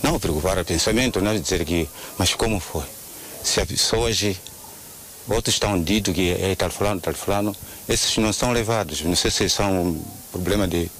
não 0.03 0.21
preocupar 0.21 0.59
o 0.59 0.65
pensamento 0.65 1.21
não 1.23 1.31
é 1.31 1.39
dizer 1.39 1.65
que 1.65 1.89
mas 2.19 2.35
como 2.35 2.61
foi 2.61 2.85
se 3.43 3.61
as 3.61 3.67
pessoas 3.67 4.23
outros 5.29 5.55
estão 5.55 5.81
dito 5.83 6.13
que 6.13 6.31
é 6.31 6.55
tal 6.55 6.71
fulano 6.71 7.01
tal 7.01 7.15
fulano. 7.15 7.55
Esses 7.89 8.17
não 8.19 8.33
são 8.33 8.53
levados. 8.53 9.03
Não 9.03 9.17
sei 9.17 9.31
se 9.31 9.49
são 9.49 9.89
um 9.89 10.05
problema 10.33 10.67
de 10.67 10.91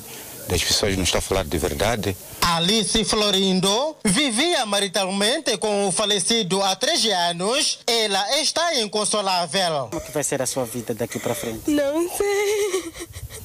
das 0.49 0.63
pessoas 0.63 0.97
não 0.97 1.05
estão 1.05 1.19
a 1.19 1.23
falar 1.23 1.45
de 1.45 1.59
verdade. 1.59 2.17
Alice 2.41 3.05
Florindo 3.05 3.97
vivia 4.05 4.65
maritalmente 4.67 5.57
com 5.59 5.89
o 5.89 5.93
falecido 5.93 6.63
há 6.63 6.77
três 6.77 7.05
anos. 7.07 7.79
Ela 7.87 8.41
está 8.41 8.75
inconsolável. 8.81 9.89
Como 9.91 10.01
que 10.03 10.11
vai 10.13 10.23
ser 10.23 10.43
a 10.43 10.47
sua 10.47 10.65
vida 10.65 10.95
daqui 10.95 11.19
para 11.19 11.35
frente? 11.35 11.71
Não 11.71 12.09
sei. 12.17 12.93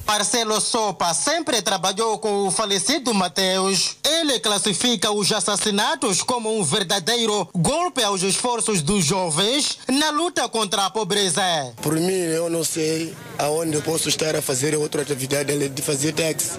Marcelo 0.06 0.60
Sopa 0.60 1.14
sempre 1.14 1.62
trabalhou 1.62 2.18
com 2.18 2.48
o 2.48 2.50
falecido 2.50 3.14
Mateus. 3.14 3.96
Ele 4.04 4.40
classifica 4.40 5.10
os 5.12 5.30
assassinatos 5.30 6.20
como 6.20 6.58
um 6.58 6.64
verdadeiro 6.64 7.48
golpe 7.54 8.02
aos 8.02 8.22
esforços 8.22 8.82
dos 8.82 9.04
jovens 9.04 9.78
na 9.88 10.10
luta 10.10 10.48
contra 10.48 10.86
a 10.86 10.90
pobreza. 10.90 11.40
Por 11.80 11.94
mim, 11.94 12.12
eu 12.12 12.50
não 12.50 12.64
sei 12.64 13.14
aonde 13.38 13.76
eu 13.76 13.82
posso 13.82 14.08
estar 14.08 14.34
a 14.34 14.42
fazer 14.42 14.74
outra 14.74 15.02
atividade 15.02 15.52
além 15.52 15.72
de 15.72 15.80
fazer 15.80 16.12
táxi, 16.12 16.58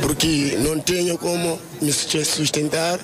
porque 0.00 0.56
não 0.60 0.78
tenho 0.80 1.16
como 1.18 1.58
me 1.80 1.92
sustentar 1.92 2.98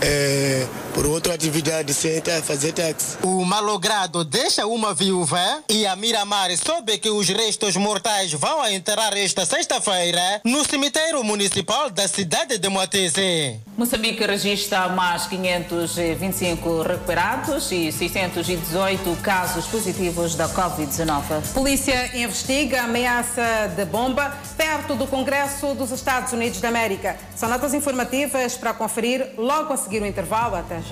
é, 0.00 0.66
por 0.98 1.06
outra 1.06 1.34
atividade 1.34 1.94
sem 1.94 2.20
fazer 2.42 2.72
táxi. 2.72 3.18
O 3.22 3.44
malogrado 3.44 4.24
deixa 4.24 4.66
uma 4.66 4.92
viúva 4.92 5.38
e 5.68 5.86
a 5.86 5.94
Miramar 5.94 6.50
soube 6.56 6.98
que 6.98 7.08
os 7.08 7.28
restos 7.28 7.76
mortais 7.76 8.32
vão 8.32 8.60
a 8.60 8.72
enterrar 8.72 9.16
esta 9.16 9.46
sexta-feira 9.46 10.40
no 10.44 10.64
cemitério 10.64 11.22
municipal 11.22 11.88
da 11.88 12.08
cidade 12.08 12.58
de 12.58 12.68
Moatese. 12.68 13.60
Moçambique 13.76 14.26
registra 14.26 14.88
mais 14.88 15.28
525 15.28 16.82
recuperados 16.82 17.70
e 17.70 17.92
618 17.92 19.16
casos 19.22 19.66
positivos 19.66 20.34
da 20.34 20.48
Covid-19. 20.48 21.52
Polícia 21.54 22.10
investiga 22.16 22.82
ameaça 22.82 23.68
de 23.76 23.84
bomba 23.84 24.36
perto 24.56 24.96
do 24.96 25.06
Congresso 25.06 25.74
dos 25.74 25.92
Estados 25.92 26.32
Unidos 26.32 26.60
da 26.60 26.66
América. 26.66 27.16
São 27.36 27.48
notas 27.48 27.72
informativas 27.72 28.56
para 28.56 28.74
conferir 28.74 29.28
logo 29.38 29.72
a 29.72 29.76
seguir 29.76 30.02
o 30.02 30.06
intervalo. 30.06 30.56
Até 30.56 30.82
já. 30.82 30.87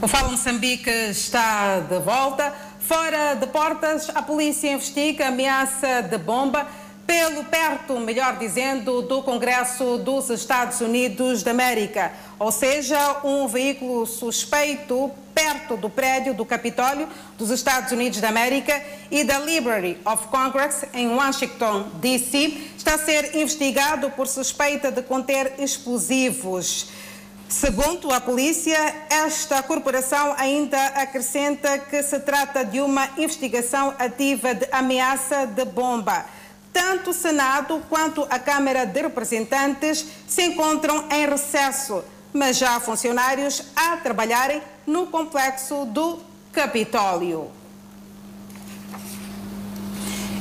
O 0.00 0.08
Fala 0.08 0.28
Moçambique 0.30 0.90
está 0.90 1.80
de 1.80 1.98
volta. 1.98 2.52
Fora 2.80 3.34
de 3.34 3.46
portas, 3.46 4.10
a 4.14 4.22
polícia 4.22 4.72
investiga 4.72 5.28
ameaça 5.28 6.02
de 6.02 6.18
bomba 6.18 6.66
pelo 7.06 7.44
perto, 7.44 7.98
melhor 8.00 8.38
dizendo, 8.38 9.02
do 9.02 9.22
Congresso 9.22 9.98
dos 9.98 10.30
Estados 10.30 10.80
Unidos 10.80 11.42
da 11.42 11.50
América, 11.50 12.12
ou 12.38 12.50
seja, 12.50 13.20
um 13.24 13.46
veículo 13.46 14.06
suspeito 14.06 15.10
perto 15.34 15.76
do 15.76 15.90
prédio 15.90 16.32
do 16.32 16.44
Capitólio 16.44 17.08
dos 17.36 17.50
Estados 17.50 17.90
Unidos 17.92 18.20
da 18.20 18.28
América 18.28 18.80
e 19.10 19.24
da 19.24 19.38
Library 19.38 19.98
of 20.04 20.28
Congress 20.28 20.86
em 20.94 21.08
Washington, 21.08 21.88
D.C., 21.94 22.58
está 22.76 22.94
a 22.94 22.98
ser 22.98 23.36
investigado 23.36 24.10
por 24.10 24.26
suspeita 24.26 24.90
de 24.90 25.02
conter 25.02 25.54
explosivos. 25.58 26.88
Segundo 27.48 28.10
a 28.10 28.20
polícia, 28.20 28.76
esta 29.10 29.62
corporação 29.62 30.34
ainda 30.38 30.86
acrescenta 30.86 31.78
que 31.78 32.02
se 32.02 32.18
trata 32.20 32.64
de 32.64 32.80
uma 32.80 33.08
investigação 33.18 33.94
ativa 33.98 34.54
de 34.54 34.66
ameaça 34.72 35.46
de 35.46 35.64
bomba. 35.64 36.24
Tanto 36.74 37.10
o 37.10 37.14
Senado 37.14 37.80
quanto 37.88 38.26
a 38.28 38.36
Câmara 38.36 38.84
de 38.84 39.00
Representantes 39.00 40.04
se 40.26 40.42
encontram 40.42 41.04
em 41.08 41.24
recesso, 41.24 42.02
mas 42.32 42.58
já 42.58 42.74
há 42.74 42.80
funcionários 42.80 43.62
a 43.76 43.96
trabalharem 43.98 44.60
no 44.84 45.06
complexo 45.06 45.84
do 45.84 46.18
Capitólio. 46.52 47.48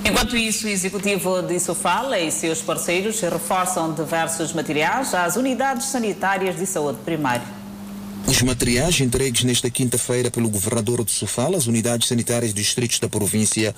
Enquanto 0.03 0.36
isso, 0.36 0.65
o 0.65 0.69
executivo 0.69 1.43
de 1.43 1.59
Sofala 1.59 2.19
e 2.19 2.31
seus 2.31 2.63
parceiros 2.63 3.21
reforçam 3.21 3.93
diversos 3.93 4.51
materiais 4.53 5.13
às 5.13 5.36
unidades 5.36 5.86
sanitárias 5.86 6.57
de 6.57 6.65
saúde 6.65 6.97
primária. 7.05 7.62
Os 8.28 8.41
materiais 8.41 8.99
entregues 8.99 9.43
nesta 9.43 9.69
quinta-feira 9.69 10.32
pelo 10.32 10.49
governador 10.49 11.03
de 11.03 11.11
Sofala 11.11 11.57
às 11.57 11.67
unidades 11.67 12.07
sanitárias 12.07 12.53
distritos 12.53 12.99
da 12.99 13.09
província 13.09 13.76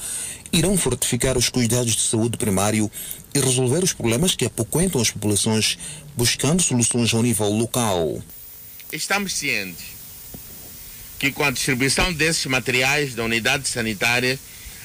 irão 0.51 0.77
fortificar 0.77 1.37
os 1.37 1.49
cuidados 1.49 1.95
de 1.95 2.01
saúde 2.01 2.37
primário 2.37 2.89
e 3.33 3.39
resolver 3.39 3.83
os 3.83 3.91
problemas 3.91 4.35
que 4.35 4.45
apoquentam 4.45 5.01
as 5.01 5.09
populações, 5.09 5.77
buscando 6.15 6.61
soluções 6.61 7.13
ao 7.13 7.23
nível 7.23 7.49
local. 7.49 8.21
Estamos 8.93 9.33
cientes 9.33 9.95
que 11.19 11.31
com 11.31 11.43
a 11.43 11.51
distribuição 11.51 12.13
desses 12.13 12.45
materiais 12.45 13.15
da 13.15 13.23
unidade 13.23 13.67
sanitária 13.67 14.37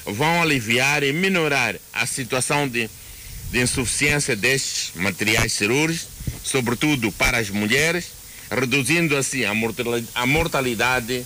vão 0.05 0.41
aliviar 0.41 1.03
e 1.03 1.13
minorar 1.13 1.75
a 1.93 2.05
situação 2.05 2.67
de, 2.67 2.89
de 3.51 3.61
insuficiência 3.61 4.35
destes 4.35 4.91
materiais 4.95 5.53
cirúrgicos, 5.53 6.07
sobretudo 6.43 7.11
para 7.11 7.37
as 7.37 7.49
mulheres, 7.49 8.20
reduzindo 8.51 9.15
assim 9.15 9.43
a 9.45 10.25
mortalidade, 10.25 11.25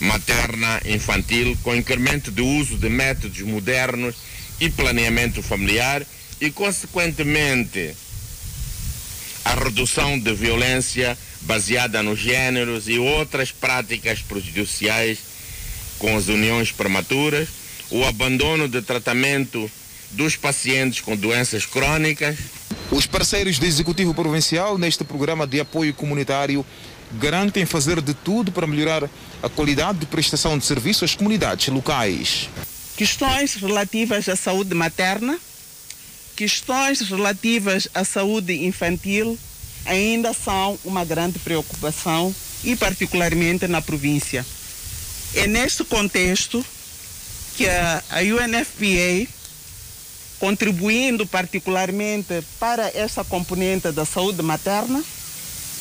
materna 0.00 0.80
infantil, 0.84 1.56
com 1.62 1.74
incremento 1.74 2.30
do 2.30 2.46
uso 2.46 2.78
de 2.78 2.88
métodos 2.88 3.40
modernos 3.40 4.14
e 4.60 4.70
planeamento 4.70 5.42
familiar 5.42 6.06
e, 6.40 6.50
consequentemente, 6.50 7.94
a 9.44 9.54
redução 9.54 10.18
de 10.18 10.32
violência 10.32 11.18
baseada 11.42 12.02
nos 12.02 12.20
gêneros 12.20 12.88
e 12.88 12.98
outras 12.98 13.50
práticas 13.50 14.20
prejudiciais 14.20 15.18
com 15.98 16.16
as 16.16 16.28
uniões 16.28 16.70
prematuras, 16.70 17.48
o 17.90 18.04
abandono 18.04 18.68
de 18.68 18.80
tratamento 18.82 19.70
dos 20.12 20.36
pacientes 20.36 21.00
com 21.00 21.16
doenças 21.16 21.66
crônicas. 21.66 22.36
Os 22.92 23.06
parceiros 23.06 23.58
do 23.58 23.64
Executivo 23.64 24.12
Provincial 24.12 24.76
neste 24.76 25.02
programa 25.02 25.46
de 25.46 25.58
apoio 25.58 25.94
comunitário 25.94 26.64
garantem 27.14 27.64
fazer 27.64 28.02
de 28.02 28.12
tudo 28.12 28.52
para 28.52 28.66
melhorar 28.66 29.08
a 29.42 29.48
qualidade 29.48 30.00
de 30.00 30.06
prestação 30.06 30.58
de 30.58 30.66
serviço 30.66 31.02
às 31.02 31.14
comunidades 31.14 31.68
locais. 31.68 32.50
Questões 32.94 33.54
relativas 33.54 34.28
à 34.28 34.36
saúde 34.36 34.74
materna, 34.74 35.38
questões 36.36 37.00
relativas 37.00 37.88
à 37.94 38.04
saúde 38.04 38.66
infantil 38.66 39.38
ainda 39.86 40.34
são 40.34 40.78
uma 40.84 41.02
grande 41.02 41.38
preocupação 41.38 42.34
e 42.62 42.76
particularmente 42.76 43.66
na 43.66 43.80
província. 43.80 44.44
É 45.34 45.46
neste 45.46 45.82
contexto 45.82 46.62
que 47.56 47.66
a, 47.66 48.04
a 48.10 48.20
UNFPA, 48.20 49.32
contribuindo 50.42 51.24
particularmente 51.24 52.42
para 52.58 52.90
essa 52.98 53.22
componente 53.22 53.92
da 53.92 54.04
saúde 54.04 54.42
materna, 54.42 55.00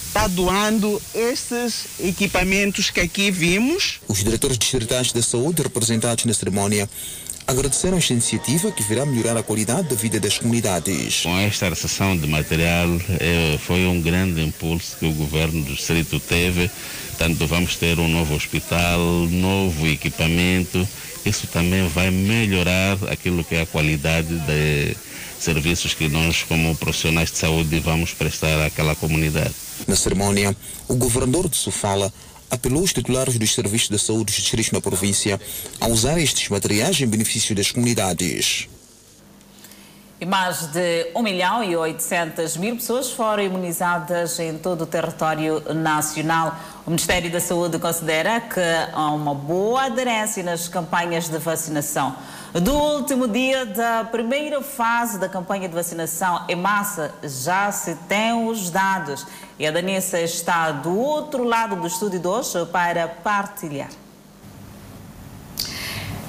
está 0.07 0.27
doando 0.27 1.01
esses 1.15 1.85
equipamentos 1.99 2.91
que 2.91 2.99
aqui 2.99 3.31
vimos. 3.31 3.99
Os 4.07 4.23
diretores 4.23 4.59
distritais 4.59 5.11
da 5.11 5.21
saúde 5.23 5.63
representados 5.63 6.25
na 6.25 6.33
cerimónia 6.35 6.87
agradeceram 7.47 7.97
esta 7.97 8.13
iniciativa 8.13 8.71
que 8.71 8.83
virá 8.83 9.03
melhorar 9.03 9.35
a 9.35 9.41
qualidade 9.41 9.89
da 9.89 9.95
vida 9.95 10.19
das 10.19 10.37
comunidades. 10.37 11.21
Com 11.23 11.39
esta 11.39 11.67
recepção 11.67 12.15
de 12.15 12.27
material 12.27 12.87
eh, 13.19 13.57
foi 13.65 13.87
um 13.87 13.99
grande 13.99 14.43
impulso 14.43 14.95
que 14.99 15.07
o 15.07 15.13
governo 15.13 15.63
do 15.63 15.73
distrito 15.73 16.19
teve, 16.19 16.69
tanto 17.17 17.47
vamos 17.47 17.77
ter 17.77 17.97
um 17.97 18.07
novo 18.07 18.35
hospital, 18.35 18.99
novo 19.31 19.87
equipamento, 19.87 20.87
isso 21.25 21.47
também 21.47 21.87
vai 21.87 22.09
melhorar 22.09 22.97
aquilo 23.09 23.43
que 23.43 23.55
é 23.55 23.61
a 23.61 23.65
qualidade 23.65 24.39
de 24.39 24.95
serviços 25.39 25.93
que 25.93 26.07
nós 26.07 26.43
como 26.43 26.75
profissionais 26.75 27.31
de 27.31 27.37
saúde 27.37 27.79
vamos 27.79 28.13
prestar 28.13 28.65
àquela 28.65 28.95
comunidade. 28.95 29.53
Na 29.87 29.95
cerimónia, 29.95 30.55
o 30.87 30.95
governador 30.95 31.49
de 31.49 31.57
Sofala 31.57 32.13
apelou 32.49 32.81
aos 32.81 32.93
titulares 32.93 33.37
dos 33.37 33.53
serviços 33.53 33.89
de 33.89 33.97
saúde 33.97 34.33
distritos 34.33 34.71
na 34.71 34.81
província 34.81 35.39
a 35.79 35.87
usar 35.87 36.19
estes 36.19 36.49
materiais 36.49 36.99
em 36.99 37.07
benefício 37.07 37.55
das 37.55 37.71
comunidades. 37.71 38.67
E 40.21 40.25
mais 40.27 40.67
de 40.67 41.07
1 41.15 41.23
milhão 41.23 41.63
e 41.63 41.75
800 41.75 42.55
mil 42.57 42.75
pessoas 42.75 43.11
foram 43.11 43.41
imunizadas 43.41 44.37
em 44.37 44.55
todo 44.55 44.83
o 44.83 44.85
território 44.85 45.73
nacional. 45.73 46.55
O 46.85 46.91
Ministério 46.91 47.31
da 47.31 47.39
Saúde 47.39 47.79
considera 47.79 48.39
que 48.39 48.59
há 48.93 49.09
uma 49.09 49.33
boa 49.33 49.85
aderência 49.85 50.43
nas 50.43 50.67
campanhas 50.67 51.27
de 51.27 51.39
vacinação. 51.39 52.15
Do 52.53 52.71
último 52.71 53.27
dia 53.27 53.65
da 53.65 54.03
primeira 54.03 54.61
fase 54.61 55.17
da 55.17 55.27
campanha 55.27 55.67
de 55.67 55.73
vacinação 55.73 56.45
em 56.47 56.55
massa, 56.55 57.11
já 57.23 57.71
se 57.71 57.95
tem 58.07 58.47
os 58.47 58.69
dados. 58.69 59.25
E 59.57 59.65
a 59.65 59.71
Danissa 59.71 60.21
está 60.21 60.71
do 60.71 60.95
outro 60.99 61.43
lado 61.43 61.75
do 61.77 61.87
estúdio 61.87 62.19
de 62.19 62.27
hoje 62.27 62.63
para 62.71 63.07
partilhar. 63.07 63.89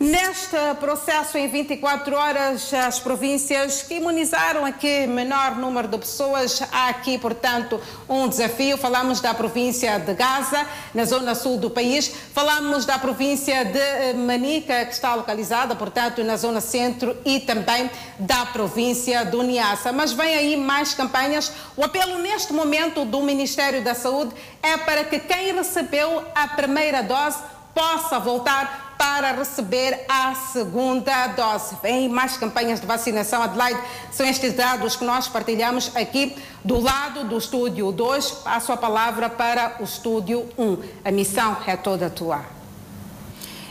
Neste 0.00 0.56
processo, 0.80 1.36
em 1.36 1.46
24 1.46 2.16
horas, 2.16 2.72
as 2.72 2.98
províncias 2.98 3.82
que 3.82 3.96
imunizaram 3.96 4.64
aqui 4.64 5.06
menor 5.06 5.56
número 5.56 5.86
de 5.86 5.98
pessoas, 5.98 6.62
há 6.72 6.88
aqui, 6.88 7.18
portanto, 7.18 7.78
um 8.08 8.26
desafio. 8.26 8.78
Falamos 8.78 9.20
da 9.20 9.34
província 9.34 9.98
de 9.98 10.14
Gaza, 10.14 10.66
na 10.94 11.04
zona 11.04 11.34
sul 11.34 11.58
do 11.58 11.68
país, 11.68 12.10
falamos 12.32 12.86
da 12.86 12.98
província 12.98 13.62
de 13.62 14.14
Manica, 14.14 14.86
que 14.86 14.94
está 14.94 15.14
localizada, 15.14 15.76
portanto, 15.76 16.24
na 16.24 16.38
zona 16.38 16.62
centro, 16.62 17.14
e 17.22 17.38
também 17.38 17.90
da 18.18 18.46
província 18.46 19.22
do 19.26 19.42
Niassa. 19.42 19.92
Mas 19.92 20.12
vem 20.12 20.34
aí 20.34 20.56
mais 20.56 20.94
campanhas. 20.94 21.52
O 21.76 21.84
apelo 21.84 22.16
neste 22.20 22.54
momento 22.54 23.04
do 23.04 23.20
Ministério 23.20 23.84
da 23.84 23.94
Saúde 23.94 24.34
é 24.62 24.78
para 24.78 25.04
que 25.04 25.18
quem 25.18 25.52
recebeu 25.52 26.24
a 26.34 26.48
primeira 26.48 27.02
dose 27.02 27.36
possa 27.74 28.18
voltar 28.18 28.89
para 29.00 29.32
receber 29.32 30.04
a 30.06 30.34
segunda 30.34 31.28
dose. 31.28 31.74
Vem 31.82 32.06
mais 32.06 32.36
campanhas 32.36 32.82
de 32.82 32.86
vacinação, 32.86 33.42
Adelaide. 33.42 33.80
São 34.12 34.26
estes 34.26 34.52
dados 34.52 34.94
que 34.94 35.06
nós 35.06 35.26
partilhamos 35.26 35.90
aqui 35.96 36.36
do 36.62 36.78
lado 36.78 37.24
do 37.24 37.38
estúdio 37.38 37.90
2. 37.92 38.30
Passo 38.44 38.72
a 38.72 38.76
palavra 38.76 39.30
para 39.30 39.76
o 39.80 39.84
estúdio 39.84 40.46
1. 40.58 40.62
Um. 40.62 40.76
A 41.02 41.10
missão 41.10 41.56
é 41.66 41.78
toda 41.78 42.10
tua. 42.10 42.44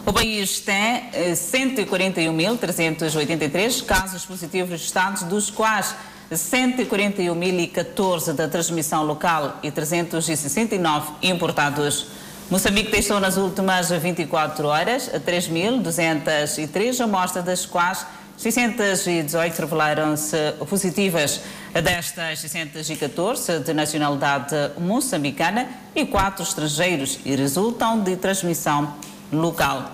O 0.06 0.12
país 0.12 0.60
tem 0.60 1.10
141.383 1.32 3.84
casos 3.84 4.24
positivos 4.24 4.70
registrados, 4.70 5.22
dos 5.22 5.50
quais 5.50 5.94
141.014 6.30 8.32
da 8.32 8.46
transmissão 8.46 9.02
local 9.02 9.58
e 9.62 9.70
369 9.70 11.12
importados. 11.22 12.06
Moçambique 12.50 12.90
testou 12.90 13.18
nas 13.18 13.38
últimas 13.38 13.88
24 13.90 14.68
horas 14.68 15.08
3.203 15.08 17.00
amostras, 17.00 17.44
das 17.44 17.64
quais 17.64 18.04
618 18.36 19.60
revelaram-se 19.60 20.36
positivas. 20.68 21.40
Destas, 21.72 22.40
614 22.40 23.60
de 23.60 23.72
nacionalidade 23.72 24.54
moçambicana 24.78 25.68
e 25.94 26.04
4 26.06 26.42
estrangeiros 26.42 27.20
e 27.24 27.34
resultam 27.34 28.00
de 28.00 28.16
transmissão 28.16 28.94
local. 29.32 29.90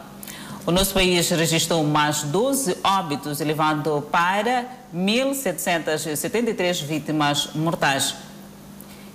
O 0.66 0.70
nosso 0.70 0.92
país 0.92 1.30
registrou 1.30 1.82
mais 1.84 2.22
12 2.22 2.76
óbitos, 2.84 3.40
elevando 3.40 4.06
para 4.10 4.66
1.773 4.94 6.84
vítimas 6.84 7.48
mortais. 7.54 8.14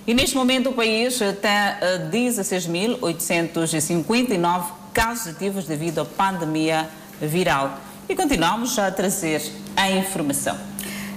E 0.06 0.14
neste 0.14 0.36
momento 0.36 0.70
o 0.70 0.72
país 0.72 1.18
tem 1.18 2.10
16.859 2.10 4.64
casos 4.92 5.34
ativos 5.34 5.66
devido 5.66 6.00
à 6.00 6.04
pandemia 6.04 6.88
viral. 7.20 7.85
E 8.08 8.14
continuamos 8.14 8.78
a 8.78 8.88
trazer 8.90 9.42
a 9.76 9.90
informação. 9.90 10.56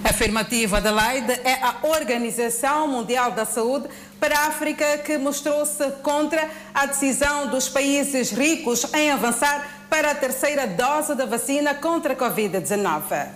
Afirmativa 0.02 0.78
Adelaide 0.78 1.32
é 1.44 1.54
a 1.62 1.76
Organização 1.84 2.88
Mundial 2.88 3.30
da 3.30 3.44
Saúde 3.44 3.86
para 4.18 4.36
a 4.36 4.48
África 4.48 4.98
que 4.98 5.16
mostrou-se 5.16 5.88
contra 6.02 6.50
a 6.74 6.86
decisão 6.86 7.46
dos 7.46 7.68
países 7.68 8.32
ricos 8.32 8.92
em 8.92 9.10
avançar 9.10 9.86
para 9.88 10.10
a 10.10 10.14
terceira 10.16 10.66
dose 10.66 11.14
da 11.14 11.26
vacina 11.26 11.74
contra 11.74 12.14
a 12.14 12.16
Covid-19. 12.16 13.28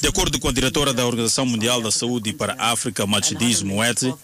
De 0.00 0.08
acordo 0.08 0.38
com 0.38 0.48
a 0.48 0.52
diretora 0.52 0.94
da 0.94 1.04
Organização 1.04 1.44
Mundial 1.44 1.82
da 1.82 1.90
Saúde 1.90 2.32
para 2.32 2.54
a 2.56 2.70
África, 2.70 3.04
Matshidiso 3.04 3.66
Moeti, 3.66 4.14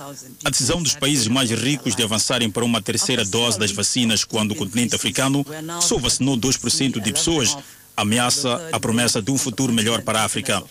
a 0.44 0.50
decisão 0.50 0.80
dos 0.80 0.94
países 0.94 1.26
mais 1.26 1.50
ricos 1.50 1.96
de 1.96 2.02
avançarem 2.02 2.48
para 2.48 2.64
uma 2.64 2.80
terceira 2.80 3.24
dose 3.24 3.58
das 3.58 3.72
vacinas 3.72 4.24
quando 4.24 4.52
o 4.52 4.54
continente 4.54 4.94
africano 4.94 5.44
só 5.82 5.98
vacinou 5.98 6.36
2% 6.36 7.00
de 7.00 7.12
pessoas 7.12 7.58
ameaça 7.96 8.68
a 8.70 8.78
promessa 8.78 9.22
de 9.22 9.30
um 9.30 9.38
futuro 9.38 9.72
melhor 9.72 10.02
para 10.02 10.20
a 10.20 10.24
África. 10.24 10.62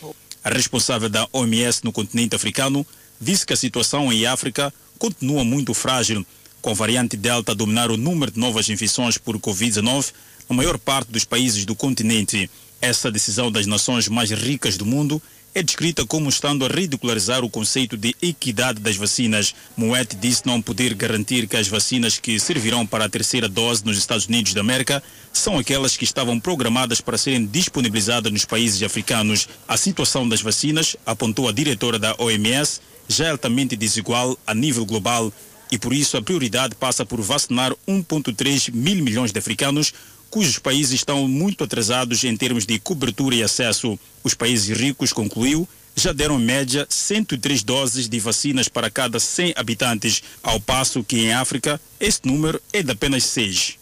A 0.43 0.49
responsável 0.49 1.09
da 1.09 1.27
OMS 1.33 1.81
no 1.83 1.91
continente 1.91 2.35
africano 2.35 2.85
disse 3.19 3.45
que 3.45 3.53
a 3.53 3.57
situação 3.57 4.13
em 4.13 4.25
África 4.25 4.73
continua 4.99 5.43
muito 5.43 5.73
frágil, 5.73 6.25
com 6.61 6.69
a 6.69 6.73
variante 6.73 7.17
Delta 7.17 7.51
a 7.51 7.55
dominar 7.55 7.89
o 7.91 7.97
número 7.97 8.31
de 8.31 8.39
novas 8.39 8.69
infecções 8.69 9.17
por 9.17 9.37
Covid-19 9.39 10.11
na 10.49 10.55
maior 10.55 10.77
parte 10.77 11.11
dos 11.11 11.25
países 11.25 11.65
do 11.65 11.75
continente. 11.75 12.49
Essa 12.81 13.11
decisão 13.11 13.51
das 13.51 13.65
nações 13.65 14.07
mais 14.07 14.29
ricas 14.31 14.77
do 14.77 14.85
mundo 14.85 15.21
é 15.55 15.63
descrita 15.63 16.05
como 16.05 16.27
estando 16.27 16.65
a 16.65 16.67
ridicularizar 16.67 17.41
o 17.45 17.49
conceito 17.49 17.95
de 17.95 18.13
equidade 18.21 18.81
das 18.81 18.97
vacinas. 18.97 19.55
Moete 19.77 20.13
disse 20.17 20.45
não 20.45 20.61
poder 20.61 20.93
garantir 20.93 21.47
que 21.47 21.55
as 21.55 21.69
vacinas 21.69 22.19
que 22.19 22.37
servirão 22.37 22.85
para 22.85 23.05
a 23.05 23.09
terceira 23.09 23.47
dose 23.47 23.85
nos 23.85 23.97
Estados 23.97 24.25
Unidos 24.25 24.53
da 24.53 24.59
América 24.59 25.01
são 25.31 25.57
aquelas 25.57 25.95
que 25.95 26.03
estavam 26.03 26.41
programadas 26.41 26.99
para 26.99 27.17
serem 27.17 27.45
disponibilizadas 27.45 28.33
nos 28.33 28.43
países 28.43 28.83
africanos. 28.83 29.47
A 29.65 29.77
situação 29.77 30.27
das 30.27 30.41
vacinas, 30.41 30.97
apontou 31.05 31.47
a 31.47 31.53
diretora 31.53 31.97
da 31.97 32.13
OMS, 32.17 32.81
já 33.07 33.27
é 33.27 33.29
altamente 33.29 33.77
desigual 33.77 34.37
a 34.45 34.53
nível 34.53 34.85
global 34.85 35.31
e 35.71 35.79
por 35.79 35.93
isso 35.93 36.17
a 36.17 36.21
prioridade 36.21 36.75
passa 36.75 37.05
por 37.05 37.21
vacinar 37.21 37.71
1,3 37.87 38.73
mil 38.73 39.03
milhões 39.03 39.31
de 39.31 39.39
africanos 39.39 39.93
cujos 40.35 40.59
países 40.59 40.91
estão 40.91 41.29
muito 41.29 41.63
atrasados 41.63 42.21
em 42.25 42.35
termos 42.35 42.65
de 42.65 42.77
cobertura 42.77 43.35
e 43.35 43.41
acesso. 43.41 43.97
Os 44.21 44.33
países 44.33 44.77
ricos, 44.77 45.13
concluiu, 45.13 45.65
já 45.95 46.11
deram 46.11 46.37
média 46.37 46.85
103 46.89 47.63
doses 47.63 48.09
de 48.09 48.19
vacinas 48.19 48.67
para 48.67 48.89
cada 48.89 49.17
100 49.17 49.53
habitantes, 49.55 50.21
ao 50.43 50.59
passo 50.59 51.05
que 51.05 51.21
em 51.21 51.31
África 51.31 51.79
esse 52.01 52.19
número 52.25 52.61
é 52.73 52.83
de 52.83 52.91
apenas 52.91 53.23
6. 53.23 53.79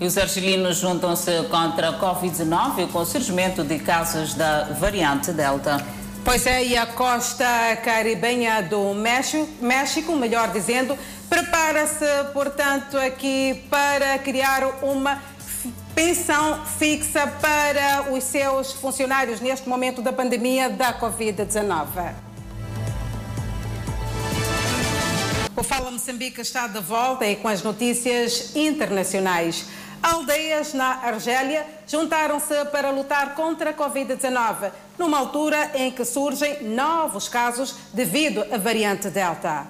E 0.00 0.06
os 0.06 0.16
argelinos 0.16 0.78
juntam-se 0.78 1.32
contra 1.50 1.88
a 1.88 1.98
Covid-19 1.98 2.86
com 2.92 3.00
o 3.00 3.04
surgimento 3.04 3.64
de 3.64 3.80
casos 3.80 4.34
da 4.34 4.66
variante 4.66 5.32
Delta. 5.32 5.84
Pois 6.24 6.46
é, 6.46 6.64
e 6.64 6.76
a 6.76 6.86
costa 6.86 7.74
caribenha 7.84 8.62
do 8.62 8.94
México, 8.94 9.48
México 9.60 10.14
melhor 10.14 10.52
dizendo, 10.52 10.96
prepara-se, 11.42 12.06
portanto, 12.32 12.96
aqui 12.96 13.64
para 13.68 14.16
criar 14.18 14.64
uma 14.82 15.20
pensão 15.94 16.64
fixa 16.64 17.26
para 17.26 18.12
os 18.12 18.22
seus 18.22 18.72
funcionários 18.72 19.40
neste 19.40 19.68
momento 19.68 20.00
da 20.00 20.12
pandemia 20.12 20.70
da 20.70 20.98
Covid-19. 20.98 22.14
O 25.56 25.62
Fala 25.62 25.90
Moçambique 25.90 26.40
está 26.40 26.68
de 26.68 26.80
volta 26.80 27.26
e 27.26 27.36
com 27.36 27.48
as 27.48 27.62
notícias 27.62 28.54
internacionais. 28.54 29.66
Aldeias 30.00 30.72
na 30.74 31.04
Argélia 31.04 31.66
juntaram-se 31.86 32.64
para 32.66 32.90
lutar 32.90 33.34
contra 33.34 33.70
a 33.70 33.74
Covid-19, 33.74 34.70
numa 34.98 35.18
altura 35.18 35.72
em 35.74 35.90
que 35.90 36.04
surgem 36.04 36.62
novos 36.62 37.28
casos 37.28 37.74
devido 37.92 38.44
à 38.52 38.58
variante 38.58 39.10
Delta. 39.10 39.66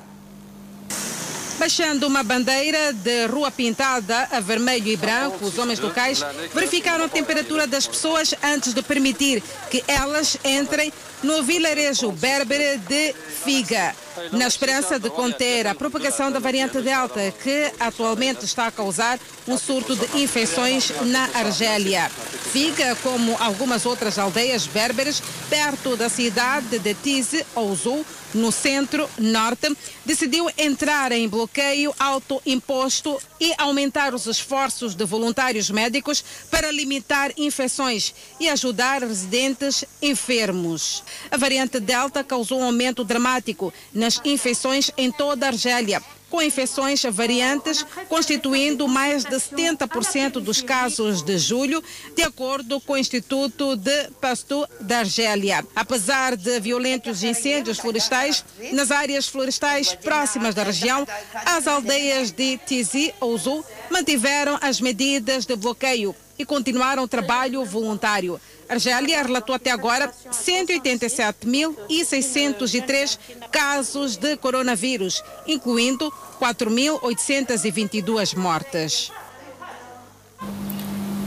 Baixando 1.62 2.08
uma 2.08 2.24
bandeira 2.24 2.92
de 2.92 3.26
rua 3.26 3.48
pintada 3.48 4.26
a 4.32 4.40
vermelho 4.40 4.88
e 4.88 4.96
branco, 4.96 5.44
os 5.44 5.56
homens 5.58 5.78
locais 5.78 6.20
verificaram 6.52 7.04
a 7.04 7.08
temperatura 7.08 7.68
das 7.68 7.86
pessoas 7.86 8.34
antes 8.42 8.74
de 8.74 8.82
permitir 8.82 9.40
que 9.70 9.84
elas 9.86 10.36
entrem 10.44 10.92
no 11.22 11.40
vilarejo 11.44 12.10
berbere 12.10 12.78
de 12.78 13.14
Figa, 13.44 13.94
na 14.32 14.46
esperança 14.46 14.98
de 14.98 15.10
conter 15.10 15.66
a 15.66 15.74
propagação 15.74 16.30
da 16.30 16.38
variante 16.38 16.80
Delta, 16.80 17.32
que 17.42 17.72
atualmente 17.78 18.44
está 18.44 18.66
a 18.66 18.72
causar 18.72 19.18
um 19.46 19.58
surto 19.58 19.96
de 19.96 20.22
infecções 20.22 20.92
na 21.02 21.24
Argélia. 21.34 22.10
Figa, 22.52 22.94
como 22.96 23.36
algumas 23.38 23.86
outras 23.86 24.18
aldeias 24.18 24.66
berberes, 24.66 25.22
perto 25.48 25.96
da 25.96 26.08
cidade 26.08 26.78
de 26.78 26.94
Tizi 26.94 27.44
Ouzou, 27.54 28.04
no 28.34 28.50
centro-norte, 28.50 29.76
decidiu 30.04 30.48
entrar 30.56 31.12
em 31.12 31.28
bloqueio 31.28 31.94
autoimposto 31.98 33.20
e 33.40 33.52
aumentar 33.58 34.14
os 34.14 34.26
esforços 34.26 34.94
de 34.94 35.04
voluntários 35.04 35.70
médicos 35.70 36.24
para 36.50 36.70
limitar 36.70 37.32
infecções 37.36 38.14
e 38.40 38.48
ajudar 38.48 39.02
residentes 39.02 39.84
enfermos. 40.00 41.02
A 41.30 41.36
variante 41.36 41.78
Delta 41.78 42.24
causou 42.24 42.60
um 42.60 42.64
aumento 42.64 43.04
dramático 43.04 43.72
nas 44.02 44.20
infecções 44.24 44.90
em 44.98 45.12
toda 45.12 45.46
a 45.46 45.50
Argélia 45.50 46.02
com 46.28 46.40
infecções 46.40 47.02
variantes, 47.10 47.84
constituindo 48.08 48.88
mais 48.88 49.22
de 49.22 49.36
70% 49.36 50.40
dos 50.40 50.62
casos 50.62 51.20
de 51.20 51.36
julho, 51.36 51.84
de 52.16 52.22
acordo 52.22 52.80
com 52.80 52.94
o 52.94 52.96
Instituto 52.96 53.76
de 53.76 54.08
Pasteur 54.18 54.66
da 54.80 55.00
Argélia. 55.00 55.62
Apesar 55.76 56.34
de 56.34 56.58
violentos 56.58 57.22
incêndios 57.22 57.78
florestais 57.78 58.42
nas 58.72 58.90
áreas 58.90 59.28
florestais 59.28 59.94
próximas 59.94 60.54
da 60.54 60.62
região, 60.62 61.06
as 61.44 61.66
aldeias 61.66 62.30
de 62.32 62.56
Tizi 62.66 63.14
Ouzou 63.20 63.62
mantiveram 63.90 64.58
as 64.62 64.80
medidas 64.80 65.44
de 65.44 65.54
bloqueio 65.54 66.16
e 66.38 66.46
continuaram 66.46 67.02
o 67.02 67.08
trabalho 67.08 67.62
voluntário. 67.64 68.40
Argélia 68.72 69.22
relatou 69.22 69.54
até 69.54 69.70
agora 69.70 70.10
187.603 70.30 73.18
casos 73.50 74.16
de 74.16 74.34
coronavírus, 74.38 75.22
incluindo 75.46 76.10
4.822 76.40 78.34
mortes. 78.34 79.12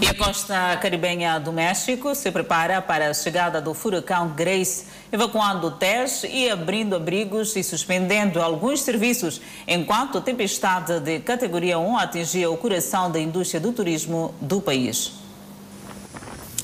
E 0.01 0.07
a 0.07 0.15
costa 0.15 0.75
caribenha 0.81 1.39
do 1.39 1.53
México 1.53 2.15
se 2.15 2.31
prepara 2.31 2.81
para 2.81 3.11
a 3.11 3.13
chegada 3.13 3.61
do 3.61 3.75
furacão 3.75 4.29
Grace, 4.29 4.85
evacuando 5.11 5.67
hotéis 5.67 6.23
e 6.23 6.49
abrindo 6.49 6.95
abrigos 6.95 7.55
e 7.55 7.61
suspendendo 7.63 8.41
alguns 8.41 8.81
serviços, 8.81 9.39
enquanto 9.67 10.17
a 10.17 10.21
tempestade 10.21 10.99
de 10.99 11.19
categoria 11.19 11.77
1 11.77 11.97
atingia 11.97 12.49
o 12.49 12.57
coração 12.57 13.11
da 13.11 13.19
indústria 13.19 13.61
do 13.61 13.71
turismo 13.71 14.33
do 14.41 14.59
país. 14.59 15.23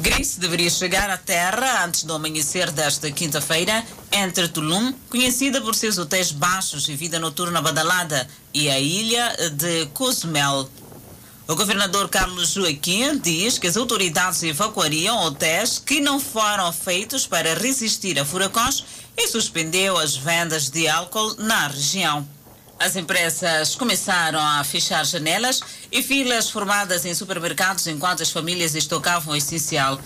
Grace 0.02 0.40
deveria 0.40 0.70
chegar 0.70 1.12
à 1.12 1.18
terra 1.18 1.86
antes 1.86 2.04
do 2.04 2.14
amanhecer 2.14 2.72
desta 2.72 3.12
quinta-feira, 3.12 3.86
entre 4.12 4.48
Tulum, 4.48 4.92
conhecida 5.12 5.62
por 5.62 5.76
seus 5.76 6.00
hotéis 6.00 6.32
baixos 6.32 6.90
e 6.90 6.96
vida 6.96 7.20
noturna 7.20 7.62
badalada, 7.62 8.28
e 8.52 8.68
a 8.68 8.80
ilha 8.80 9.32
de 9.52 9.86
Cozumel. 9.94 10.68
O 11.48 11.56
governador 11.56 12.10
Carlos 12.10 12.50
Joaquim 12.50 13.20
diz 13.20 13.60
que 13.60 13.68
as 13.68 13.78
autoridades 13.78 14.42
evacuariam 14.42 15.24
hotéis 15.24 15.78
que 15.78 16.02
não 16.02 16.20
foram 16.20 16.74
feitos 16.74 17.28
para 17.28 17.54
resistir 17.54 18.18
a 18.20 18.26
furacões 18.26 18.84
e 19.16 19.28
suspendeu 19.28 20.00
as 20.00 20.16
vendas 20.16 20.68
de 20.72 20.88
álcool 20.88 21.36
na 21.38 21.68
região. 21.68 22.28
As 22.82 22.96
empresas 22.96 23.76
começaram 23.76 24.40
a 24.40 24.64
fechar 24.64 25.06
janelas 25.06 25.62
e 25.92 26.02
filas 26.02 26.50
formadas 26.50 27.06
em 27.06 27.14
supermercados 27.14 27.86
enquanto 27.86 28.24
as 28.24 28.32
famílias 28.32 28.74
estocavam 28.74 29.36
o 29.36 29.38
essencial. 29.38 30.02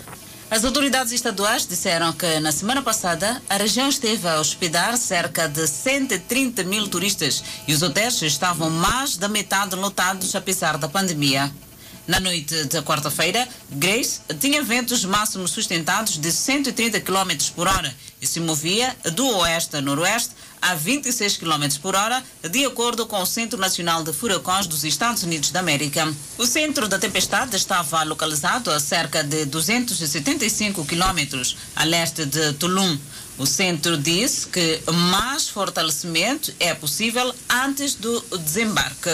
As 0.50 0.62
autoridades 0.62 1.10
estaduais 1.10 1.66
disseram 1.66 2.12
que 2.12 2.38
na 2.38 2.52
semana 2.52 2.82
passada 2.82 3.40
a 3.48 3.56
região 3.56 3.88
esteve 3.88 4.28
a 4.28 4.38
hospedar 4.38 4.94
cerca 4.98 5.48
de 5.48 5.66
130 5.66 6.64
mil 6.64 6.86
turistas 6.86 7.42
e 7.66 7.72
os 7.72 7.80
hotéis 7.80 8.20
estavam 8.20 8.68
mais 8.68 9.16
da 9.16 9.26
metade 9.26 9.74
lotados 9.74 10.34
apesar 10.34 10.76
da 10.76 10.86
pandemia. 10.86 11.50
Na 12.06 12.20
noite 12.20 12.64
da 12.64 12.82
quarta-feira, 12.82 13.48
Grace 13.70 14.20
tinha 14.38 14.62
ventos 14.62 15.02
máximos 15.02 15.50
sustentados 15.50 16.18
de 16.18 16.30
130 16.30 17.00
km 17.00 17.32
por 17.54 17.66
hora 17.68 17.92
se 18.26 18.40
movia 18.40 18.94
do 19.12 19.26
oeste 19.38 19.76
a 19.76 19.80
noroeste 19.80 20.34
a 20.60 20.74
26 20.74 21.36
km 21.36 21.66
por 21.80 21.94
hora, 21.94 22.22
de 22.50 22.64
acordo 22.64 23.06
com 23.06 23.20
o 23.20 23.26
Centro 23.26 23.58
Nacional 23.58 24.02
de 24.02 24.12
Furacões 24.12 24.66
dos 24.66 24.84
Estados 24.84 25.22
Unidos 25.22 25.50
da 25.50 25.60
América. 25.60 26.12
O 26.36 26.46
centro 26.46 26.88
da 26.88 26.98
tempestade 26.98 27.56
estava 27.56 28.02
localizado 28.02 28.70
a 28.70 28.80
cerca 28.80 29.22
de 29.22 29.44
275 29.44 30.84
quilômetros 30.84 31.56
a 31.74 31.84
leste 31.84 32.24
de 32.24 32.52
Tulum. 32.54 32.98
O 33.38 33.46
centro 33.46 33.98
diz 33.98 34.44
que 34.44 34.80
mais 34.92 35.48
fortalecimento 35.48 36.52
é 36.58 36.74
possível 36.74 37.34
antes 37.48 37.94
do 37.94 38.20
desembarque. 38.38 39.10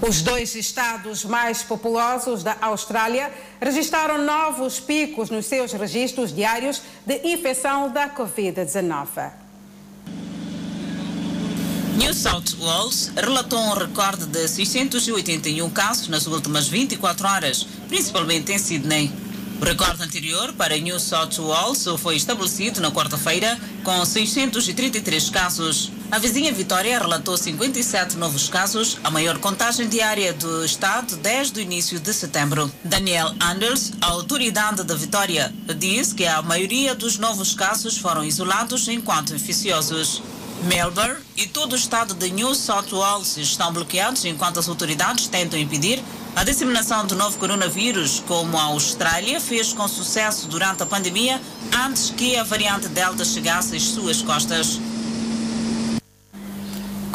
Os 0.00 0.20
dois 0.20 0.54
estados 0.54 1.24
mais 1.24 1.62
populosos 1.62 2.42
da 2.42 2.56
Austrália 2.60 3.32
registraram 3.60 4.18
novos 4.22 4.78
picos 4.78 5.30
nos 5.30 5.46
seus 5.46 5.72
registros 5.72 6.34
diários 6.34 6.82
de 7.06 7.20
infecção 7.24 7.90
da 7.90 8.08
Covid-19. 8.10 9.32
New 11.96 12.12
South 12.12 12.58
Wales 12.60 13.10
relatou 13.16 13.58
um 13.58 13.72
recorde 13.72 14.26
de 14.26 14.46
681 14.46 15.70
casos 15.70 16.08
nas 16.08 16.26
últimas 16.26 16.68
24 16.68 17.26
horas, 17.26 17.66
principalmente 17.88 18.52
em 18.52 18.58
Sydney. 18.58 19.10
O 19.58 19.64
recorde 19.64 20.02
anterior 20.02 20.52
para 20.52 20.76
New 20.76 21.00
South 21.00 21.38
Wales 21.38 21.86
foi 21.98 22.16
estabelecido 22.16 22.82
na 22.82 22.90
quarta-feira, 22.90 23.58
com 23.82 24.04
633 24.04 25.30
casos. 25.30 25.90
A 26.08 26.18
vizinha 26.18 26.52
Vitória 26.52 26.98
relatou 26.98 27.36
57 27.36 28.16
novos 28.16 28.48
casos, 28.48 28.96
a 29.02 29.10
maior 29.10 29.38
contagem 29.38 29.88
diária 29.88 30.32
do 30.32 30.64
estado 30.64 31.16
desde 31.16 31.58
o 31.58 31.62
início 31.62 31.98
de 31.98 32.14
setembro. 32.14 32.70
Daniel 32.84 33.34
Anders, 33.40 33.92
a 34.00 34.06
autoridade 34.06 34.84
da 34.84 34.94
Vitória, 34.94 35.52
diz 35.76 36.12
que 36.12 36.24
a 36.24 36.40
maioria 36.42 36.94
dos 36.94 37.18
novos 37.18 37.54
casos 37.54 37.98
foram 37.98 38.24
isolados 38.24 38.86
enquanto 38.86 39.34
infecciosos. 39.34 40.22
Melbourne 40.62 41.16
e 41.36 41.48
todo 41.48 41.72
o 41.72 41.76
estado 41.76 42.14
de 42.14 42.30
New 42.30 42.54
South 42.54 42.92
Wales 42.92 43.36
estão 43.36 43.72
bloqueados 43.72 44.24
enquanto 44.24 44.60
as 44.60 44.68
autoridades 44.68 45.26
tentam 45.26 45.58
impedir 45.58 46.02
a 46.36 46.44
disseminação 46.44 47.04
do 47.06 47.16
novo 47.16 47.36
coronavírus, 47.36 48.22
como 48.28 48.56
a 48.56 48.64
Austrália 48.64 49.40
fez 49.40 49.72
com 49.72 49.88
sucesso 49.88 50.46
durante 50.46 50.82
a 50.82 50.86
pandemia, 50.86 51.40
antes 51.72 52.10
que 52.10 52.36
a 52.36 52.44
variante 52.44 52.88
Delta 52.88 53.24
chegasse 53.24 53.74
às 53.74 53.82
suas 53.82 54.22
costas. 54.22 54.78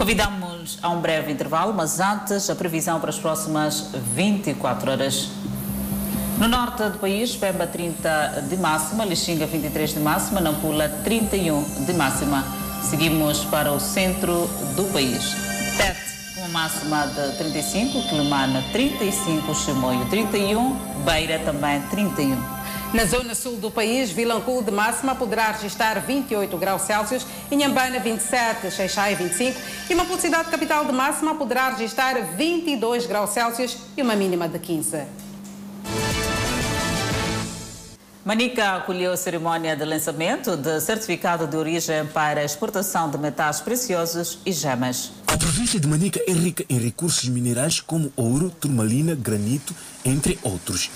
Convidamos 0.02 0.80
a 0.82 0.90
um 0.90 1.00
breve 1.00 1.32
intervalo, 1.32 1.76
mas 1.76 2.00
antes 2.00 2.50
a 2.50 2.56
previsão 2.56 3.00
para 3.00 3.12
as 3.12 3.20
próximas 3.20 3.92
24 4.16 4.90
horas. 4.90 5.30
No 6.40 6.48
norte 6.48 6.82
do 6.90 6.98
país, 6.98 7.36
Pemba 7.36 7.68
30 7.68 8.48
de 8.50 8.58
máxima, 8.58 9.06
Lixinga 9.06 9.46
23 9.46 9.94
de 9.94 10.00
máxima, 10.00 10.42
Nampula 10.42 10.90
31 11.04 11.86
de 11.86 11.94
máxima. 11.94 12.44
Seguimos 12.82 13.46
para 13.46 13.72
o 13.72 13.80
centro 13.80 14.50
do 14.76 14.92
país. 14.92 15.36
Tete, 15.78 16.40
uma 16.40 16.48
máxima 16.48 17.06
de 17.06 17.38
35, 17.38 18.02
Quilomana 18.10 18.64
35, 18.72 19.54
Chimoio 19.54 20.04
31, 20.06 20.78
Beira 21.06 21.38
também 21.46 21.80
31. 21.92 22.61
Na 22.94 23.06
zona 23.06 23.34
sul 23.34 23.56
do 23.56 23.72
país, 23.72 24.12
Vilanculo 24.12 24.62
de 24.62 24.70
máxima 24.70 25.16
poderá 25.16 25.52
registrar 25.52 25.98
28 26.02 26.58
graus 26.58 26.82
Celsius, 26.82 27.26
Inhambana 27.50 28.00
27, 28.00 28.70
Xeixai 28.70 29.16
25 29.16 29.58
e 29.90 29.96
Maputo 29.96 30.22
cidade 30.22 30.50
capital 30.50 30.84
de 30.84 30.92
máxima 30.92 31.34
poderá 31.36 31.70
registrar 31.70 32.22
22 32.36 33.06
graus 33.06 33.30
Celsius 33.30 33.78
e 33.96 34.02
uma 34.02 34.14
mínima 34.14 34.50
de 34.50 34.60
15. 34.60 35.04
Manica 38.26 38.76
acolheu 38.76 39.14
a 39.14 39.18
cerimónia 39.18 39.74
de 39.74 39.86
lançamento 39.86 40.58
de 40.58 40.82
certificado 40.82 41.48
de 41.48 41.56
origem 41.56 42.06
para 42.08 42.44
exportação 42.44 43.10
de 43.10 43.18
metais 43.18 43.62
preciosos 43.62 44.40
e 44.46 44.52
gemas. 44.52 45.14
A 45.28 45.38
província 45.38 45.80
de 45.80 45.88
Manica 45.88 46.22
é 46.28 46.34
rica 46.34 46.66
em 46.70 46.78
recursos 46.78 47.30
minerais 47.30 47.80
como 47.80 48.12
ouro, 48.18 48.52
turmalina, 48.52 49.16
granito, 49.16 49.74
entre 50.04 50.38
outros. 50.44 50.92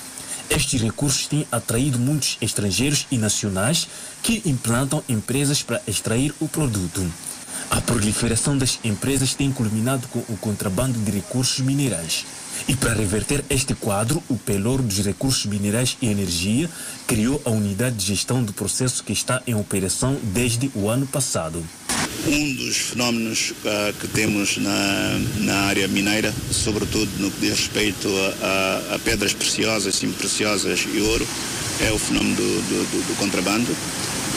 Estes 0.49 0.81
recursos 0.81 1.27
têm 1.27 1.47
atraído 1.51 1.99
muitos 1.99 2.37
estrangeiros 2.41 3.07
e 3.11 3.17
nacionais 3.17 3.87
que 4.21 4.41
implantam 4.45 5.03
empresas 5.09 5.61
para 5.63 5.81
extrair 5.87 6.33
o 6.39 6.47
produto. 6.47 7.05
A 7.69 7.81
proliferação 7.81 8.57
das 8.57 8.79
empresas 8.83 9.33
tem 9.33 9.51
culminado 9.51 10.07
com 10.07 10.19
o 10.19 10.37
contrabando 10.37 10.99
de 10.99 11.11
recursos 11.11 11.59
minerais. 11.59 12.25
E 12.67 12.75
para 12.75 12.93
reverter 12.93 13.43
este 13.49 13.73
quadro, 13.73 14.23
o 14.29 14.37
Pelouro 14.37 14.83
dos 14.83 14.99
Recursos 14.99 15.45
Minerais 15.45 15.97
e 16.01 16.07
Energia 16.07 16.69
criou 17.05 17.41
a 17.43 17.49
unidade 17.49 17.97
de 17.97 18.05
gestão 18.05 18.43
do 18.43 18.53
processo 18.53 19.03
que 19.03 19.13
está 19.13 19.41
em 19.45 19.55
operação 19.55 20.17
desde 20.23 20.71
o 20.75 20.87
ano 20.89 21.05
passado. 21.07 21.63
Um 22.28 22.53
dos 22.55 22.78
fenómenos 22.78 23.51
uh, 23.51 23.93
que 23.99 24.07
temos 24.07 24.57
na, 24.57 25.20
na 25.41 25.55
área 25.68 25.88
mineira, 25.88 26.34
sobretudo 26.51 27.09
no 27.20 27.30
que 27.30 27.41
diz 27.41 27.51
respeito 27.51 28.09
a, 28.09 28.91
a, 28.91 28.95
a 28.95 28.99
pedras 28.99 29.34
preciosas, 29.34 29.95
sim 29.95 30.11
preciosas 30.11 30.88
e 30.91 30.99
ouro, 31.01 31.28
é 31.82 31.91
o 31.91 31.99
fenómeno 31.99 32.36
do, 32.36 32.41
do, 32.41 32.84
do, 32.91 33.07
do 33.07 33.16
contrabando. 33.18 33.68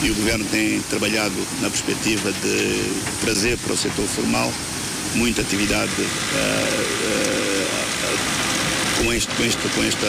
E 0.03 0.11
o 0.11 0.15
governo 0.15 0.45
tem 0.45 0.79
trabalhado 0.83 1.35
na 1.61 1.69
perspectiva 1.69 2.31
de 2.31 2.83
trazer 3.21 3.57
para 3.57 3.73
o 3.73 3.77
setor 3.77 4.07
formal 4.07 4.53
muita 5.15 5.41
atividade 5.41 5.91
uh, 5.91 6.05
uh, 7.05 9.03
com 9.03 9.11
este, 9.11 9.33
com 9.33 9.43
este, 9.43 9.67
com 9.69 9.83
esta 9.83 10.07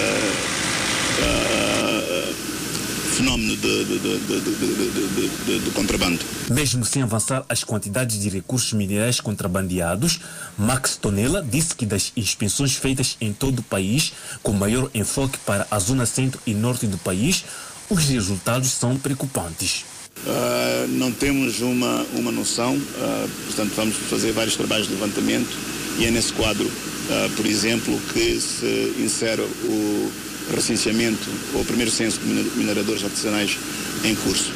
fenómeno 3.20 3.56
de, 3.56 3.84
de, 3.84 3.98
de, 3.98 5.58
de, 5.60 5.70
contrabando. 5.72 6.18
Mesmo 6.50 6.84
sem 6.84 7.02
avançar 7.02 7.44
as 7.48 7.62
quantidades 7.62 8.18
de 8.18 8.28
recursos 8.28 8.72
minerais 8.72 9.20
contrabandeados, 9.20 10.20
Max 10.58 10.96
Tonella 10.96 11.44
disse 11.46 11.74
que 11.74 11.84
das 11.84 12.12
inspeções 12.16 12.74
feitas 12.74 13.16
em 13.20 13.32
todo 13.32 13.58
o 13.58 13.62
país, 13.62 14.12
com 14.42 14.52
maior 14.52 14.90
enfoque 14.94 15.38
para 15.38 15.66
a 15.70 15.78
zona 15.78 16.06
centro 16.06 16.40
e 16.46 16.54
norte 16.54 16.86
do 16.86 16.96
país, 16.98 17.44
os 17.90 18.04
resultados 18.04 18.70
são 18.70 18.96
preocupantes. 18.96 19.84
Uh, 20.24 20.88
não 20.88 21.12
temos 21.12 21.60
uma, 21.60 22.04
uma 22.14 22.32
noção, 22.32 22.76
uh, 22.76 23.30
portanto 23.46 23.72
vamos 23.74 23.96
fazer 23.96 24.32
vários 24.32 24.56
trabalhos 24.56 24.86
de 24.86 24.94
levantamento 24.94 25.50
e 25.98 26.04
é 26.04 26.10
nesse 26.10 26.32
quadro, 26.32 26.66
uh, 26.66 27.30
por 27.36 27.46
exemplo, 27.46 27.98
que 28.12 28.40
se 28.40 28.94
insere 28.98 29.42
o 29.42 30.10
recenseamento 30.54 31.28
ou 31.54 31.64
primeiro 31.64 31.90
censo 31.90 32.18
de 32.20 32.26
mineradores 32.56 33.04
artesanais 33.04 33.56
em 34.04 34.14
curso. 34.14 34.52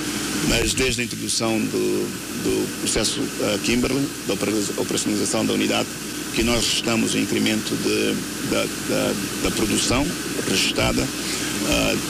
Mas 0.48 0.74
desde 0.74 1.00
a 1.00 1.04
introdução 1.04 1.58
do, 1.58 2.08
do 2.42 2.80
processo 2.80 3.20
Kimberley, 3.64 4.06
da 4.26 4.34
operacionalização 4.82 5.46
da 5.46 5.54
unidade, 5.54 5.88
que 6.34 6.42
nós 6.42 6.64
registramos 6.64 7.14
o 7.14 7.18
incremento 7.18 7.74
de, 7.76 8.50
da, 8.50 8.64
da, 8.64 9.14
da, 9.44 9.50
produção 9.52 10.04
registrada 10.48 11.02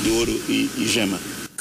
de 0.02 0.10
ouro 0.10 0.32
e, 0.48 0.70
e 0.78 0.88
gema. 0.88 1.18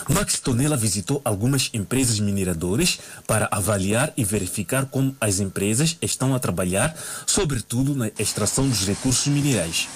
Max 0.10 0.40
Tonella 0.40 0.76
visitou 0.76 1.22
algumas 1.24 1.70
empresas 1.74 2.20
mineradoras 2.20 3.00
para 3.26 3.48
avaliar 3.52 4.12
e 4.18 4.24
verificar 4.24 4.86
como 4.86 5.16
as 5.20 5.40
empresas 5.40 5.98
estão 6.02 6.36
a 6.36 6.40
trabalhar, 6.40 6.96
sobretudo 7.26 7.96
na 7.96 8.10
extração 8.20 8.68
dos 8.68 8.86
recursos 8.86 9.28
minerais. 9.28 9.88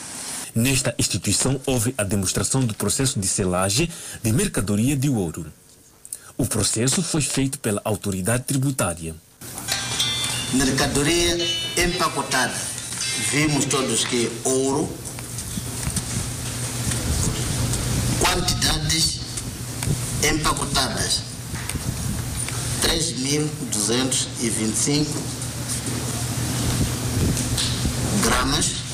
Nesta 0.58 0.94
instituição 0.98 1.62
houve 1.68 1.94
a 2.00 2.04
demonstração 2.04 2.66
do 2.66 2.74
processo 2.74 3.20
de 3.20 3.28
selagem 3.28 3.88
de 4.24 4.32
mercadoria 4.32 4.98
de 4.98 5.08
ouro. 5.08 5.46
O 6.36 6.48
processo 6.48 7.04
foi 7.04 7.22
feito 7.22 7.60
pela 7.60 7.80
autoridade 7.86 8.46
tributária. 8.46 9.14
Mercadoria 10.54 11.38
empacotada. 11.78 12.56
Vimos 13.30 13.66
todos 13.66 14.04
que 14.04 14.32
ouro, 14.46 14.90
quantidades 18.20 19.20
empacotadas 20.24 21.22
3.225 22.82 25.06
gramas. 28.24 28.87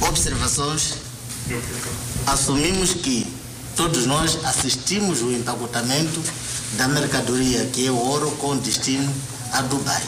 Observações. 0.00 0.94
Assumimos 2.26 2.94
que 2.94 3.26
todos 3.76 4.06
nós 4.06 4.44
assistimos 4.44 5.22
o 5.22 5.32
empacotamento 5.32 6.22
da 6.76 6.86
mercadoria 6.88 7.66
que 7.66 7.86
é 7.86 7.90
o 7.90 7.96
ouro 7.96 8.30
com 8.32 8.56
destino 8.56 9.12
a 9.52 9.62
Dubai. 9.62 10.02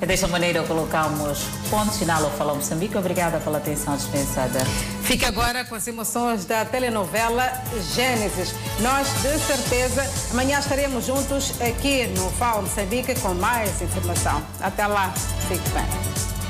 E 0.00 0.04
desta 0.04 0.28
maneira 0.28 0.62
colocamos 0.62 1.38
ponto 1.70 1.92
final 1.92 2.22
ao 2.24 2.30
Fala 2.32 2.54
Moçambique. 2.54 2.96
Obrigada 2.98 3.38
pela 3.40 3.56
atenção 3.58 3.96
dispensada. 3.96 4.60
Fique 5.02 5.24
agora 5.24 5.64
com 5.64 5.74
as 5.74 5.86
emoções 5.88 6.44
da 6.44 6.66
telenovela 6.66 7.50
Gênesis. 7.94 8.54
Nós, 8.80 9.08
de 9.22 9.38
certeza, 9.38 10.06
amanhã 10.30 10.58
estaremos 10.58 11.06
juntos 11.06 11.52
aqui 11.62 12.06
no 12.08 12.30
Fala 12.32 12.60
Moçambique 12.62 13.18
com 13.20 13.32
mais 13.34 13.80
informação. 13.80 14.42
Até 14.60 14.86
lá, 14.86 15.12
fique 15.48 15.68
bem. 15.70 16.45